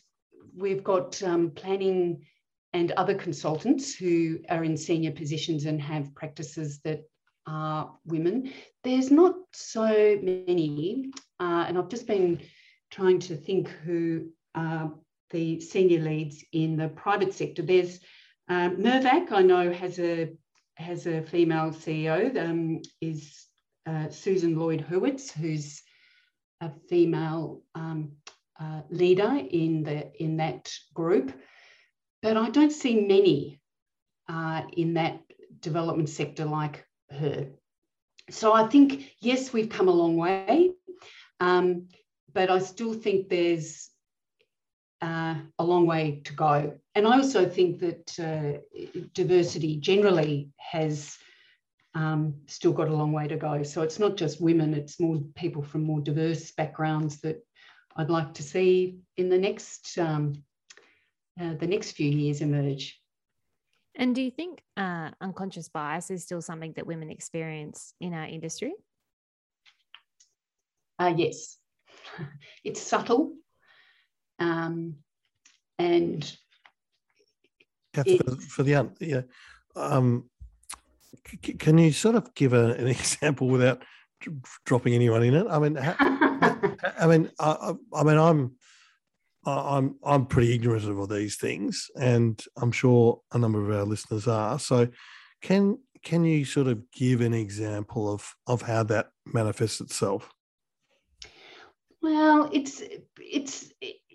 we've 0.54 0.84
got 0.84 1.22
um, 1.22 1.50
planning 1.50 2.26
and 2.72 2.92
other 2.92 3.14
consultants 3.14 3.94
who 3.94 4.38
are 4.50 4.64
in 4.64 4.76
senior 4.76 5.12
positions 5.12 5.64
and 5.64 5.80
have 5.80 6.14
practices 6.14 6.80
that 6.84 7.00
are 7.46 7.90
women. 8.04 8.52
There's 8.84 9.10
not 9.10 9.34
so 9.52 10.18
many, 10.22 11.10
uh, 11.40 11.64
and 11.66 11.78
I've 11.78 11.88
just 11.88 12.06
been 12.06 12.40
trying 12.90 13.18
to 13.20 13.36
think 13.36 13.68
who 13.84 14.28
are 14.54 14.92
the 15.30 15.60
senior 15.60 16.00
leads 16.00 16.44
in 16.52 16.76
the 16.76 16.88
private 16.88 17.32
sector. 17.32 17.62
There's 17.62 18.00
um, 18.48 18.76
Mirvac, 18.78 19.30
I 19.32 19.42
know 19.42 19.72
has 19.72 19.98
a 20.00 20.32
has 20.80 21.06
a 21.06 21.22
female 21.22 21.70
CEO. 21.70 22.36
Um, 22.36 22.82
is 23.00 23.46
uh, 23.86 24.08
Susan 24.08 24.58
Lloyd 24.58 24.84
Hurwitz, 24.88 25.30
who's 25.30 25.82
a 26.60 26.70
female 26.88 27.62
um, 27.74 28.12
uh, 28.60 28.82
leader 28.90 29.40
in 29.50 29.82
the 29.82 30.10
in 30.22 30.36
that 30.38 30.72
group 30.94 31.32
but 32.22 32.36
I 32.36 32.50
don't 32.50 32.72
see 32.72 33.06
many 33.06 33.60
uh, 34.28 34.62
in 34.76 34.94
that 34.94 35.20
development 35.60 36.08
sector 36.08 36.44
like 36.44 36.84
her. 37.10 37.48
So 38.30 38.52
I 38.52 38.66
think, 38.68 39.12
yes, 39.20 39.52
we've 39.52 39.68
come 39.68 39.88
a 39.88 39.92
long 39.92 40.16
way, 40.16 40.70
um, 41.40 41.88
but 42.32 42.50
I 42.50 42.58
still 42.58 42.92
think 42.92 43.28
there's 43.28 43.90
uh, 45.02 45.34
a 45.58 45.64
long 45.64 45.86
way 45.86 46.20
to 46.24 46.32
go. 46.34 46.78
And 46.94 47.06
I 47.06 47.16
also 47.16 47.48
think 47.48 47.80
that 47.80 48.18
uh, 48.18 49.00
diversity 49.14 49.76
generally 49.76 50.50
has 50.58 51.16
um, 51.94 52.34
still 52.46 52.72
got 52.72 52.88
a 52.88 52.94
long 52.94 53.12
way 53.12 53.26
to 53.28 53.36
go. 53.36 53.62
So 53.62 53.82
it's 53.82 53.98
not 53.98 54.16
just 54.16 54.40
women, 54.40 54.74
it's 54.74 55.00
more 55.00 55.18
people 55.34 55.62
from 55.62 55.82
more 55.82 56.00
diverse 56.00 56.52
backgrounds 56.52 57.20
that 57.20 57.44
I'd 57.96 58.10
like 58.10 58.34
to 58.34 58.42
see 58.42 59.00
in 59.16 59.28
the 59.28 59.38
next 59.38 59.98
um, 59.98 60.42
uh, 61.40 61.54
the 61.54 61.66
next 61.66 61.92
few 61.92 62.10
years 62.10 62.40
emerge. 62.40 63.00
And 63.96 64.14
do 64.14 64.22
you 64.22 64.30
think 64.30 64.62
uh, 64.76 65.10
unconscious 65.20 65.68
bias 65.68 66.10
is 66.10 66.22
still 66.22 66.42
something 66.42 66.72
that 66.74 66.86
women 66.86 67.10
experience 67.10 67.94
in 68.00 68.14
our 68.14 68.26
industry? 68.26 68.72
Uh, 70.98 71.14
yes, 71.16 71.56
it's 72.64 72.80
subtle. 72.80 73.32
Um, 74.40 74.96
and 75.78 76.36
for, 77.94 78.36
for, 78.36 78.62
the 78.62 78.90
yeah, 79.00 79.22
um, 79.76 80.28
c- 81.26 81.54
can 81.54 81.78
you 81.78 81.92
sort 81.92 82.14
of 82.14 82.34
give 82.34 82.52
a, 82.52 82.72
an 82.72 82.86
example 82.88 83.48
without 83.48 83.82
dropping 84.64 84.94
anyone 84.94 85.22
in 85.22 85.34
it? 85.34 85.46
I 85.48 85.58
mean, 85.58 85.76
how, 85.76 85.94
I 86.98 87.06
mean, 87.06 87.30
I, 87.38 87.74
I 87.94 88.02
mean, 88.02 88.18
I'm 88.18 88.56
I'm 89.44 89.96
I'm 90.04 90.26
pretty 90.26 90.54
ignorant 90.54 90.84
of 90.84 90.98
all 90.98 91.06
these 91.06 91.36
things, 91.36 91.90
and 91.98 92.42
I'm 92.56 92.72
sure 92.72 93.20
a 93.32 93.38
number 93.38 93.62
of 93.62 93.76
our 93.76 93.84
listeners 93.84 94.28
are. 94.28 94.58
So, 94.58 94.88
can 95.42 95.78
can 96.02 96.24
you 96.24 96.44
sort 96.44 96.66
of 96.66 96.90
give 96.92 97.20
an 97.20 97.34
example 97.34 98.12
of 98.12 98.34
of 98.46 98.62
how 98.62 98.82
that 98.84 99.08
manifests 99.26 99.80
itself? 99.80 100.30
Well, 102.02 102.50
it's 102.52 102.82
it's 103.18 103.72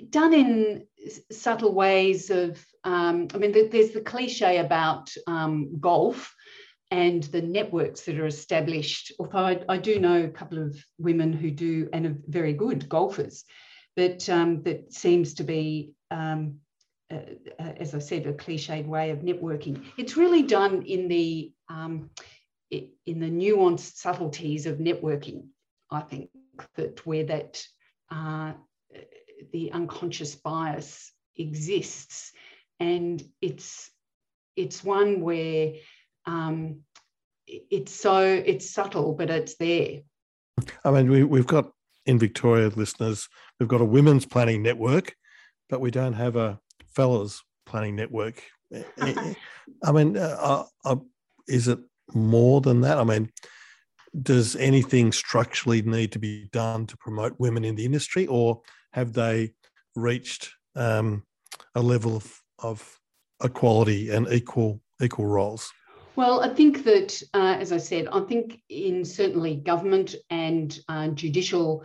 done 0.09 0.33
in 0.33 0.87
subtle 1.31 1.73
ways. 1.73 2.29
Of 2.29 2.63
um, 2.83 3.27
I 3.33 3.37
mean, 3.37 3.51
there's 3.51 3.91
the 3.91 4.01
cliche 4.01 4.57
about 4.57 5.13
um, 5.27 5.79
golf 5.79 6.33
and 6.91 7.23
the 7.23 7.41
networks 7.41 8.01
that 8.01 8.19
are 8.19 8.27
established. 8.27 9.11
Although 9.19 9.39
I, 9.39 9.61
I 9.67 9.77
do 9.77 9.99
know 9.99 10.23
a 10.23 10.29
couple 10.29 10.59
of 10.59 10.77
women 10.97 11.33
who 11.33 11.51
do 11.51 11.89
and 11.93 12.05
are 12.05 12.17
very 12.27 12.53
good 12.53 12.87
golfers 12.87 13.43
but 13.95 14.27
um, 14.29 14.61
that 14.63 14.93
seems 14.93 15.33
to 15.35 15.43
be, 15.43 15.93
uh, 16.11 16.37
as 17.59 17.95
I 17.95 17.99
said, 17.99 18.25
a 18.25 18.33
cliched 18.33 18.85
way 18.85 19.09
of 19.11 19.19
networking. 19.19 19.85
It's 19.97 20.17
really 20.17 20.43
done 20.43 20.83
in 20.83 21.07
the 21.07 21.53
um, 21.69 22.09
in 22.71 23.19
the 23.19 23.29
nuanced 23.29 23.95
subtleties 23.95 24.65
of 24.65 24.79
networking. 24.79 25.47
I 25.91 26.01
think 26.01 26.29
that 26.75 27.05
where 27.05 27.23
that 27.25 27.63
uh, 28.11 28.53
the 29.51 29.71
unconscious 29.71 30.35
bias 30.35 31.11
exists, 31.37 32.31
and 32.79 33.23
it's 33.41 33.91
it's 34.55 34.83
one 34.83 35.21
where 35.21 35.73
um, 36.25 36.81
it's 37.47 37.93
so 37.93 38.21
it's 38.21 38.69
subtle, 38.69 39.13
but 39.13 39.29
it's 39.29 39.55
there. 39.55 40.01
I 40.83 40.91
mean, 40.91 41.09
we, 41.09 41.23
we've 41.23 41.47
got 41.47 41.71
in 42.05 42.19
Victoria 42.19 42.69
listeners, 42.69 43.27
we've 43.59 43.69
got 43.69 43.81
a 43.81 43.85
women's 43.85 44.25
planning 44.25 44.61
network, 44.61 45.15
but 45.69 45.81
we 45.81 45.91
don't 45.91 46.13
have 46.13 46.35
a 46.35 46.59
fellas 46.95 47.41
planning 47.65 47.95
network. 47.95 48.43
I 49.01 49.91
mean, 49.91 50.17
uh, 50.17 50.37
uh, 50.39 50.63
uh, 50.85 50.95
is 51.47 51.67
it 51.67 51.79
more 52.13 52.61
than 52.61 52.81
that? 52.81 52.97
I 52.97 53.03
mean, 53.03 53.31
does 54.21 54.55
anything 54.55 55.11
structurally 55.11 55.81
need 55.81 56.11
to 56.13 56.19
be 56.19 56.47
done 56.51 56.85
to 56.87 56.97
promote 56.97 57.39
women 57.39 57.65
in 57.65 57.75
the 57.75 57.85
industry, 57.85 58.27
or 58.27 58.61
have 58.95 59.11
they 59.11 59.51
reached 59.93 60.53
um, 60.77 61.21
a 61.75 61.81
level 61.81 62.15
of, 62.15 62.41
of 62.59 62.99
equality 63.43 64.09
and 64.09 64.25
equal 64.31 64.81
equal 65.03 65.25
roles? 65.25 65.69
Well, 66.15 66.39
I 66.39 66.47
think 66.47 66.85
that, 66.85 67.21
uh, 67.33 67.57
as 67.59 67.73
I 67.73 67.77
said, 67.77 68.07
I 68.07 68.21
think 68.21 68.61
in 68.69 69.03
certainly 69.03 69.57
government 69.57 70.15
and 70.29 70.79
uh, 70.87 71.09
judicial 71.09 71.83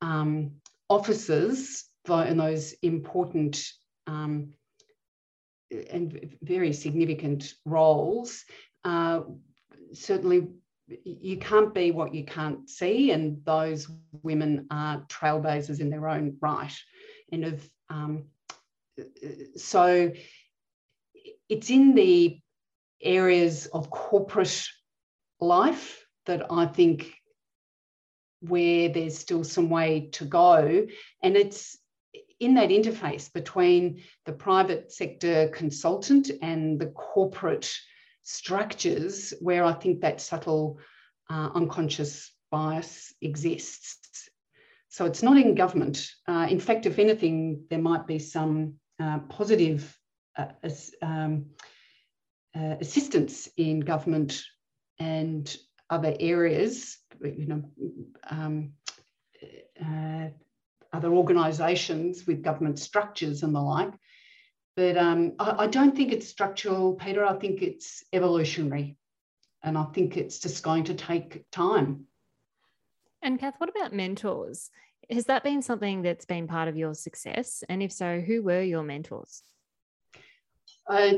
um, 0.00 0.52
offices 0.88 1.86
in 2.08 2.36
those 2.36 2.74
important 2.82 3.60
um, 4.06 4.52
and 5.90 6.36
very 6.42 6.72
significant 6.72 7.54
roles, 7.64 8.44
uh, 8.84 9.22
certainly 9.92 10.46
you 10.86 11.38
can't 11.38 11.72
be 11.72 11.90
what 11.90 12.14
you 12.14 12.24
can't 12.24 12.68
see, 12.68 13.10
and 13.10 13.44
those 13.44 13.88
women 14.22 14.66
are 14.70 15.04
trailblazers 15.08 15.80
in 15.80 15.90
their 15.90 16.08
own 16.08 16.36
right. 16.40 16.74
And 17.32 17.44
of 17.44 17.70
um, 17.88 18.24
so 19.56 20.12
it's 21.48 21.70
in 21.70 21.94
the 21.94 22.38
areas 23.02 23.66
of 23.66 23.90
corporate 23.90 24.66
life 25.40 26.04
that 26.26 26.50
I 26.50 26.66
think 26.66 27.12
where 28.40 28.88
there's 28.88 29.18
still 29.18 29.44
some 29.44 29.70
way 29.70 30.10
to 30.12 30.24
go. 30.24 30.86
And 31.22 31.36
it's 31.36 31.78
in 32.40 32.54
that 32.54 32.70
interface 32.70 33.32
between 33.32 34.02
the 34.26 34.32
private 34.32 34.92
sector 34.92 35.48
consultant 35.48 36.30
and 36.42 36.78
the 36.78 36.86
corporate 36.86 37.72
structures 38.24 39.32
where 39.40 39.64
I 39.64 39.72
think 39.72 40.00
that 40.00 40.20
subtle 40.20 40.78
uh, 41.30 41.50
unconscious 41.54 42.32
bias 42.50 43.14
exists. 43.20 44.28
So 44.88 45.06
it's 45.06 45.22
not 45.22 45.36
in 45.36 45.54
government. 45.54 46.08
Uh, 46.26 46.46
in 46.50 46.60
fact, 46.60 46.86
if 46.86 46.98
anything, 46.98 47.64
there 47.70 47.80
might 47.80 48.06
be 48.06 48.18
some 48.18 48.74
uh, 49.00 49.20
positive 49.28 49.96
uh, 50.36 50.46
um, 51.02 51.46
uh, 52.56 52.76
assistance 52.80 53.48
in 53.56 53.80
government 53.80 54.42
and 54.98 55.56
other 55.90 56.14
areas, 56.20 56.98
you 57.22 57.46
know, 57.46 57.62
um, 58.30 58.72
uh, 59.84 60.28
other 60.92 61.12
organisations 61.12 62.26
with 62.26 62.42
government 62.42 62.78
structures 62.78 63.42
and 63.42 63.54
the 63.54 63.60
like. 63.60 63.92
But 64.76 64.96
um, 64.96 65.34
I, 65.38 65.64
I, 65.64 65.66
don't 65.68 65.94
think 65.94 66.12
it's 66.12 66.28
structural, 66.28 66.94
Peter. 66.94 67.24
I 67.24 67.34
think 67.34 67.62
it's 67.62 68.02
evolutionary. 68.12 68.96
And 69.62 69.78
I 69.78 69.84
think 69.94 70.16
it's 70.16 70.40
just 70.40 70.62
going 70.62 70.84
to 70.84 70.94
take 70.94 71.44
time. 71.50 72.06
And 73.22 73.38
Kath, 73.38 73.54
what 73.58 73.70
about 73.70 73.94
mentors? 73.94 74.70
Has 75.10 75.26
that 75.26 75.44
been 75.44 75.62
something 75.62 76.02
that's 76.02 76.24
been 76.24 76.48
part 76.48 76.68
of 76.68 76.76
your 76.76 76.94
success? 76.94 77.62
And 77.68 77.82
if 77.82 77.92
so, 77.92 78.20
who 78.20 78.42
were 78.42 78.62
your 78.62 78.82
mentors? 78.82 79.42
Uh, 80.88 81.14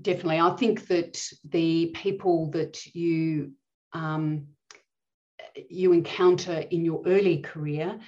definitely. 0.00 0.38
I 0.38 0.54
think 0.56 0.86
that 0.88 1.20
the 1.48 1.86
people 1.94 2.50
that 2.50 2.86
you 2.94 3.52
um, 3.92 4.48
you 5.68 5.92
encounter 5.92 6.58
in 6.58 6.84
your 6.84 7.02
early 7.06 7.38
career 7.38 7.98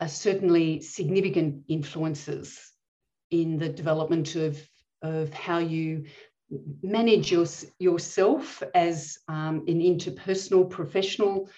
are 0.00 0.08
certainly 0.08 0.80
significant 0.80 1.64
influences 1.68 2.72
in 3.30 3.58
the 3.58 3.68
development 3.68 4.34
of, 4.36 4.58
of 5.02 5.32
how 5.32 5.58
you 5.58 6.04
manage 6.82 7.30
your, 7.30 7.46
yourself 7.78 8.62
as 8.74 9.18
um, 9.28 9.64
in 9.66 9.80
interpersonal 9.80 10.68
professional 10.68 11.48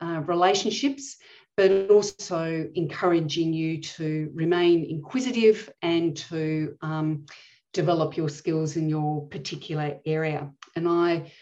uh, 0.00 0.22
relationships, 0.26 1.16
but 1.56 1.90
also 1.90 2.68
encouraging 2.74 3.52
you 3.52 3.80
to 3.82 4.30
remain 4.34 4.84
inquisitive 4.84 5.70
and 5.82 6.16
to 6.16 6.76
um, 6.82 7.26
develop 7.72 8.16
your 8.16 8.28
skills 8.28 8.76
in 8.76 8.88
your 8.88 9.26
particular 9.26 9.98
area. 10.06 10.50
And 10.76 10.88
I, 10.88 11.32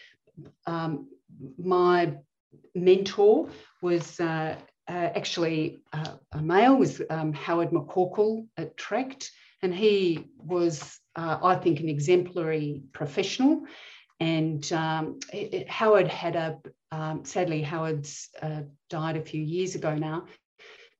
um, 0.65 1.07
my 1.57 2.13
mentor 2.75 3.49
was 3.81 4.19
uh, 4.19 4.55
uh, 4.87 4.91
actually 4.91 5.81
uh, 5.93 6.13
a 6.31 6.41
male, 6.41 6.75
was 6.75 7.01
um, 7.09 7.33
Howard 7.33 7.69
McCorkell 7.69 8.47
at 8.57 8.75
Tract, 8.77 9.31
and 9.61 9.73
he 9.73 10.27
was, 10.37 10.99
uh, 11.15 11.39
I 11.41 11.55
think, 11.55 11.79
an 11.79 11.89
exemplary 11.89 12.83
professional. 12.93 13.63
And 14.19 14.71
um, 14.73 15.19
it, 15.31 15.69
Howard 15.69 16.07
had 16.07 16.35
a, 16.35 16.59
um, 16.91 17.25
sadly, 17.25 17.61
Howard's 17.61 18.29
uh, 18.41 18.61
died 18.89 19.17
a 19.17 19.21
few 19.21 19.41
years 19.41 19.75
ago 19.75 19.95
now, 19.95 20.25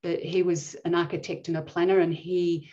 but 0.03 0.19
he 0.19 0.43
was 0.43 0.75
an 0.85 0.95
architect 0.95 1.47
and 1.47 1.57
a 1.57 1.61
planner, 1.61 1.99
and 1.99 2.13
he 2.13 2.69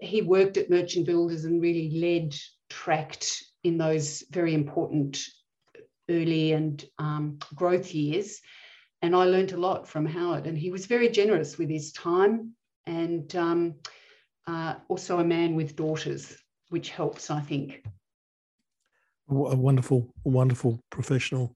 he 0.00 0.22
worked 0.22 0.56
at 0.56 0.70
Merchant 0.70 1.06
Builders 1.06 1.44
and 1.44 1.60
really 1.60 1.90
led 1.98 2.34
Tract 2.68 3.42
in 3.64 3.78
those 3.78 4.22
very 4.30 4.54
important 4.54 5.18
early 6.08 6.52
and 6.52 6.84
um, 6.98 7.38
growth 7.54 7.94
years. 7.94 8.40
And 9.02 9.14
I 9.14 9.24
learned 9.24 9.52
a 9.52 9.58
lot 9.58 9.88
from 9.88 10.06
Howard, 10.06 10.46
and 10.46 10.56
he 10.56 10.70
was 10.70 10.86
very 10.86 11.08
generous 11.08 11.58
with 11.58 11.68
his 11.68 11.92
time 11.92 12.54
and 12.86 13.34
um, 13.36 13.74
uh, 14.46 14.74
also 14.88 15.18
a 15.18 15.24
man 15.24 15.54
with 15.54 15.76
daughters, 15.76 16.36
which 16.68 16.90
helps, 16.90 17.30
I 17.30 17.40
think. 17.40 17.84
A 19.28 19.34
wonderful, 19.34 20.14
wonderful 20.24 20.80
professional, 20.90 21.54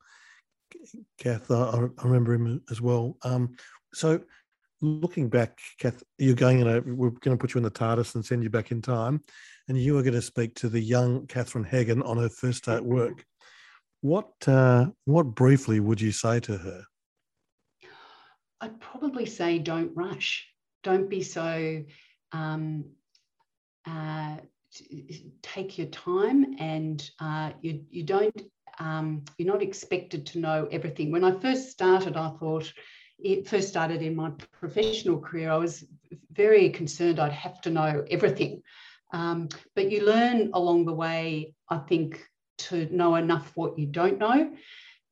Kath. 1.19 1.51
I, 1.51 1.89
I 1.99 2.05
remember 2.05 2.35
him 2.35 2.63
as 2.71 2.81
well. 2.81 3.17
Um, 3.23 3.55
so, 3.95 4.21
looking 4.81 5.29
back, 5.29 5.59
Kath, 5.79 6.03
you're 6.19 6.35
going 6.35 6.65
to, 6.65 6.81
we're 6.81 7.11
going 7.11 7.37
to 7.37 7.41
put 7.41 7.55
you 7.55 7.59
in 7.59 7.65
the 7.65 7.71
TARDIS 7.71 8.17
and 8.17 8.25
send 8.25 8.43
you 8.43 8.51
back 8.51 8.73
in 8.73 8.83
time, 8.83 9.23
and 9.69 9.79
you 9.79 9.97
are 9.99 10.03
going 10.03 10.15
to 10.15 10.23
speak 10.23 10.55
to 10.57 10.69
the 10.69 10.81
young 10.81 11.27
Catherine 11.29 11.65
Heggen 11.65 12.05
on 12.05 12.17
her 12.17 12.29
first 12.29 12.65
day 12.65 12.75
at 12.75 12.85
work. 12.85 13.25
What, 14.01 14.33
uh, 14.49 14.87
what 15.05 15.35
briefly 15.35 15.79
would 15.79 16.01
you 16.01 16.11
say 16.11 16.41
to 16.41 16.57
her? 16.57 16.83
I'd 18.61 18.81
probably 18.81 19.27
say 19.27 19.59
don't 19.59 19.95
rush. 19.95 20.47
Don't 20.83 21.09
be 21.09 21.23
so. 21.23 21.85
Um, 22.33 22.85
uh, 23.87 24.37
take 25.43 25.79
your 25.79 25.89
time, 25.89 26.57
and 26.59 27.11
uh, 27.21 27.51
you 27.61 27.85
you 27.91 28.05
don't. 28.05 28.43
Um, 28.79 29.25
you're 29.37 29.53
not 29.53 29.63
expected 29.63 30.25
to 30.27 30.39
know 30.39 30.69
everything. 30.71 31.11
When 31.11 31.25
I 31.25 31.33
first 31.33 31.71
started, 31.71 32.17
I 32.17 32.31
thought 32.31 32.73
it 33.23 33.49
first 33.49 33.69
started 33.69 34.03
in 34.03 34.17
my 34.17 34.31
professional 34.53 35.21
career, 35.21 35.51
I 35.51 35.57
was 35.57 35.85
very 36.33 36.71
concerned 36.71 37.19
I'd 37.19 37.33
have 37.33 37.61
to 37.63 37.71
know 37.71 38.05
everything. 38.11 38.63
Um, 39.13 39.49
but 39.75 39.91
you 39.91 40.05
learn 40.05 40.51
along 40.55 40.85
the 40.85 40.95
way, 40.95 41.55
I 41.69 41.79
think, 41.79 42.25
to 42.59 42.89
know 42.95 43.17
enough 43.17 43.53
what 43.55 43.79
you 43.79 43.87
don't 43.87 44.19
know. 44.19 44.53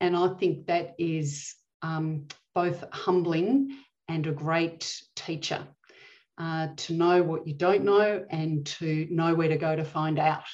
And 0.01 0.17
I 0.17 0.29
think 0.35 0.67
that 0.67 0.95
is 0.99 1.55
um, 1.83 2.27
both 2.55 2.85
humbling 2.93 3.77
and 4.09 4.27
a 4.27 4.33
great 4.33 5.03
teacher 5.17 5.67
uh, 6.39 6.69
to 6.77 6.95
know 6.95 7.23
what 7.23 7.47
you 7.47 7.55
don't 7.55 7.85
know 7.85 8.25
and 8.31 8.65
to 8.65 9.07
know 9.11 9.35
where 9.35 9.49
to 9.49 9.57
go 9.57 9.75
to 9.75 9.85
find 9.85 10.19
out. 10.19 10.45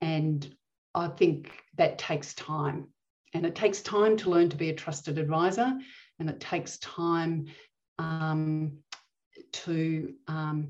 And 0.00 0.48
I 0.94 1.08
think 1.08 1.50
that 1.76 1.98
takes 1.98 2.34
time. 2.34 2.88
And 3.34 3.44
it 3.46 3.54
takes 3.54 3.82
time 3.82 4.16
to 4.18 4.30
learn 4.30 4.48
to 4.50 4.56
be 4.56 4.70
a 4.70 4.74
trusted 4.74 5.18
advisor 5.18 5.78
and 6.18 6.30
it 6.30 6.40
takes 6.40 6.78
time 6.78 7.46
um, 7.98 8.78
to 9.52 10.14
um, 10.26 10.68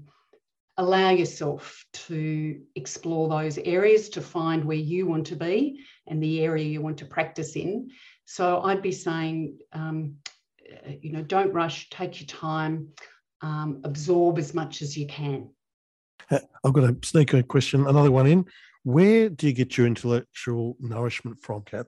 allow 0.76 1.10
yourself 1.10 1.84
to 1.92 2.60
explore 2.74 3.28
those 3.28 3.58
areas 3.58 4.08
to 4.10 4.20
find 4.20 4.64
where 4.64 4.76
you 4.76 5.06
want 5.06 5.26
to 5.26 5.36
be 5.36 5.80
and 6.06 6.22
the 6.22 6.40
area 6.40 6.64
you 6.64 6.80
want 6.80 6.98
to 6.98 7.04
practice 7.04 7.56
in. 7.56 7.90
So 8.24 8.60
I'd 8.62 8.82
be 8.82 8.92
saying, 8.92 9.58
um, 9.72 10.16
you 11.00 11.12
know, 11.12 11.22
don't 11.22 11.52
rush, 11.52 11.90
take 11.90 12.20
your 12.20 12.26
time, 12.26 12.88
um, 13.40 13.80
absorb 13.84 14.38
as 14.38 14.54
much 14.54 14.82
as 14.82 14.96
you 14.96 15.06
can. 15.06 15.48
Uh, 16.30 16.38
I've 16.64 16.72
got 16.72 16.84
a 16.84 16.96
sneak 17.02 17.48
question, 17.48 17.86
another 17.86 18.10
one 18.10 18.26
in. 18.26 18.46
Where 18.84 19.28
do 19.28 19.46
you 19.46 19.52
get 19.52 19.76
your 19.76 19.86
intellectual 19.86 20.76
nourishment 20.80 21.40
from, 21.40 21.62
Kath? 21.62 21.86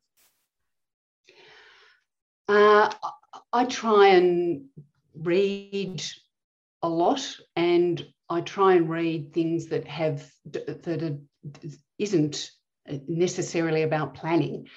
Uh, 2.49 2.91
I 3.53 3.65
try 3.67 4.09
and 4.09 4.65
read 5.15 6.03
a 6.83 6.89
lot, 6.89 7.37
and 7.57 8.05
I 8.29 8.41
try 8.41 8.75
and 8.75 8.89
read 8.89 9.33
things 9.33 9.67
that 9.67 9.87
have 9.87 10.31
that 10.47 11.03
are, 11.03 11.19
isn't 11.99 12.51
necessarily 13.07 13.83
about 13.83 14.15
planning 14.15 14.69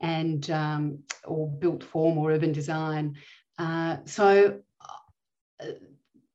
and 0.00 0.50
um, 0.50 0.98
or 1.24 1.48
built 1.48 1.82
form 1.82 2.18
or 2.18 2.32
urban 2.32 2.52
design. 2.52 3.16
Uh, 3.58 3.98
so 4.04 4.60
uh, 5.60 5.66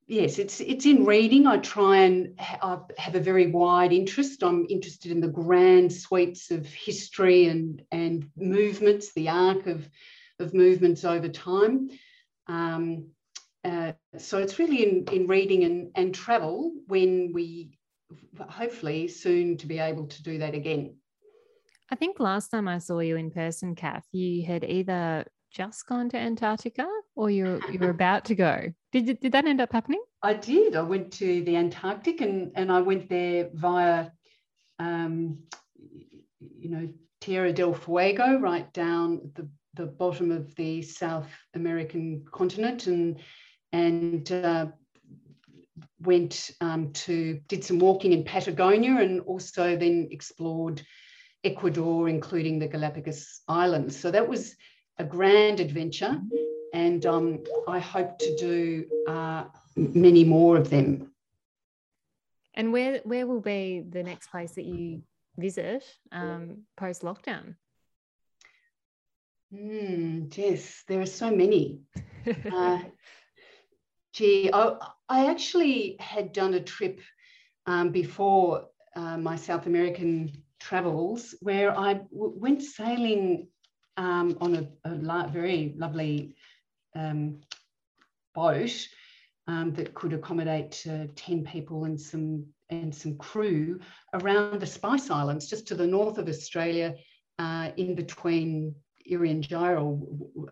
yes, 0.10 0.40
it's 0.40 0.60
it's 0.60 0.86
in 0.86 1.06
reading. 1.06 1.48
I 1.48 1.58
try 1.58 1.98
and 1.98 2.38
ha- 2.40 2.84
have 2.98 3.16
a 3.16 3.20
very 3.22 3.48
wide 3.48 3.94
interest. 3.94 4.44
I'm 4.44 4.66
interested 4.70 5.12
in 5.12 5.22
the 5.22 5.28
grand 5.28 5.94
sweeps 5.94 6.52
of 6.52 6.66
history 6.66 7.46
and 7.46 7.82
and 7.92 8.30
movements, 8.36 9.14
the 9.14 9.30
arc 9.30 9.68
of 9.68 9.88
of 10.40 10.54
movements 10.54 11.06
over 11.06 11.30
time. 11.30 11.90
Um, 12.48 13.12
uh, 13.64 13.92
so 14.18 14.40
it's 14.40 14.58
really 14.58 14.84
in, 14.84 15.06
in 15.12 15.28
reading 15.28 15.64
and, 15.66 15.92
and 15.96 16.16
travel 16.16 16.74
when 16.88 17.32
we 17.34 17.78
hopefully 18.50 19.08
soon 19.08 19.58
to 19.58 19.68
be 19.68 19.80
able 19.80 20.08
to 20.08 20.24
do 20.24 20.38
that 20.40 20.56
again. 20.56 20.96
I 21.92 21.96
think 21.96 22.20
last 22.20 22.50
time 22.50 22.68
I 22.68 22.78
saw 22.78 23.00
you 23.00 23.18
in 23.18 23.32
person, 23.32 23.76
Kath, 23.76 24.08
you 24.14 24.46
had 24.46 24.64
either 24.64 25.26
just 25.52 25.86
gone 25.88 26.10
to 26.10 26.18
Antarctica 26.18 26.88
or 27.16 27.30
you're 27.30 27.60
you're 27.72 27.90
about 27.90 28.26
to 28.26 28.36
go. 28.36 28.74
Did 28.92 29.20
did 29.20 29.32
that 29.32 29.46
end 29.46 29.62
up 29.62 29.72
happening? 29.72 30.02
I 30.22 30.34
did. 30.34 30.76
I 30.76 30.82
went 30.82 31.14
to 31.14 31.44
the 31.44 31.56
Antarctic 31.56 32.22
and 32.22 32.52
and 32.56 32.72
I 32.72 32.82
went 32.82 33.10
there 33.10 33.50
via, 33.54 34.10
um, 34.80 35.40
you 36.58 36.70
know, 36.70 36.90
Tierra 37.22 37.54
del 37.54 37.74
Fuego, 37.74 38.40
right 38.40 38.72
down 38.74 39.32
the 39.36 39.50
the 39.76 39.86
bottom 39.86 40.32
of 40.32 40.54
the 40.56 40.82
South 40.82 41.30
American 41.54 42.26
continent, 42.32 42.88
and 42.88 43.20
and 43.72 44.32
uh, 44.32 44.68
went 46.02 46.52
um, 46.62 46.92
to 46.94 47.40
did 47.48 47.64
some 47.64 47.80
walking 47.80 48.14
in 48.14 48.24
Patagonia, 48.24 48.98
and 48.98 49.22
also 49.22 49.76
then 49.78 50.08
explored 50.12 50.82
Ecuador, 51.44 52.10
including 52.10 52.60
the 52.60 52.68
Galapagos 52.68 53.42
Islands. 53.48 53.98
So 53.98 54.12
that 54.12 54.28
was 54.28 54.56
a 54.98 55.04
grand 55.04 55.60
adventure, 55.60 56.20
and 56.74 57.06
um, 57.06 57.44
I 57.68 57.80
hope 57.80 58.18
to 58.20 58.36
do 58.38 58.86
uh, 59.08 59.46
many 59.76 60.24
more 60.24 60.58
of 60.58 60.70
them. 60.70 61.12
And 62.54 62.74
where 62.74 63.00
where 63.04 63.26
will 63.28 63.42
be 63.42 63.84
the 63.88 64.04
next 64.04 64.28
place 64.28 64.52
that 64.54 64.66
you 64.66 65.02
visit 65.38 65.84
um, 66.12 66.64
post 66.76 67.04
lockdown? 67.04 67.56
Mm, 69.54 70.36
yes, 70.38 70.84
there 70.88 71.02
are 71.02 71.06
so 71.06 71.32
many. 71.32 71.80
uh, 72.54 72.80
gee, 74.14 74.50
I, 74.54 74.76
I, 75.08 75.26
actually 75.32 75.96
had 76.00 76.34
done 76.34 76.54
a 76.54 76.60
trip 76.60 77.02
um, 77.66 77.90
before 77.90 78.66
uh, 78.96 79.18
my 79.18 79.36
South 79.36 79.66
American 79.66 80.32
travels 80.60 81.34
where 81.42 81.78
I 81.78 81.94
w- 81.94 82.34
went 82.36 82.62
sailing 82.62 83.48
um, 83.98 84.38
on 84.42 84.56
a, 84.56 84.90
a 84.90 84.94
la- 84.96 85.28
very 85.28 85.74
lovely 85.78 86.36
um, 86.96 87.42
boat 88.34 88.88
um, 89.48 89.74
that 89.74 89.94
could 89.94 90.14
accommodate 90.14 90.86
uh, 90.90 91.08
10 91.16 91.44
people 91.44 91.86
and 91.86 92.00
some 92.00 92.46
and 92.70 92.94
some 92.94 93.18
crew 93.18 93.80
around 94.14 94.60
the 94.60 94.68
Spice 94.68 95.10
Islands, 95.10 95.48
just 95.48 95.68
to 95.68 95.76
the 95.76 95.88
north 95.88 96.20
of 96.20 96.30
Australia, 96.30 96.96
uh, 97.40 97.72
in 97.78 97.96
between 97.96 98.76
Irian 99.10 99.42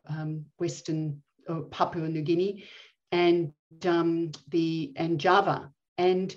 um, 0.10 0.46
Western 0.58 1.22
uh, 1.48 1.62
Papua 1.70 2.08
New 2.08 2.24
Guinea, 2.24 2.64
and 3.12 3.54
um, 3.86 4.32
the 4.50 4.94
and 4.96 5.20
Java, 5.20 5.72
and 5.98 6.36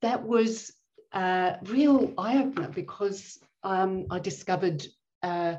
that 0.00 0.22
was 0.22 0.72
a 1.12 1.58
real 1.64 2.12
eye 2.18 2.38
opener 2.38 2.68
because 2.68 3.38
um, 3.62 4.06
I 4.10 4.18
discovered 4.18 4.84
uh, 5.22 5.56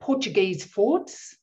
Portuguese 0.00 0.64
forts, 0.64 1.36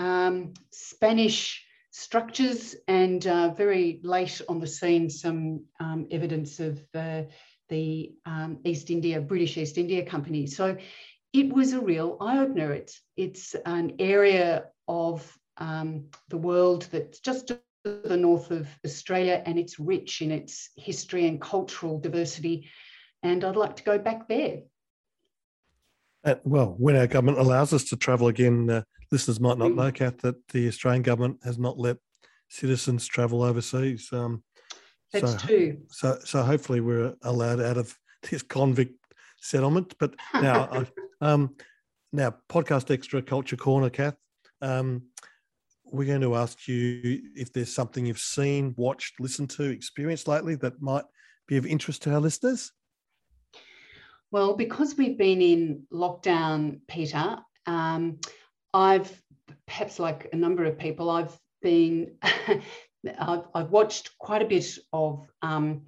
um, 0.00 0.54
Spanish 0.70 1.64
structures, 1.90 2.74
and 2.88 3.26
uh, 3.26 3.50
very 3.50 4.00
late 4.02 4.40
on 4.48 4.58
the 4.58 4.66
scene, 4.66 5.10
some 5.10 5.64
um, 5.78 6.06
evidence 6.10 6.58
of 6.58 6.80
uh, 6.94 7.22
the 7.68 8.12
um, 8.24 8.58
East 8.64 8.90
India, 8.90 9.20
British 9.20 9.56
East 9.58 9.76
India 9.76 10.04
Company. 10.04 10.46
So 10.46 10.76
it 11.32 11.52
was 11.52 11.72
a 11.72 11.80
real 11.80 12.16
eye 12.20 12.38
opener. 12.38 12.72
It's, 12.72 13.00
it's 13.16 13.54
an 13.66 13.96
area 13.98 14.66
of 14.88 15.38
um, 15.58 16.06
the 16.28 16.38
world 16.38 16.88
that's 16.90 17.20
just 17.20 17.48
to 17.48 17.60
the 17.84 18.16
north 18.16 18.50
of 18.50 18.68
Australia 18.84 19.42
and 19.46 19.58
it's 19.58 19.78
rich 19.78 20.22
in 20.22 20.30
its 20.30 20.70
history 20.76 21.26
and 21.26 21.40
cultural 21.40 21.98
diversity. 21.98 22.68
And 23.22 23.44
I'd 23.44 23.56
like 23.56 23.76
to 23.76 23.82
go 23.82 23.98
back 23.98 24.28
there. 24.28 24.62
Uh, 26.24 26.34
well, 26.44 26.74
when 26.78 26.96
our 26.96 27.06
government 27.06 27.38
allows 27.38 27.72
us 27.72 27.84
to 27.84 27.96
travel 27.96 28.28
again, 28.28 28.68
uh, 28.68 28.82
listeners 29.10 29.40
might 29.40 29.58
not 29.58 29.72
mm. 29.72 29.76
know, 29.76 29.92
Kath, 29.92 30.18
that 30.18 30.48
the 30.48 30.68
Australian 30.68 31.02
government 31.02 31.38
has 31.44 31.58
not 31.58 31.78
let 31.78 31.96
citizens 32.48 33.06
travel 33.06 33.42
overseas. 33.42 34.08
Um, 34.12 34.42
That's 35.12 35.32
so, 35.32 35.38
true. 35.38 35.78
So, 35.88 36.18
so 36.24 36.42
hopefully 36.42 36.80
we're 36.80 37.14
allowed 37.22 37.60
out 37.60 37.76
of 37.76 37.96
this 38.30 38.42
convict 38.42 38.94
settlement. 39.40 39.94
But 39.98 40.14
now, 40.34 40.86
um, 41.20 41.54
now 42.12 42.34
podcast 42.48 42.90
extra 42.90 43.22
culture 43.22 43.56
corner, 43.56 43.90
Kath. 43.90 44.16
Um, 44.60 45.02
we're 45.92 46.06
going 46.06 46.20
to 46.20 46.36
ask 46.36 46.68
you 46.68 47.20
if 47.34 47.52
there's 47.52 47.74
something 47.74 48.06
you've 48.06 48.18
seen, 48.18 48.74
watched, 48.76 49.18
listened 49.18 49.50
to, 49.50 49.64
experienced 49.64 50.28
lately 50.28 50.54
that 50.56 50.80
might 50.80 51.04
be 51.48 51.56
of 51.56 51.66
interest 51.66 52.02
to 52.02 52.12
our 52.12 52.20
listeners. 52.20 52.70
Well, 54.30 54.54
because 54.54 54.96
we've 54.96 55.18
been 55.18 55.42
in 55.42 55.82
lockdown, 55.92 56.80
Peter, 56.86 57.38
um, 57.66 58.20
I've 58.72 59.22
perhaps 59.66 59.98
like 59.98 60.28
a 60.32 60.36
number 60.36 60.64
of 60.64 60.78
people, 60.78 61.10
I've 61.10 61.36
been, 61.62 62.12
I've, 62.22 63.44
I've, 63.54 63.70
watched 63.70 64.18
quite 64.18 64.42
a 64.42 64.46
bit 64.46 64.78
of 64.92 65.28
um, 65.42 65.82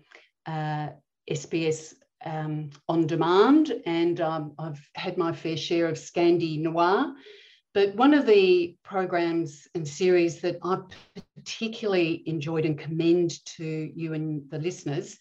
uh, 0.46 0.88
SBS 1.30 1.94
um, 2.24 2.70
on 2.88 3.06
demand, 3.06 3.72
and 3.86 4.20
um, 4.20 4.54
I've 4.58 4.80
had 4.94 5.16
my 5.16 5.32
fair 5.32 5.56
share 5.56 5.86
of 5.86 5.96
Scandi 5.96 6.58
Noir. 6.58 7.14
But 7.74 7.94
one 7.96 8.12
of 8.12 8.26
the 8.26 8.76
programs 8.84 9.66
and 9.74 9.88
series 9.88 10.40
that 10.42 10.58
I 10.62 10.78
particularly 11.36 12.22
enjoyed 12.26 12.66
and 12.66 12.78
commend 12.78 13.44
to 13.56 13.90
you 13.94 14.12
and 14.12 14.42
the 14.50 14.58
listeners 14.58 15.18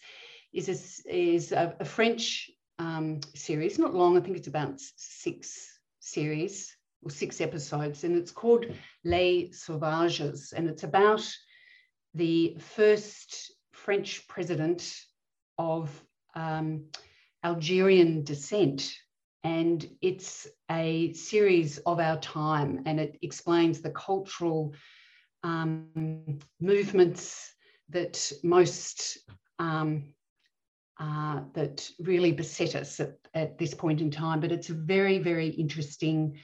is 0.52 0.68
a, 0.68 1.14
is 1.16 1.52
a, 1.52 1.74
a 1.80 1.84
French 1.84 2.50
um, 2.78 3.20
series, 3.34 3.78
not 3.78 3.94
long, 3.94 4.18
I 4.18 4.20
think 4.20 4.36
it's 4.36 4.48
about 4.48 4.80
six 4.96 5.78
series 6.00 6.76
or 7.02 7.10
six 7.10 7.40
episodes, 7.40 8.04
and 8.04 8.16
it's 8.16 8.30
called 8.30 8.66
Les 9.04 9.50
Sauvages, 9.52 10.52
and 10.52 10.68
it's 10.68 10.84
about 10.84 11.22
the 12.14 12.56
first 12.58 13.52
French 13.72 14.26
president 14.28 14.94
of 15.58 15.90
um, 16.34 16.84
Algerian 17.44 18.22
descent. 18.24 18.94
And 19.44 19.84
it's 20.00 20.46
a 20.70 21.12
series 21.14 21.78
of 21.78 21.98
our 21.98 22.18
time, 22.20 22.82
and 22.86 23.00
it 23.00 23.18
explains 23.22 23.80
the 23.80 23.90
cultural 23.90 24.72
um, 25.42 26.38
movements 26.60 27.52
that 27.88 28.32
most 28.44 29.18
um, 29.58 30.14
uh, 31.00 31.40
that 31.54 31.88
really 31.98 32.30
beset 32.30 32.76
us 32.76 33.00
at, 33.00 33.16
at, 33.34 33.58
this 33.58 33.74
point 33.74 34.00
in 34.00 34.10
time. 34.10 34.38
But 34.38 34.52
it's 34.52 34.70
a 34.70 34.74
very, 34.74 35.18
very 35.18 35.48
interesting 35.48 36.38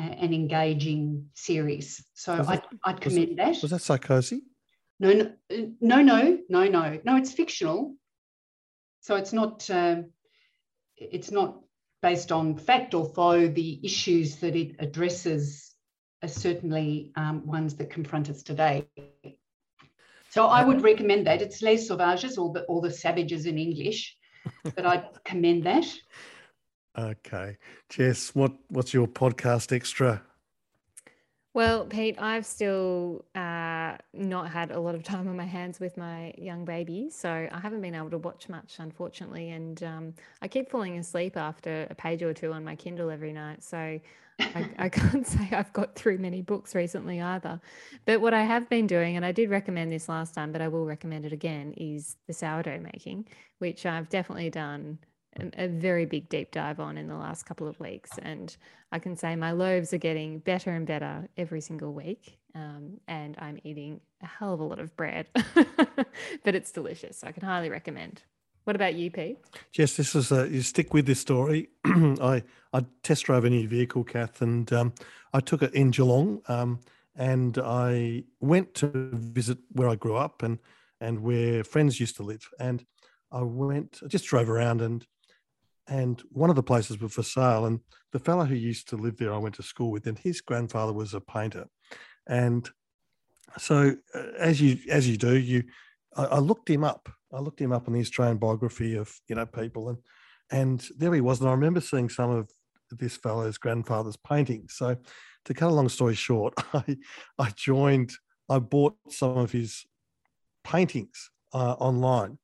and 0.00 0.34
engaging 0.34 1.26
series. 1.34 2.04
So 2.14 2.32
I'd, 2.46 2.62
I'd, 2.84 3.00
commend 3.00 3.28
was 3.28 3.36
that. 3.36 3.62
Was 3.62 3.70
that 3.70 4.00
Sarkozy? 4.00 4.40
No, 4.98 5.12
no, 5.12 5.32
no, 5.80 6.02
no, 6.02 6.38
no, 6.48 6.64
no, 6.64 7.00
no. 7.04 7.16
It's 7.16 7.32
fictional, 7.32 7.94
so 9.00 9.16
it's 9.16 9.32
not. 9.32 9.68
Um, 9.70 10.10
it's 10.96 11.30
not 11.30 11.60
based 12.02 12.32
on 12.32 12.56
fact, 12.56 12.94
although 12.94 13.48
the 13.48 13.80
issues 13.82 14.36
that 14.36 14.56
it 14.56 14.76
addresses 14.78 15.74
are 16.22 16.28
certainly 16.28 17.12
um, 17.16 17.46
ones 17.46 17.74
that 17.76 17.90
confront 17.90 18.28
us 18.28 18.42
today. 18.42 18.86
So 20.30 20.46
I 20.46 20.64
would 20.64 20.82
recommend 20.82 21.26
that. 21.26 21.42
It's 21.42 21.62
Les 21.62 21.88
Sauvages 21.88 22.38
or 22.38 22.52
the, 22.52 22.62
or 22.62 22.80
the 22.80 22.90
Savages 22.90 23.46
in 23.46 23.58
English, 23.58 24.16
but 24.64 24.86
I 24.86 25.08
commend 25.24 25.64
that. 25.64 25.86
Okay. 27.00 27.56
Jess, 27.88 28.34
what, 28.34 28.52
what's 28.68 28.92
your 28.92 29.06
podcast 29.06 29.72
extra? 29.74 30.22
Well, 31.52 31.86
Pete, 31.86 32.16
I've 32.20 32.46
still 32.46 33.24
uh, 33.34 33.96
not 34.12 34.50
had 34.50 34.70
a 34.70 34.78
lot 34.78 34.94
of 34.94 35.02
time 35.02 35.26
on 35.26 35.36
my 35.36 35.46
hands 35.46 35.80
with 35.80 35.96
my 35.96 36.32
young 36.38 36.64
baby, 36.64 37.10
so 37.10 37.48
I 37.50 37.58
haven't 37.58 37.80
been 37.80 37.94
able 37.96 38.10
to 38.10 38.18
watch 38.18 38.48
much, 38.48 38.76
unfortunately. 38.78 39.50
And 39.50 39.82
um, 39.82 40.14
I 40.42 40.46
keep 40.46 40.70
falling 40.70 40.98
asleep 40.98 41.36
after 41.36 41.88
a 41.90 41.94
page 41.94 42.22
or 42.22 42.32
two 42.32 42.52
on 42.52 42.64
my 42.64 42.76
Kindle 42.76 43.10
every 43.10 43.32
night. 43.32 43.64
So 43.64 43.78
I, 44.38 44.70
I 44.78 44.88
can't 44.90 45.26
say 45.26 45.48
I've 45.50 45.72
got 45.72 45.96
through 45.96 46.18
many 46.18 46.40
books 46.40 46.74
recently 46.76 47.20
either. 47.20 47.60
But 48.04 48.20
what 48.20 48.34
I 48.34 48.42
have 48.42 48.68
been 48.68 48.86
doing, 48.86 49.16
and 49.16 49.24
I 49.24 49.32
did 49.32 49.50
recommend 49.50 49.90
this 49.90 50.08
last 50.08 50.34
time, 50.34 50.52
but 50.52 50.60
I 50.60 50.68
will 50.68 50.86
recommend 50.86 51.26
it 51.26 51.32
again, 51.32 51.74
is 51.76 52.16
the 52.28 52.32
sourdough 52.32 52.80
making, 52.80 53.26
which 53.58 53.86
I've 53.86 54.08
definitely 54.08 54.50
done 54.50 54.98
a 55.38 55.68
very 55.68 56.06
big 56.06 56.28
deep 56.28 56.50
dive 56.50 56.80
on 56.80 56.98
in 56.98 57.06
the 57.08 57.16
last 57.16 57.44
couple 57.44 57.68
of 57.68 57.78
weeks. 57.80 58.10
And 58.20 58.54
I 58.92 58.98
can 58.98 59.16
say 59.16 59.36
my 59.36 59.52
loaves 59.52 59.92
are 59.92 59.98
getting 59.98 60.38
better 60.40 60.70
and 60.70 60.86
better 60.86 61.28
every 61.36 61.60
single 61.60 61.92
week. 61.92 62.38
Um, 62.54 63.00
and 63.06 63.36
I'm 63.38 63.58
eating 63.62 64.00
a 64.22 64.26
hell 64.26 64.52
of 64.52 64.60
a 64.60 64.64
lot 64.64 64.80
of 64.80 64.96
bread, 64.96 65.28
but 66.44 66.54
it's 66.54 66.72
delicious. 66.72 67.22
I 67.22 67.32
can 67.32 67.44
highly 67.44 67.70
recommend. 67.70 68.22
What 68.64 68.76
about 68.76 68.94
you, 68.94 69.10
Pete? 69.10 69.38
Yes, 69.74 69.96
this 69.96 70.14
is 70.14 70.32
a, 70.32 70.48
you 70.48 70.62
stick 70.62 70.92
with 70.92 71.06
this 71.06 71.20
story. 71.20 71.68
I, 71.84 72.42
I 72.72 72.84
test 73.02 73.24
drove 73.24 73.44
a 73.44 73.50
new 73.50 73.66
vehicle, 73.68 74.04
Kath, 74.04 74.42
and 74.42 74.70
um, 74.72 74.92
I 75.32 75.40
took 75.40 75.62
it 75.62 75.72
in 75.74 75.90
Geelong 75.90 76.42
um, 76.48 76.80
and 77.16 77.56
I 77.58 78.24
went 78.40 78.74
to 78.74 78.90
visit 79.12 79.58
where 79.72 79.88
I 79.88 79.94
grew 79.94 80.16
up 80.16 80.42
and, 80.42 80.58
and 81.00 81.20
where 81.20 81.64
friends 81.64 82.00
used 82.00 82.16
to 82.16 82.22
live. 82.22 82.46
And 82.58 82.84
I 83.32 83.42
went, 83.42 84.00
I 84.04 84.08
just 84.08 84.26
drove 84.26 84.50
around 84.50 84.82
and 84.82 85.06
and 85.90 86.22
one 86.30 86.50
of 86.50 86.56
the 86.56 86.62
places 86.62 87.00
was 87.00 87.12
for 87.12 87.24
sale. 87.24 87.66
And 87.66 87.80
the 88.12 88.20
fellow 88.20 88.44
who 88.44 88.54
used 88.54 88.88
to 88.88 88.96
live 88.96 89.18
there, 89.18 89.34
I 89.34 89.38
went 89.38 89.56
to 89.56 89.62
school 89.62 89.90
with, 89.90 90.06
and 90.06 90.18
his 90.18 90.40
grandfather 90.40 90.92
was 90.92 91.12
a 91.12 91.20
painter. 91.20 91.66
And 92.28 92.70
so, 93.58 93.96
uh, 94.14 94.22
as 94.38 94.60
you 94.60 94.78
as 94.88 95.08
you 95.08 95.16
do, 95.16 95.36
you 95.36 95.64
I, 96.16 96.24
I, 96.26 96.38
looked 96.38 96.70
him 96.70 96.84
up. 96.84 97.08
I 97.34 97.40
looked 97.40 97.60
him 97.60 97.72
up 97.72 97.88
in 97.88 97.94
the 97.94 98.00
Australian 98.00 98.38
biography 98.38 98.94
of 98.94 99.12
you 99.28 99.34
know 99.34 99.46
people, 99.46 99.88
and 99.88 99.98
and 100.52 100.88
there 100.96 101.12
he 101.12 101.20
was. 101.20 101.40
And 101.40 101.48
I 101.48 101.52
remember 101.52 101.80
seeing 101.80 102.08
some 102.08 102.30
of 102.30 102.48
this 102.92 103.16
fellow's 103.16 103.58
grandfather's 103.58 104.16
paintings. 104.16 104.74
So, 104.76 104.96
to 105.46 105.54
cut 105.54 105.70
a 105.70 105.74
long 105.74 105.88
story 105.88 106.14
short, 106.14 106.54
I 106.72 106.96
I 107.36 107.50
joined. 107.56 108.12
I 108.48 108.60
bought 108.60 108.96
some 109.08 109.38
of 109.38 109.50
his 109.50 109.84
paintings 110.64 111.30
uh, 111.52 111.74
online 111.74 112.38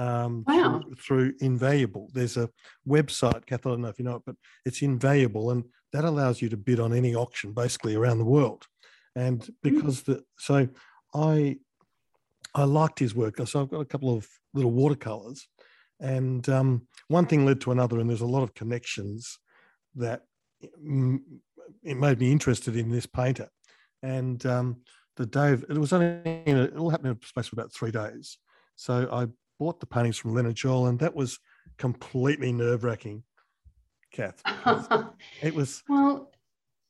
um, 0.00 0.44
wow. 0.46 0.80
through, 0.80 0.94
through, 0.96 1.34
Invaluable. 1.40 2.08
There's 2.14 2.36
a 2.36 2.48
website, 2.88 3.44
Kath, 3.46 3.66
I 3.66 3.70
don't 3.70 3.82
know 3.82 3.88
if 3.88 3.98
you 3.98 4.04
know 4.04 4.16
it, 4.16 4.22
but 4.24 4.36
it's 4.64 4.82
Invaluable, 4.82 5.50
and 5.50 5.64
that 5.92 6.04
allows 6.04 6.40
you 6.40 6.48
to 6.48 6.56
bid 6.56 6.80
on 6.80 6.94
any 6.94 7.14
auction 7.14 7.52
basically 7.52 7.94
around 7.94 8.18
the 8.18 8.24
world. 8.24 8.66
And 9.14 9.44
hmm. 9.44 9.52
because 9.62 10.02
mm. 10.02 10.04
the 10.06 10.24
so 10.38 10.68
I 11.14 11.58
I 12.54 12.64
liked 12.64 12.98
his 12.98 13.14
work, 13.14 13.36
so 13.46 13.60
I've 13.60 13.70
got 13.70 13.80
a 13.80 13.84
couple 13.84 14.16
of 14.16 14.26
little 14.54 14.70
watercolors, 14.70 15.46
and 16.00 16.48
um, 16.48 16.86
one 17.08 17.26
thing 17.26 17.44
led 17.44 17.60
to 17.62 17.72
another, 17.72 17.98
and 17.98 18.08
there's 18.08 18.20
a 18.20 18.26
lot 18.26 18.42
of 18.42 18.54
connections 18.54 19.38
that 19.96 20.22
it 20.62 21.96
made 21.96 22.20
me 22.20 22.32
interested 22.32 22.76
in 22.76 22.90
this 22.90 23.06
painter. 23.06 23.48
And 24.02 24.44
um, 24.46 24.80
the 25.16 25.26
day 25.26 25.52
of, 25.52 25.64
it 25.68 25.76
was 25.76 25.92
only 25.92 26.06
it 26.24 26.76
all 26.76 26.90
happened 26.90 27.10
in 27.10 27.18
a 27.22 27.26
space 27.26 27.48
of 27.48 27.54
about 27.54 27.72
three 27.72 27.90
days. 27.90 28.38
So 28.76 29.08
I 29.12 29.26
bought 29.60 29.78
the 29.78 29.86
paintings 29.86 30.16
from 30.16 30.34
Leonard 30.34 30.56
Joel, 30.56 30.86
and 30.86 30.98
that 30.98 31.14
was 31.14 31.38
completely 31.76 32.50
nerve 32.50 32.82
wracking. 32.82 33.22
Kath, 34.10 34.42
it 35.42 35.54
was. 35.54 35.84
Well, 35.88 36.32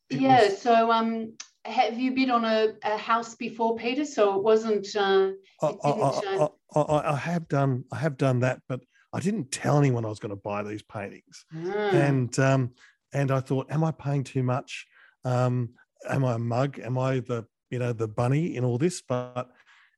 it 0.08 0.20
yeah. 0.20 0.44
Was, 0.44 0.62
so, 0.62 0.90
um, 0.90 1.34
have 1.66 1.98
you 1.98 2.14
been 2.14 2.30
on 2.30 2.44
a, 2.46 2.68
a, 2.82 2.96
house 2.96 3.34
before, 3.34 3.76
Peter? 3.76 4.06
So 4.06 4.36
it 4.36 4.42
wasn't. 4.42 4.86
Uh, 4.96 5.32
it 5.62 5.76
I, 5.84 5.88
I, 5.90 6.48
I, 6.76 7.12
I, 7.12 7.16
have 7.16 7.46
done. 7.48 7.84
I 7.92 7.96
have 7.96 8.16
done 8.16 8.40
that, 8.40 8.62
but 8.68 8.80
I 9.12 9.20
didn't 9.20 9.50
tell 9.50 9.76
anyone 9.76 10.06
I 10.06 10.08
was 10.08 10.20
going 10.20 10.30
to 10.30 10.40
buy 10.42 10.62
these 10.62 10.82
paintings, 10.82 11.44
mm. 11.54 11.92
and 11.92 12.38
um, 12.38 12.70
and 13.12 13.32
I 13.32 13.40
thought, 13.40 13.70
am 13.70 13.82
I 13.82 13.90
paying 13.90 14.24
too 14.24 14.44
much? 14.44 14.86
Um, 15.24 15.70
am 16.08 16.24
I 16.24 16.34
a 16.34 16.38
mug? 16.38 16.78
Am 16.78 16.96
I 16.96 17.18
the 17.18 17.44
you 17.68 17.80
know 17.80 17.92
the 17.92 18.08
bunny 18.08 18.54
in 18.56 18.64
all 18.64 18.78
this? 18.78 19.02
But 19.02 19.50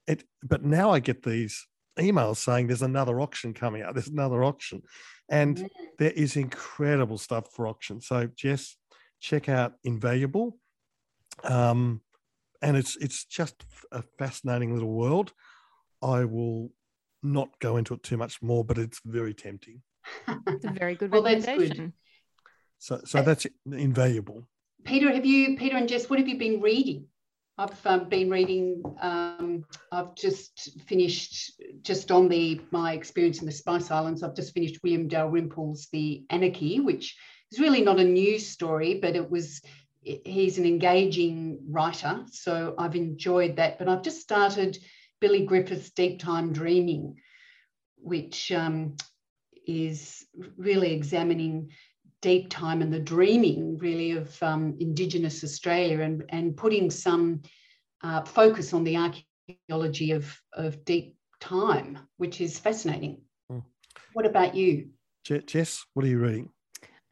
it. 0.06 0.24
But 0.42 0.64
now 0.64 0.90
I 0.90 1.00
get 1.00 1.22
these 1.22 1.66
emails 1.98 2.36
saying 2.36 2.66
there's 2.66 2.82
another 2.82 3.20
auction 3.20 3.54
coming 3.54 3.82
out. 3.82 3.94
There's 3.94 4.08
another 4.08 4.44
auction, 4.44 4.82
and 5.28 5.56
mm. 5.58 5.68
there 5.98 6.10
is 6.10 6.36
incredible 6.36 7.18
stuff 7.18 7.52
for 7.52 7.66
auction. 7.66 8.00
So 8.00 8.28
Jess, 8.36 8.76
check 9.20 9.48
out 9.48 9.74
Invaluable, 9.84 10.58
um, 11.44 12.00
and 12.60 12.76
it's 12.76 12.96
it's 12.96 13.24
just 13.24 13.64
a 13.90 14.02
fascinating 14.18 14.74
little 14.74 14.92
world. 14.92 15.32
I 16.02 16.24
will 16.24 16.72
not 17.22 17.50
go 17.60 17.76
into 17.76 17.94
it 17.94 18.02
too 18.02 18.16
much 18.16 18.42
more, 18.42 18.64
but 18.64 18.78
it's 18.78 19.00
very 19.04 19.34
tempting. 19.34 19.82
it's 20.46 20.64
a 20.64 20.70
very 20.70 20.94
good 20.94 21.10
well, 21.12 21.22
recommendation. 21.22 21.68
That's 21.68 21.78
good. 21.78 21.92
So 22.78 23.00
so 23.04 23.22
that's 23.22 23.46
invaluable. 23.70 24.48
Peter, 24.84 25.12
have 25.12 25.24
you 25.26 25.56
Peter 25.56 25.76
and 25.76 25.88
Jess? 25.88 26.10
What 26.10 26.18
have 26.18 26.28
you 26.28 26.38
been 26.38 26.60
reading? 26.60 27.06
I've 27.62 27.86
um, 27.86 28.08
been 28.08 28.28
reading. 28.28 28.82
Um, 29.00 29.64
I've 29.92 30.16
just 30.16 30.80
finished, 30.88 31.60
just 31.82 32.10
on 32.10 32.28
the 32.28 32.60
my 32.72 32.92
experience 32.92 33.38
in 33.38 33.46
the 33.46 33.52
Spice 33.52 33.90
Islands. 33.90 34.22
I've 34.22 34.34
just 34.34 34.52
finished 34.52 34.80
William 34.82 35.08
Dalrymple's 35.08 35.86
The 35.92 36.24
Anarchy, 36.30 36.80
which 36.80 37.16
is 37.52 37.60
really 37.60 37.82
not 37.82 38.00
a 38.00 38.04
news 38.04 38.48
story, 38.48 38.98
but 39.00 39.14
it 39.14 39.30
was. 39.30 39.60
He's 40.00 40.58
an 40.58 40.66
engaging 40.66 41.60
writer, 41.68 42.24
so 42.32 42.74
I've 42.76 42.96
enjoyed 42.96 43.56
that. 43.56 43.78
But 43.78 43.88
I've 43.88 44.02
just 44.02 44.20
started 44.20 44.76
Billy 45.20 45.46
Griffiths' 45.46 45.90
Deep 45.90 46.18
Time 46.18 46.52
Dreaming, 46.52 47.14
which 47.96 48.50
um, 48.50 48.96
is 49.64 50.26
really 50.56 50.92
examining 50.92 51.70
deep 52.22 52.48
time 52.48 52.80
and 52.80 52.92
the 52.92 53.00
dreaming 53.00 53.76
really 53.78 54.12
of 54.12 54.42
um, 54.42 54.76
Indigenous 54.80 55.44
Australia 55.44 56.00
and, 56.00 56.24
and 56.30 56.56
putting 56.56 56.90
some 56.90 57.42
uh, 58.02 58.22
focus 58.22 58.72
on 58.72 58.84
the 58.84 58.96
archaeology 58.96 60.12
of, 60.12 60.34
of 60.54 60.82
deep 60.84 61.16
time, 61.40 61.98
which 62.16 62.40
is 62.40 62.58
fascinating. 62.58 63.20
Mm. 63.50 63.62
What 64.14 64.24
about 64.24 64.54
you? 64.54 64.90
Jess, 65.24 65.84
what 65.94 66.04
are 66.04 66.08
you 66.08 66.18
reading? 66.18 66.48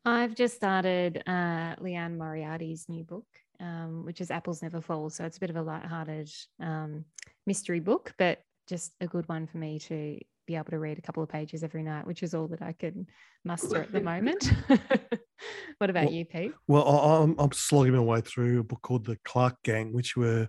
I've 0.04 0.34
just 0.34 0.56
started 0.56 1.22
uh, 1.26 1.74
Liane 1.78 2.16
Moriarty's 2.16 2.86
new 2.88 3.04
book, 3.04 3.26
um, 3.61 4.04
which 4.04 4.20
is 4.20 4.30
Apples 4.30 4.62
Never 4.62 4.80
Fall. 4.80 5.11
So 5.11 5.24
it's 5.24 5.36
a 5.36 5.40
bit 5.40 5.50
of 5.50 5.56
a 5.56 5.62
light-hearted 5.62 6.30
um, 6.61 7.04
mystery 7.46 7.80
book, 7.80 8.14
but 8.16 8.38
just 8.66 8.92
a 9.00 9.06
good 9.06 9.28
one 9.28 9.46
for 9.46 9.58
me 9.58 9.78
to 9.80 10.18
be 10.51 10.57
able 10.57 10.70
to 10.70 10.80
read 10.80 10.98
a 10.98 11.03
couple 11.03 11.22
of 11.22 11.28
pages 11.28 11.62
every 11.62 11.82
night, 11.82 12.05
which 12.05 12.24
is 12.24 12.34
all 12.34 12.48
that 12.48 12.61
I 12.61 12.72
can 12.72 13.07
muster 13.45 13.83
at 13.83 13.92
the 13.92 14.00
moment. 14.12 14.53
what 15.79 15.91
about 15.91 16.07
well, 16.07 16.12
you, 16.12 16.25
Pete? 16.25 16.53
Well, 16.66 16.88
I'm, 16.88 17.37
I'm 17.38 17.53
slogging 17.53 17.92
my 17.92 18.00
way 18.00 18.20
through 18.20 18.61
a 18.61 18.64
book 18.64 18.83
called 18.83 19.07
The 19.07 19.16
Clarke 19.25 19.62
Gang, 19.62 19.92
which 19.92 20.16
were 20.16 20.49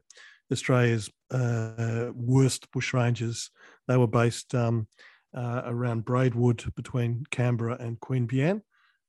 Australia's 0.51 1.07
uh, 1.30 2.09
worst 2.15 2.71
bushrangers. 2.71 3.49
They 3.88 3.95
were 3.95 4.07
based 4.07 4.55
um, 4.55 4.88
uh, 5.35 5.61
around 5.65 6.05
Braidwood 6.05 6.73
between 6.76 7.23
Canberra 7.30 7.77
and 7.80 7.99
Queanbeyan. 7.99 8.61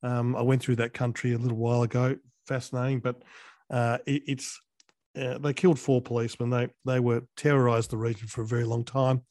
Um, 0.03 0.37
I 0.37 0.43
went 0.43 0.63
through 0.63 0.77
that 0.77 0.93
country 0.93 1.33
a 1.33 1.39
little 1.39 1.57
while 1.57 1.83
ago. 1.83 2.17
Fascinating, 2.47 3.01
but 3.01 3.23
uh, 3.71 3.99
it, 4.05 4.23
it's 4.27 4.61
uh, 5.19 5.39
they 5.39 5.55
killed 5.55 5.79
four 5.79 6.03
policemen. 6.03 6.51
They 6.51 6.69
they 6.85 7.01
were 7.01 7.23
terrorised 7.37 7.91
the 7.91 7.97
region 7.97 8.27
for 8.27 8.43
a 8.43 8.47
very 8.47 8.65
long 8.65 8.85
time 8.85 9.23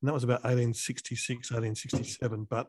and 0.00 0.08
that 0.08 0.14
was 0.14 0.24
about 0.24 0.44
1866, 0.44 1.50
1867. 1.50 2.46
But 2.48 2.68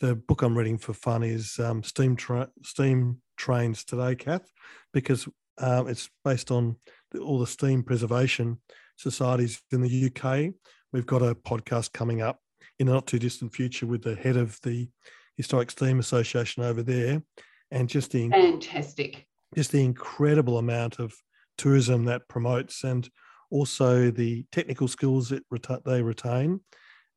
the 0.00 0.16
book 0.16 0.42
I'm 0.42 0.56
reading 0.56 0.78
for 0.78 0.92
fun 0.92 1.22
is 1.22 1.58
um, 1.58 1.82
Steam 1.82 2.16
Tra- 2.16 2.50
Steam 2.62 3.20
Trains 3.36 3.84
Today, 3.84 4.14
Kath, 4.16 4.50
because 4.92 5.28
um, 5.58 5.88
it's 5.88 6.10
based 6.24 6.50
on 6.50 6.76
the, 7.12 7.20
all 7.20 7.38
the 7.38 7.46
steam 7.46 7.82
preservation 7.82 8.60
societies 8.96 9.60
in 9.70 9.82
the 9.82 10.10
UK. 10.10 10.52
We've 10.92 11.06
got 11.06 11.22
a 11.22 11.34
podcast 11.34 11.92
coming 11.92 12.22
up 12.22 12.40
in 12.78 12.88
a 12.88 12.92
not 12.92 13.06
too 13.06 13.18
distant 13.18 13.54
future 13.54 13.86
with 13.86 14.02
the 14.02 14.16
head 14.16 14.36
of 14.36 14.58
the 14.62 14.88
Historic 15.36 15.70
Steam 15.70 15.98
Association 15.98 16.62
over 16.62 16.82
there, 16.82 17.22
and 17.70 17.88
just 17.88 18.12
the 18.12 18.28
fantastic, 18.30 19.26
just 19.54 19.72
the 19.72 19.84
incredible 19.84 20.58
amount 20.58 20.98
of 20.98 21.14
tourism 21.56 22.04
that 22.04 22.28
promotes 22.28 22.84
and 22.84 23.08
also 23.54 24.10
the 24.10 24.44
technical 24.50 24.88
skills 24.88 25.28
that 25.28 25.84
they 25.84 26.02
retain, 26.02 26.60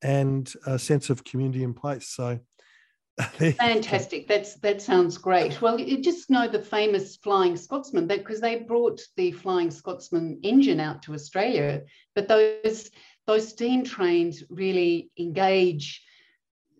and 0.04 0.54
a 0.68 0.78
sense 0.78 1.10
of 1.10 1.24
community 1.24 1.64
in 1.64 1.74
place. 1.74 2.10
So 2.10 2.40
fantastic. 3.58 4.28
That's 4.28 4.54
that 4.60 4.80
sounds 4.80 5.18
great. 5.18 5.60
Well, 5.62 5.80
you 5.80 6.00
just 6.04 6.30
know 6.30 6.48
the 6.48 6.62
famous 6.62 7.16
Flying 7.18 7.58
Scotsman 7.58 8.06
because 8.06 8.40
they 8.40 8.58
brought 8.60 9.02
the 9.16 9.32
Flying 9.32 9.72
Scotsman 9.72 10.40
engine 10.44 10.80
out 10.80 11.02
to 11.04 11.16
Australia, 11.16 11.82
but 12.14 12.28
those 12.28 12.92
those 13.26 13.50
steam 13.50 13.84
trains 13.84 14.44
really 14.52 15.10
engage 15.18 16.04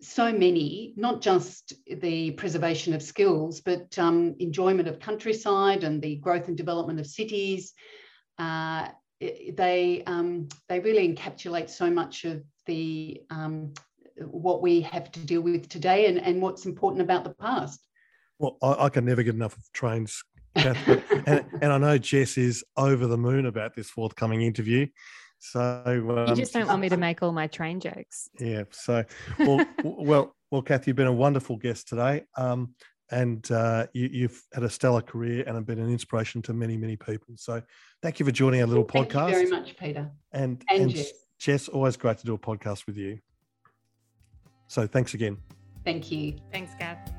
so 0.00 0.32
many, 0.32 0.94
not 0.96 1.20
just 1.20 1.72
the 1.88 2.30
preservation 2.32 2.94
of 2.94 3.02
skills, 3.02 3.60
but 3.60 3.98
um, 3.98 4.36
enjoyment 4.38 4.86
of 4.86 5.00
countryside 5.00 5.82
and 5.82 6.00
the 6.00 6.14
growth 6.14 6.46
and 6.46 6.56
development 6.56 7.00
of 7.00 7.06
cities. 7.08 7.72
Uh, 8.38 8.86
they 9.20 10.02
um, 10.06 10.48
they 10.68 10.80
really 10.80 11.12
encapsulate 11.12 11.68
so 11.68 11.90
much 11.90 12.24
of 12.24 12.42
the 12.66 13.20
um, 13.30 13.72
what 14.18 14.62
we 14.62 14.80
have 14.82 15.10
to 15.12 15.20
deal 15.20 15.40
with 15.40 15.68
today 15.68 16.06
and, 16.06 16.18
and 16.18 16.40
what's 16.42 16.66
important 16.66 17.02
about 17.02 17.24
the 17.24 17.30
past. 17.30 17.80
Well, 18.38 18.56
I, 18.62 18.84
I 18.84 18.88
can 18.88 19.04
never 19.04 19.22
get 19.22 19.34
enough 19.34 19.56
of 19.56 19.62
trains, 19.72 20.22
Kath, 20.56 20.88
and, 21.26 21.44
and 21.60 21.72
I 21.72 21.78
know 21.78 21.98
Jess 21.98 22.38
is 22.38 22.64
over 22.76 23.06
the 23.06 23.18
moon 23.18 23.46
about 23.46 23.74
this 23.74 23.90
forthcoming 23.90 24.42
interview. 24.42 24.86
So 25.40 25.82
um, 25.84 26.28
you 26.28 26.36
just 26.36 26.52
don't 26.52 26.66
want 26.66 26.80
me 26.80 26.88
to 26.88 26.96
make 26.96 27.22
all 27.22 27.32
my 27.32 27.46
train 27.46 27.80
jokes. 27.80 28.28
Yeah. 28.40 28.64
So 28.70 29.04
well, 29.38 29.66
well, 29.84 30.34
well, 30.50 30.62
Kathy, 30.62 30.90
you've 30.90 30.96
been 30.96 31.06
a 31.06 31.12
wonderful 31.12 31.56
guest 31.56 31.88
today, 31.88 32.24
um, 32.36 32.74
and 33.10 33.50
uh, 33.50 33.86
you, 33.92 34.22
have 34.22 34.40
had 34.52 34.62
a 34.64 34.70
stellar 34.70 35.00
career 35.00 35.44
and 35.46 35.54
have 35.54 35.66
been 35.66 35.78
an 35.78 35.90
inspiration 35.90 36.42
to 36.42 36.52
many, 36.52 36.76
many 36.76 36.96
people. 36.96 37.34
So 37.36 37.62
thank 38.02 38.20
you 38.20 38.26
for 38.26 38.32
joining 38.32 38.60
our 38.60 38.66
little 38.66 38.84
podcast. 38.84 38.92
thank 38.92 39.12
podcast. 39.12 39.30
very 39.30 39.50
much, 39.50 39.76
Peter. 39.76 40.10
And 40.32 40.64
and, 40.70 40.82
and 40.82 40.90
Jess. 40.90 41.12
Jess, 41.38 41.68
always 41.68 41.96
great 41.96 42.18
to 42.18 42.26
do 42.26 42.34
a 42.34 42.38
podcast 42.38 42.86
with 42.86 42.96
you. 42.96 43.18
So 44.66 44.86
thanks 44.86 45.14
again. 45.14 45.38
Thank 45.84 46.10
you. 46.12 46.36
Thanks, 46.52 46.72
Kath. 46.78 47.17